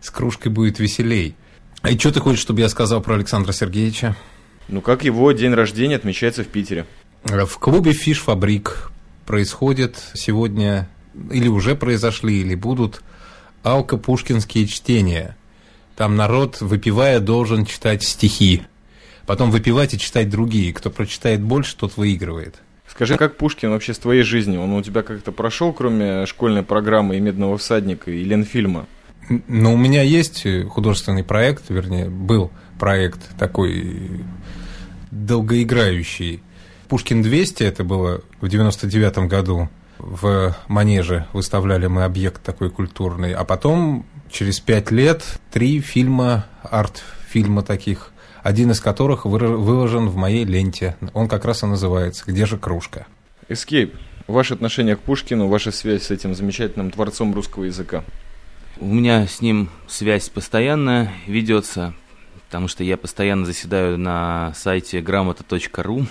С 0.00 0.10
кружкой 0.10 0.50
будет 0.50 0.78
веселей. 0.78 1.34
А 1.82 1.90
и 1.90 1.98
что 1.98 2.12
ты 2.12 2.20
хочешь, 2.20 2.40
чтобы 2.40 2.60
я 2.60 2.68
сказал 2.70 3.02
про 3.02 3.14
Александра 3.14 3.52
Сергеевича? 3.52 4.16
Ну, 4.68 4.80
как 4.80 5.04
его 5.04 5.30
день 5.32 5.52
рождения 5.52 5.96
отмечается 5.96 6.44
в 6.44 6.48
Питере? 6.48 6.86
В 7.24 7.58
клубе 7.58 7.92
«Фиш 7.92 8.20
Фабрик» 8.20 8.90
происходит 9.26 9.96
сегодня, 10.14 10.88
или 11.30 11.48
уже 11.48 11.74
произошли, 11.74 12.40
или 12.40 12.54
будут 12.54 13.02
алко-пушкинские 13.62 14.66
чтения. 14.66 15.36
Там 15.96 16.16
народ, 16.16 16.60
выпивая, 16.60 17.20
должен 17.20 17.64
читать 17.66 18.02
стихи. 18.02 18.62
Потом 19.26 19.50
выпивать 19.50 19.94
и 19.94 19.98
читать 19.98 20.28
другие. 20.30 20.72
Кто 20.72 20.90
прочитает 20.90 21.40
больше, 21.40 21.76
тот 21.76 21.96
выигрывает. 21.96 22.56
Скажи, 22.88 23.16
как 23.16 23.36
Пушкин 23.36 23.70
вообще 23.70 23.94
с 23.94 23.98
твоей 23.98 24.22
жизнью? 24.22 24.60
Он 24.62 24.72
у 24.72 24.82
тебя 24.82 25.02
как-то 25.02 25.32
прошел, 25.32 25.72
кроме 25.72 26.26
школьной 26.26 26.62
программы 26.62 27.16
и 27.16 27.20
«Медного 27.20 27.56
всадника» 27.56 28.10
и 28.10 28.24
Ленфильма? 28.24 28.86
Ну, 29.46 29.74
у 29.74 29.76
меня 29.76 30.02
есть 30.02 30.44
художественный 30.68 31.24
проект, 31.24 31.70
вернее, 31.70 32.10
был 32.10 32.50
проект 32.82 33.20
такой 33.38 34.24
долгоиграющий. 35.12 36.42
Пушкин 36.88 37.22
200, 37.22 37.62
это 37.62 37.84
было 37.84 38.22
в 38.40 38.48
99 38.48 39.28
году, 39.28 39.68
в 39.98 40.56
Манеже 40.66 41.28
выставляли 41.32 41.86
мы 41.86 42.02
объект 42.02 42.42
такой 42.42 42.70
культурный, 42.70 43.34
а 43.34 43.44
потом 43.44 44.04
через 44.32 44.58
пять 44.58 44.90
лет 44.90 45.22
три 45.52 45.78
фильма, 45.78 46.46
арт-фильма 46.64 47.62
таких 47.62 48.10
один 48.42 48.72
из 48.72 48.80
которых 48.80 49.26
выложен 49.26 50.08
в 50.08 50.16
моей 50.16 50.44
ленте. 50.44 50.96
Он 51.14 51.28
как 51.28 51.44
раз 51.44 51.62
и 51.62 51.66
называется 51.66 52.24
«Где 52.26 52.46
же 52.46 52.58
кружка?». 52.58 53.06
Escape. 53.48 53.94
Ваше 54.26 54.54
отношение 54.54 54.96
к 54.96 55.00
Пушкину, 55.02 55.46
ваша 55.46 55.70
связь 55.70 56.02
с 56.02 56.10
этим 56.10 56.34
замечательным 56.34 56.90
творцом 56.90 57.32
русского 57.32 57.62
языка? 57.62 58.02
У 58.80 58.86
меня 58.86 59.28
с 59.28 59.40
ним 59.40 59.70
связь 59.86 60.28
постоянно 60.28 61.12
ведется, 61.28 61.94
потому 62.52 62.68
что 62.68 62.84
я 62.84 62.98
постоянно 62.98 63.46
заседаю 63.46 63.98
на 63.98 64.52
сайте 64.54 65.00
грамота.ру, 65.00 66.04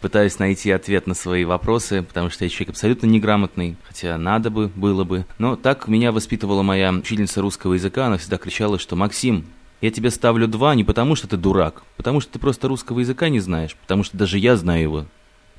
пытаюсь 0.00 0.38
найти 0.38 0.70
ответ 0.70 1.06
на 1.06 1.12
свои 1.12 1.44
вопросы, 1.44 2.00
потому 2.02 2.30
что 2.30 2.44
я 2.44 2.48
человек 2.48 2.70
абсолютно 2.70 3.04
неграмотный, 3.04 3.76
хотя 3.86 4.16
надо 4.16 4.48
бы, 4.48 4.68
было 4.68 5.04
бы. 5.04 5.26
Но 5.36 5.56
так 5.56 5.86
меня 5.86 6.10
воспитывала 6.10 6.62
моя 6.62 6.90
учительница 6.90 7.42
русского 7.42 7.74
языка, 7.74 8.06
она 8.06 8.16
всегда 8.16 8.38
кричала, 8.38 8.78
что 8.78 8.96
«Максим, 8.96 9.44
я 9.82 9.90
тебе 9.90 10.10
ставлю 10.10 10.48
два 10.48 10.74
не 10.74 10.84
потому, 10.84 11.16
что 11.16 11.28
ты 11.28 11.36
дурак, 11.36 11.82
потому 11.98 12.20
что 12.20 12.32
ты 12.32 12.38
просто 12.38 12.66
русского 12.66 13.00
языка 13.00 13.28
не 13.28 13.40
знаешь, 13.40 13.76
потому 13.76 14.04
что 14.04 14.16
даже 14.16 14.38
я 14.38 14.56
знаю 14.56 14.82
его 14.82 15.04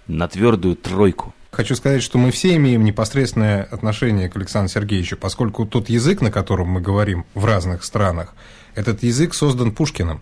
на 0.07 0.27
твердую 0.27 0.75
тройку». 0.75 1.35
Хочу 1.55 1.75
сказать, 1.75 2.03
что 2.03 2.17
мы 2.17 2.31
все 2.31 2.57
имеем 2.57 2.83
непосредственное 2.83 3.63
отношение 3.63 4.27
к 4.27 4.35
Александру 4.35 4.67
Сергеевичу, 4.67 5.15
поскольку 5.15 5.65
тот 5.65 5.87
язык, 5.87 6.19
на 6.19 6.29
котором 6.29 6.67
мы 6.67 6.81
говорим 6.81 7.25
в 7.33 7.45
разных 7.45 7.85
странах, 7.85 8.35
этот 8.75 9.03
язык 9.03 9.33
создан 9.33 9.71
Пушкиным. 9.71 10.21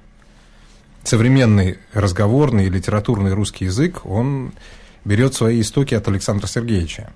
Современный 1.01 1.79
разговорный 1.91 2.67
и 2.67 2.69
литературный 2.69 3.33
русский 3.33 3.65
язык, 3.65 4.05
он 4.05 4.53
берет 5.05 5.33
свои 5.33 5.61
истоки 5.61 5.95
от 5.95 6.07
Александра 6.07 6.45
Сергеевича. 6.45 7.11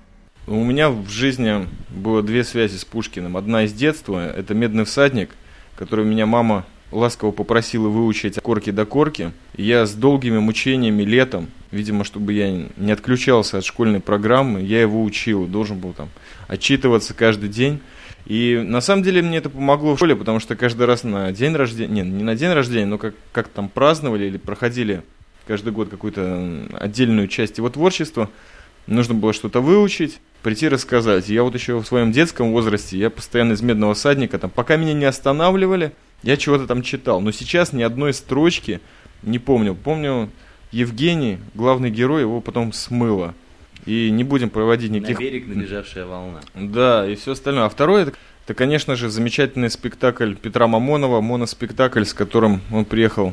У 0.48 0.64
меня 0.64 0.90
в 0.90 1.08
жизни 1.08 1.68
было 1.88 2.20
две 2.20 2.42
связи 2.42 2.76
с 2.76 2.84
Пушкиным. 2.84 3.36
Одна 3.36 3.66
из 3.66 3.72
детства– 3.72 4.28
это 4.36 4.52
«Медный 4.52 4.84
всадник», 4.84 5.30
который 5.76 6.04
меня 6.04 6.26
мама 6.26 6.66
ласково 6.90 7.30
попросила 7.30 7.88
выучить 7.88 8.40
корки 8.42 8.70
до 8.70 8.84
корки. 8.84 9.30
И 9.54 9.62
я 9.62 9.86
с 9.86 9.92
долгими 9.92 10.38
мучениями 10.38 11.04
летом, 11.04 11.50
видимо, 11.70 12.04
чтобы 12.04 12.32
я 12.32 12.50
не 12.76 12.92
отключался 12.92 13.58
от 13.58 13.64
школьной 13.64 14.00
программы, 14.00 14.62
я 14.62 14.80
его 14.80 15.02
учил, 15.02 15.46
должен 15.46 15.78
был 15.78 15.92
там 15.92 16.08
отчитываться 16.46 17.14
каждый 17.14 17.48
день. 17.48 17.80
И 18.26 18.62
на 18.62 18.80
самом 18.80 19.02
деле 19.02 19.22
мне 19.22 19.38
это 19.38 19.48
помогло 19.48 19.94
в 19.94 19.96
школе, 19.96 20.14
потому 20.14 20.40
что 20.40 20.54
каждый 20.56 20.86
раз 20.86 21.02
на 21.02 21.32
день 21.32 21.54
рождения, 21.54 22.02
не, 22.02 22.10
не 22.10 22.24
на 22.24 22.34
день 22.34 22.52
рождения, 22.52 22.86
но 22.86 22.98
как, 22.98 23.14
как 23.32 23.48
там 23.48 23.68
праздновали 23.68 24.26
или 24.26 24.36
проходили 24.36 25.02
каждый 25.46 25.72
год 25.72 25.88
какую-то 25.88 26.68
отдельную 26.74 27.28
часть 27.28 27.56
его 27.56 27.70
творчества, 27.70 28.28
нужно 28.86 29.14
было 29.14 29.32
что-то 29.32 29.60
выучить, 29.60 30.20
прийти 30.42 30.68
рассказать. 30.68 31.28
Я 31.28 31.42
вот 31.42 31.54
еще 31.54 31.78
в 31.78 31.86
своем 31.86 32.12
детском 32.12 32.52
возрасте, 32.52 32.98
я 32.98 33.08
постоянно 33.08 33.54
из 33.54 33.62
медного 33.62 33.94
садника, 33.94 34.38
там, 34.38 34.50
пока 34.50 34.76
меня 34.76 34.92
не 34.92 35.06
останавливали, 35.06 35.92
я 36.22 36.36
чего-то 36.36 36.66
там 36.66 36.82
читал, 36.82 37.20
но 37.20 37.32
сейчас 37.32 37.72
ни 37.72 37.82
одной 37.82 38.12
строчки 38.12 38.80
не 39.22 39.38
помню. 39.38 39.74
Помню, 39.74 40.30
Евгений, 40.70 41.38
главный 41.54 41.90
герой, 41.90 42.22
его 42.22 42.40
потом 42.40 42.72
смыло. 42.72 43.34
И 43.86 44.10
не 44.10 44.24
будем 44.24 44.50
проводить 44.50 44.90
никаких... 44.90 45.18
На 45.18 45.22
берег 45.22 45.46
набежавшая 45.46 46.04
волна. 46.04 46.40
Да, 46.54 47.08
и 47.08 47.14
все 47.14 47.32
остальное. 47.32 47.64
А 47.64 47.68
второе, 47.68 48.02
это, 48.02 48.12
это, 48.44 48.54
конечно 48.54 48.96
же, 48.96 49.08
замечательный 49.08 49.70
спектакль 49.70 50.34
Петра 50.34 50.66
Мамонова, 50.66 51.20
моноспектакль, 51.20 52.04
с 52.04 52.12
которым 52.12 52.60
он 52.70 52.84
приехал 52.84 53.32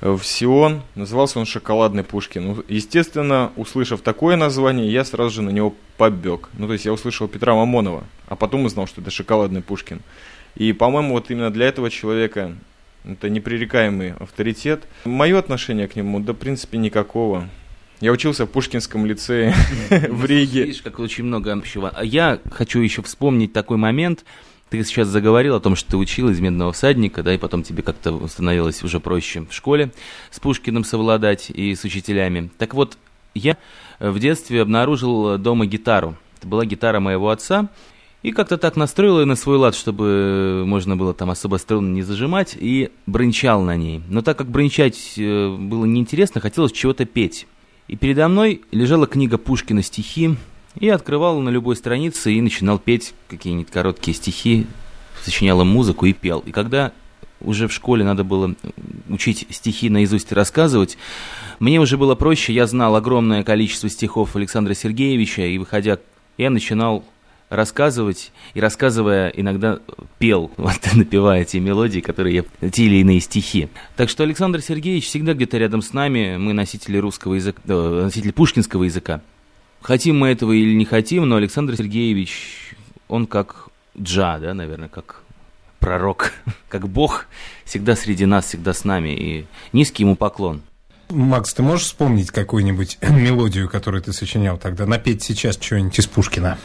в 0.00 0.22
Сион. 0.22 0.82
Назывался 0.96 1.38
он 1.38 1.46
«Шоколадный 1.46 2.02
Пушкин». 2.02 2.44
Ну, 2.44 2.64
естественно, 2.68 3.52
услышав 3.56 4.00
такое 4.00 4.36
название, 4.36 4.92
я 4.92 5.04
сразу 5.04 5.30
же 5.30 5.42
на 5.42 5.50
него 5.50 5.74
побег. 5.96 6.48
Ну, 6.58 6.66
то 6.66 6.72
есть 6.72 6.84
я 6.84 6.92
услышал 6.92 7.28
Петра 7.28 7.54
Мамонова, 7.54 8.04
а 8.26 8.36
потом 8.36 8.64
узнал, 8.64 8.86
что 8.86 9.00
это 9.00 9.10
«Шоколадный 9.10 9.62
Пушкин». 9.62 10.00
И, 10.56 10.72
по-моему, 10.72 11.14
вот 11.14 11.30
именно 11.30 11.50
для 11.50 11.66
этого 11.66 11.90
человека 11.90 12.54
это 13.04 13.28
непререкаемый 13.28 14.14
авторитет. 14.14 14.84
Мое 15.04 15.38
отношение 15.38 15.88
к 15.88 15.96
нему, 15.96 16.20
да, 16.20 16.32
в 16.32 16.36
принципе, 16.36 16.78
никакого. 16.78 17.48
Я 18.00 18.12
учился 18.12 18.46
в 18.46 18.50
Пушкинском 18.50 19.06
лицее 19.06 19.54
в 19.90 20.24
Риге. 20.24 20.64
Видишь, 20.64 20.82
как 20.82 20.98
очень 20.98 21.24
много 21.24 21.52
общего. 21.52 21.90
А 21.94 22.04
я 22.04 22.40
хочу 22.50 22.80
еще 22.80 23.02
вспомнить 23.02 23.52
такой 23.52 23.76
момент. 23.76 24.24
Ты 24.70 24.82
сейчас 24.82 25.08
заговорил 25.08 25.54
о 25.54 25.60
том, 25.60 25.76
что 25.76 25.92
ты 25.92 25.96
учил 25.96 26.30
из 26.30 26.40
«Медного 26.40 26.72
всадника», 26.72 27.22
да, 27.22 27.32
и 27.32 27.38
потом 27.38 27.62
тебе 27.62 27.82
как-то 27.82 28.26
становилось 28.26 28.82
уже 28.82 28.98
проще 28.98 29.42
в 29.48 29.52
школе 29.52 29.92
с 30.30 30.40
Пушкиным 30.40 30.84
совладать 30.84 31.50
и 31.50 31.74
с 31.74 31.84
учителями. 31.84 32.50
Так 32.58 32.74
вот, 32.74 32.98
я 33.34 33.56
в 34.00 34.18
детстве 34.18 34.62
обнаружил 34.62 35.38
дома 35.38 35.66
гитару. 35.66 36.16
Это 36.38 36.48
была 36.48 36.64
гитара 36.64 36.98
моего 36.98 37.30
отца, 37.30 37.68
и 38.24 38.32
как-то 38.32 38.56
так 38.56 38.76
настроил 38.76 39.20
ее 39.20 39.26
на 39.26 39.36
свой 39.36 39.58
лад, 39.58 39.74
чтобы 39.74 40.64
можно 40.66 40.96
было 40.96 41.12
там 41.12 41.28
особо 41.28 41.56
струны 41.56 41.90
не 41.90 42.02
зажимать, 42.02 42.56
и 42.58 42.90
брончал 43.04 43.60
на 43.60 43.76
ней. 43.76 44.00
Но 44.08 44.22
так 44.22 44.38
как 44.38 44.48
брончать 44.48 45.12
э, 45.18 45.54
было 45.54 45.84
неинтересно, 45.84 46.40
хотелось 46.40 46.72
чего-то 46.72 47.04
петь. 47.04 47.46
И 47.86 47.96
передо 47.96 48.26
мной 48.28 48.62
лежала 48.70 49.06
книга 49.06 49.36
Пушкина 49.36 49.82
«Стихи», 49.82 50.36
и 50.80 50.88
открывал 50.88 51.38
на 51.40 51.50
любой 51.50 51.76
странице 51.76 52.32
и 52.32 52.40
начинал 52.40 52.78
петь 52.78 53.14
какие-нибудь 53.28 53.70
короткие 53.70 54.16
стихи, 54.16 54.66
сочинял 55.22 55.60
им 55.60 55.68
музыку 55.68 56.06
и 56.06 56.14
пел. 56.14 56.42
И 56.46 56.50
когда 56.50 56.92
уже 57.42 57.68
в 57.68 57.72
школе 57.74 58.04
надо 58.04 58.24
было 58.24 58.54
учить 59.10 59.46
стихи 59.50 59.90
наизусть 59.90 60.32
и 60.32 60.34
рассказывать, 60.34 60.96
мне 61.60 61.78
уже 61.78 61.98
было 61.98 62.14
проще, 62.14 62.54
я 62.54 62.66
знал 62.66 62.96
огромное 62.96 63.44
количество 63.44 63.90
стихов 63.90 64.34
Александра 64.34 64.72
Сергеевича, 64.72 65.42
и 65.42 65.58
выходя, 65.58 65.98
я 66.38 66.48
начинал 66.50 67.04
рассказывать, 67.56 68.32
и 68.54 68.60
рассказывая, 68.60 69.28
иногда 69.28 69.78
пел, 70.18 70.50
вот, 70.56 70.78
напевая 70.94 71.42
эти 71.42 71.58
мелодии, 71.58 72.00
которые 72.00 72.46
я, 72.60 72.70
те 72.70 72.84
или 72.84 72.96
иные 72.96 73.20
стихи. 73.20 73.68
Так 73.96 74.08
что 74.08 74.22
Александр 74.22 74.60
Сергеевич 74.60 75.06
всегда 75.06 75.34
где-то 75.34 75.58
рядом 75.58 75.82
с 75.82 75.92
нами, 75.92 76.36
мы 76.36 76.52
носители 76.52 76.98
русского 76.98 77.34
языка, 77.34 77.60
э, 77.66 78.00
носители 78.04 78.30
пушкинского 78.30 78.84
языка. 78.84 79.20
Хотим 79.80 80.18
мы 80.18 80.28
этого 80.28 80.52
или 80.52 80.74
не 80.74 80.84
хотим, 80.84 81.28
но 81.28 81.36
Александр 81.36 81.76
Сергеевич, 81.76 82.74
он 83.08 83.26
как 83.26 83.68
джа, 84.00 84.38
да, 84.38 84.54
наверное, 84.54 84.88
как 84.88 85.22
пророк, 85.78 86.32
как 86.68 86.88
бог, 86.88 87.26
всегда 87.64 87.94
среди 87.94 88.26
нас, 88.26 88.46
всегда 88.46 88.72
с 88.72 88.84
нами, 88.84 89.14
и 89.14 89.46
низкий 89.72 90.02
ему 90.02 90.16
поклон. 90.16 90.62
Макс, 91.10 91.52
ты 91.52 91.62
можешь 91.62 91.86
вспомнить 91.86 92.30
какую-нибудь 92.30 92.98
мелодию, 93.02 93.68
которую 93.68 94.02
ты 94.02 94.12
сочинял 94.12 94.58
тогда? 94.58 94.86
Напеть 94.86 95.22
сейчас 95.22 95.58
что-нибудь 95.60 95.98
из 95.98 96.06
Пушкина? 96.06 96.58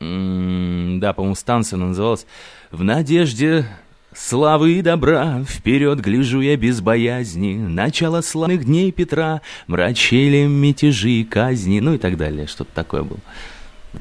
Да, 0.00 1.12
по-моему, 1.12 1.34
станция 1.34 1.76
называлась. 1.76 2.26
«В 2.70 2.84
надежде 2.84 3.66
славы 4.14 4.72
и 4.74 4.82
добра 4.82 5.42
Вперед 5.44 6.00
гляжу 6.00 6.40
я 6.40 6.56
без 6.56 6.80
боязни, 6.80 7.54
Начало 7.54 8.20
славных 8.20 8.64
дней 8.64 8.92
Петра 8.92 9.42
Мрачели 9.66 10.46
мятежи 10.46 11.10
и 11.10 11.24
казни», 11.24 11.80
ну 11.80 11.94
и 11.94 11.98
так 11.98 12.16
далее, 12.16 12.46
что-то 12.46 12.70
такое 12.74 13.02
было. 13.02 13.20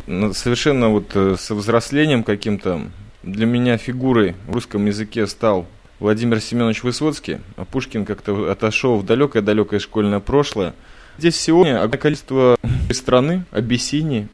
Ну, 0.06 0.34
совершенно 0.34 0.90
вот 0.90 1.12
э, 1.16 1.36
со 1.40 1.56
взрослением 1.56 2.24
каким-то 2.24 2.88
для 3.24 3.46
меня 3.46 3.78
фигурой 3.78 4.36
в 4.48 4.54
русском 4.54 4.86
языке 4.86 5.28
стал 5.28 5.66
Владимир 6.00 6.40
Семенович 6.42 6.84
Высоцкий, 6.84 7.40
а 7.56 7.66
Пушкин 7.66 8.06
как-то 8.06 8.52
отошел 8.52 8.98
в 8.98 9.06
далекое-далекое 9.06 9.80
школьное 9.80 10.20
прошлое. 10.20 10.74
Здесь 11.18 11.40
сегодня 11.40 11.88
количество 11.90 12.58
страны, 12.92 13.46
Абиссинии. 13.52 14.28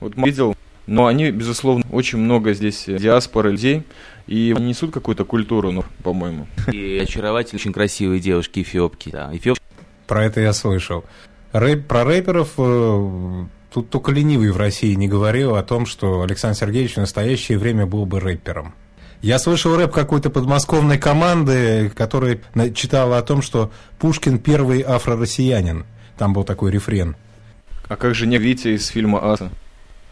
Вот 0.00 0.14
видел 0.16 0.54
но 0.88 1.06
они, 1.06 1.30
безусловно, 1.30 1.84
очень 1.92 2.18
много 2.18 2.54
здесь 2.54 2.84
диаспоры 2.86 3.52
людей, 3.52 3.84
и 4.26 4.54
несут 4.58 4.90
какую-то 4.90 5.24
культуру, 5.24 5.70
ну, 5.70 5.84
по-моему. 6.02 6.48
И 6.72 6.98
очаровательные, 6.98 7.60
очень 7.60 7.72
красивые 7.72 8.20
девушки 8.20 8.60
эфиопки. 8.60 9.10
Да, 9.10 9.30
эфиоп... 9.32 9.58
Про 10.06 10.24
это 10.24 10.40
я 10.40 10.54
слышал. 10.54 11.04
Рэп, 11.52 11.86
про 11.86 12.04
рэперов 12.04 12.54
э, 12.56 13.44
тут 13.70 13.90
только 13.90 14.12
ленивый 14.12 14.50
в 14.50 14.56
России 14.56 14.94
не 14.94 15.08
говорил 15.08 15.56
о 15.56 15.62
том, 15.62 15.84
что 15.84 16.22
Александр 16.22 16.58
Сергеевич 16.58 16.94
в 16.94 17.00
настоящее 17.00 17.58
время 17.58 17.84
был 17.84 18.06
бы 18.06 18.18
рэпером. 18.18 18.74
Я 19.20 19.38
слышал 19.38 19.76
рэп 19.76 19.92
какой-то 19.92 20.30
подмосковной 20.30 20.96
команды, 20.96 21.90
которая 21.94 22.40
читала 22.74 23.18
о 23.18 23.22
том, 23.22 23.42
что 23.42 23.70
Пушкин 23.98 24.38
первый 24.38 24.82
афро-россиянин. 24.82 25.84
Там 26.16 26.32
был 26.32 26.44
такой 26.44 26.70
рефрен. 26.70 27.14
А 27.88 27.96
как 27.96 28.14
же 28.14 28.26
не 28.26 28.38
Витя 28.38 28.76
из 28.76 28.86
фильма 28.86 29.32
«Аса»? 29.32 29.50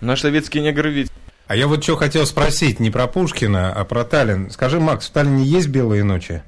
Наш 0.00 0.20
советский 0.20 0.60
негр 0.60 0.88
ведь. 0.88 1.10
А 1.46 1.56
я 1.56 1.68
вот 1.68 1.82
что 1.82 1.96
хотел 1.96 2.26
спросить, 2.26 2.80
не 2.80 2.90
про 2.90 3.06
Пушкина, 3.06 3.72
а 3.72 3.84
про 3.84 4.04
Таллин. 4.04 4.50
Скажи, 4.50 4.80
Макс, 4.80 5.08
в 5.08 5.12
Таллине 5.12 5.44
есть 5.44 5.68
белые 5.68 6.02
ночи? 6.04 6.42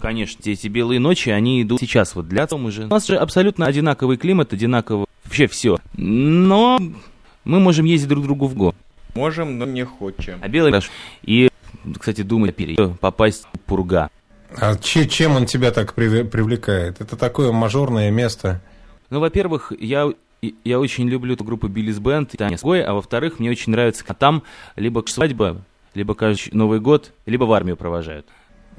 Конечно, 0.00 0.40
эти 0.48 0.68
белые 0.68 0.98
ночи, 0.98 1.30
они 1.30 1.62
идут 1.62 1.80
сейчас 1.80 2.14
вот 2.14 2.28
для 2.28 2.46
того 2.46 2.70
же. 2.70 2.84
У 2.84 2.88
нас 2.88 3.06
же 3.06 3.16
абсолютно 3.16 3.66
одинаковый 3.66 4.16
климат, 4.16 4.52
одинаково 4.52 5.06
вообще 5.24 5.46
все. 5.46 5.78
Но 5.96 6.78
мы 7.44 7.60
можем 7.60 7.84
ездить 7.84 8.08
друг 8.08 8.24
к 8.24 8.26
другу 8.26 8.46
в 8.46 8.54
го. 8.54 8.74
Можем, 9.14 9.58
но 9.58 9.66
не 9.66 9.84
хочем. 9.84 10.38
А 10.40 10.48
белый 10.48 10.70
наш. 10.72 10.90
И, 11.22 11.48
кстати, 11.98 12.22
думаю, 12.22 12.54
попасть 13.00 13.46
в 13.52 13.58
пурга. 13.60 14.08
А 14.56 14.76
че, 14.76 15.06
чем 15.06 15.36
он 15.36 15.46
тебя 15.46 15.70
так 15.70 15.94
привлекает? 15.94 17.00
Это 17.00 17.16
такое 17.16 17.52
мажорное 17.52 18.10
место. 18.10 18.60
Ну, 19.10 19.20
во-первых, 19.20 19.72
я 19.78 20.10
я 20.42 20.80
очень 20.80 21.08
люблю 21.08 21.34
эту 21.34 21.44
группу 21.44 21.68
Биллис 21.68 21.98
Бенд, 21.98 22.34
а 22.40 22.92
во-вторых, 22.92 23.38
мне 23.38 23.50
очень 23.50 23.72
нравится, 23.72 24.04
а 24.06 24.14
там 24.14 24.42
либо 24.76 25.04
свадьба, 25.06 25.62
либо 25.94 26.14
каждый 26.14 26.54
Новый 26.54 26.80
год, 26.80 27.12
либо 27.26 27.44
в 27.44 27.52
армию 27.52 27.76
провожают. 27.76 28.26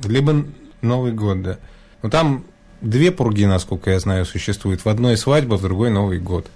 Либо 0.03 0.45
Новый 0.82 1.12
год, 1.12 1.41
да. 1.41 1.59
Ну 2.01 2.09
там 2.09 2.45
две 2.82 3.12
пурги, 3.12 3.45
насколько 3.45 3.91
я 3.91 3.99
знаю, 3.99 4.26
существуют. 4.26 4.86
В 4.86 4.89
одной 4.89 5.18
свадьба, 5.18 5.55
в 5.55 5.62
другой 5.62 5.91
Новый 5.91 6.20
год. 6.20 6.47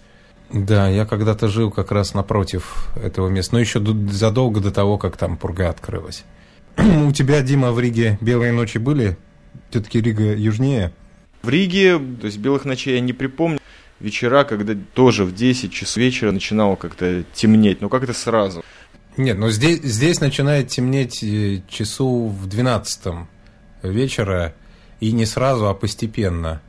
Да, 0.51 0.87
я 0.87 1.05
когда-то 1.05 1.47
жил 1.47 1.71
как 1.71 1.91
раз 1.91 2.13
напротив 2.13 2.89
этого 2.95 3.29
места, 3.29 3.55
но 3.55 3.59
еще 3.59 3.83
задолго 4.11 4.59
до 4.59 4.71
того, 4.71 4.97
как 4.97 5.17
там 5.17 5.37
пурга 5.37 5.69
открылась. 5.69 6.23
У 6.77 7.11
тебя, 7.11 7.41
Дима, 7.41 7.71
в 7.71 7.79
Риге 7.79 8.17
белые 8.21 8.51
ночи 8.51 8.77
были? 8.77 9.17
Все-таки 9.69 10.01
Рига 10.01 10.35
южнее. 10.35 10.93
В 11.41 11.49
Риге, 11.49 11.97
то 11.97 12.25
есть 12.25 12.37
белых 12.37 12.65
ночей 12.65 12.95
я 12.95 13.01
не 13.01 13.13
припомню. 13.13 13.59
Вечера, 14.05 14.43
когда 14.43 14.75
тоже 14.93 15.25
в 15.25 15.33
10 15.33 15.73
часов 15.73 15.97
вечера 15.97 16.31
начинало 16.31 16.75
как-то 16.75 17.23
темнеть, 17.33 17.81
но 17.81 17.89
как-то 17.89 18.13
сразу. 18.13 18.63
Нет, 19.17 19.39
но 19.39 19.49
здесь, 19.49 19.81
здесь 19.81 20.19
начинает 20.19 20.67
темнеть 20.67 21.23
э, 21.23 21.61
часу 21.67 22.27
в 22.27 22.47
12 22.47 23.01
вечера, 23.81 24.53
и 24.99 25.11
не 25.11 25.25
сразу, 25.25 25.67
а 25.67 25.73
постепенно. 25.73 26.61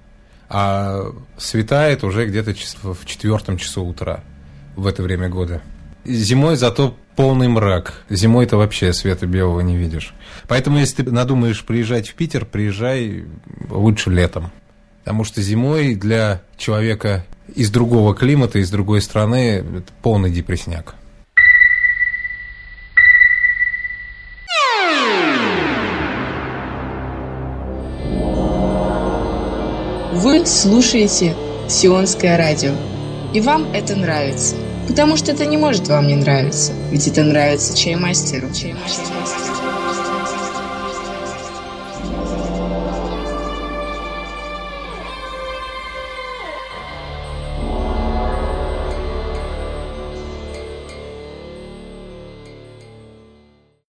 А 0.49 1.12
светает 1.37 2.05
уже 2.05 2.26
где-то 2.26 2.55
в 2.82 3.05
четвертом 3.05 3.59
часу 3.59 3.84
утра 3.84 4.24
в 4.74 4.87
это 4.87 5.03
время 5.03 5.28
года. 5.28 5.61
Зимой 6.07 6.57
зато 6.57 6.97
полный 7.16 7.49
мрак. 7.49 8.03
Зимой-то 8.09 8.57
вообще 8.57 8.95
света 8.95 9.26
белого 9.26 9.61
не 9.61 9.76
видишь. 9.76 10.14
Поэтому, 10.49 10.78
если 10.78 11.03
ты 11.03 11.12
надумаешь 11.12 11.64
приезжать 11.66 12.09
в 12.09 12.14
Питер, 12.14 12.47
приезжай 12.47 13.26
лучше 13.68 14.09
летом. 14.09 14.53
Потому 15.07 15.23
что 15.23 15.41
зимой 15.41 15.95
для 15.95 16.43
человека 16.57 17.25
из 17.55 17.71
другого 17.71 18.13
климата, 18.13 18.59
из 18.59 18.73
другой 18.73 19.01
страны, 19.01 19.63
это 19.79 19.93
полный 20.03 20.33
депресняк. 20.33 20.97
Вы 30.13 30.45
слушаете 30.45 31.37
Сионское 31.69 32.37
радио, 32.37 32.75
и 33.33 33.41
вам 33.41 33.73
это 33.73 33.95
нравится– 33.95 34.57
Потому 34.87 35.17
что 35.17 35.33
это 35.33 35.45
не 35.47 35.57
может 35.57 35.89
вам 35.89 36.07
не 36.07 36.15
нравиться. 36.15 36.73
Ведь 36.93 37.09
это 37.09 37.25
нравится 37.25 37.77
чаймастеру. 37.77 38.47
чаймастеру. 38.55 39.17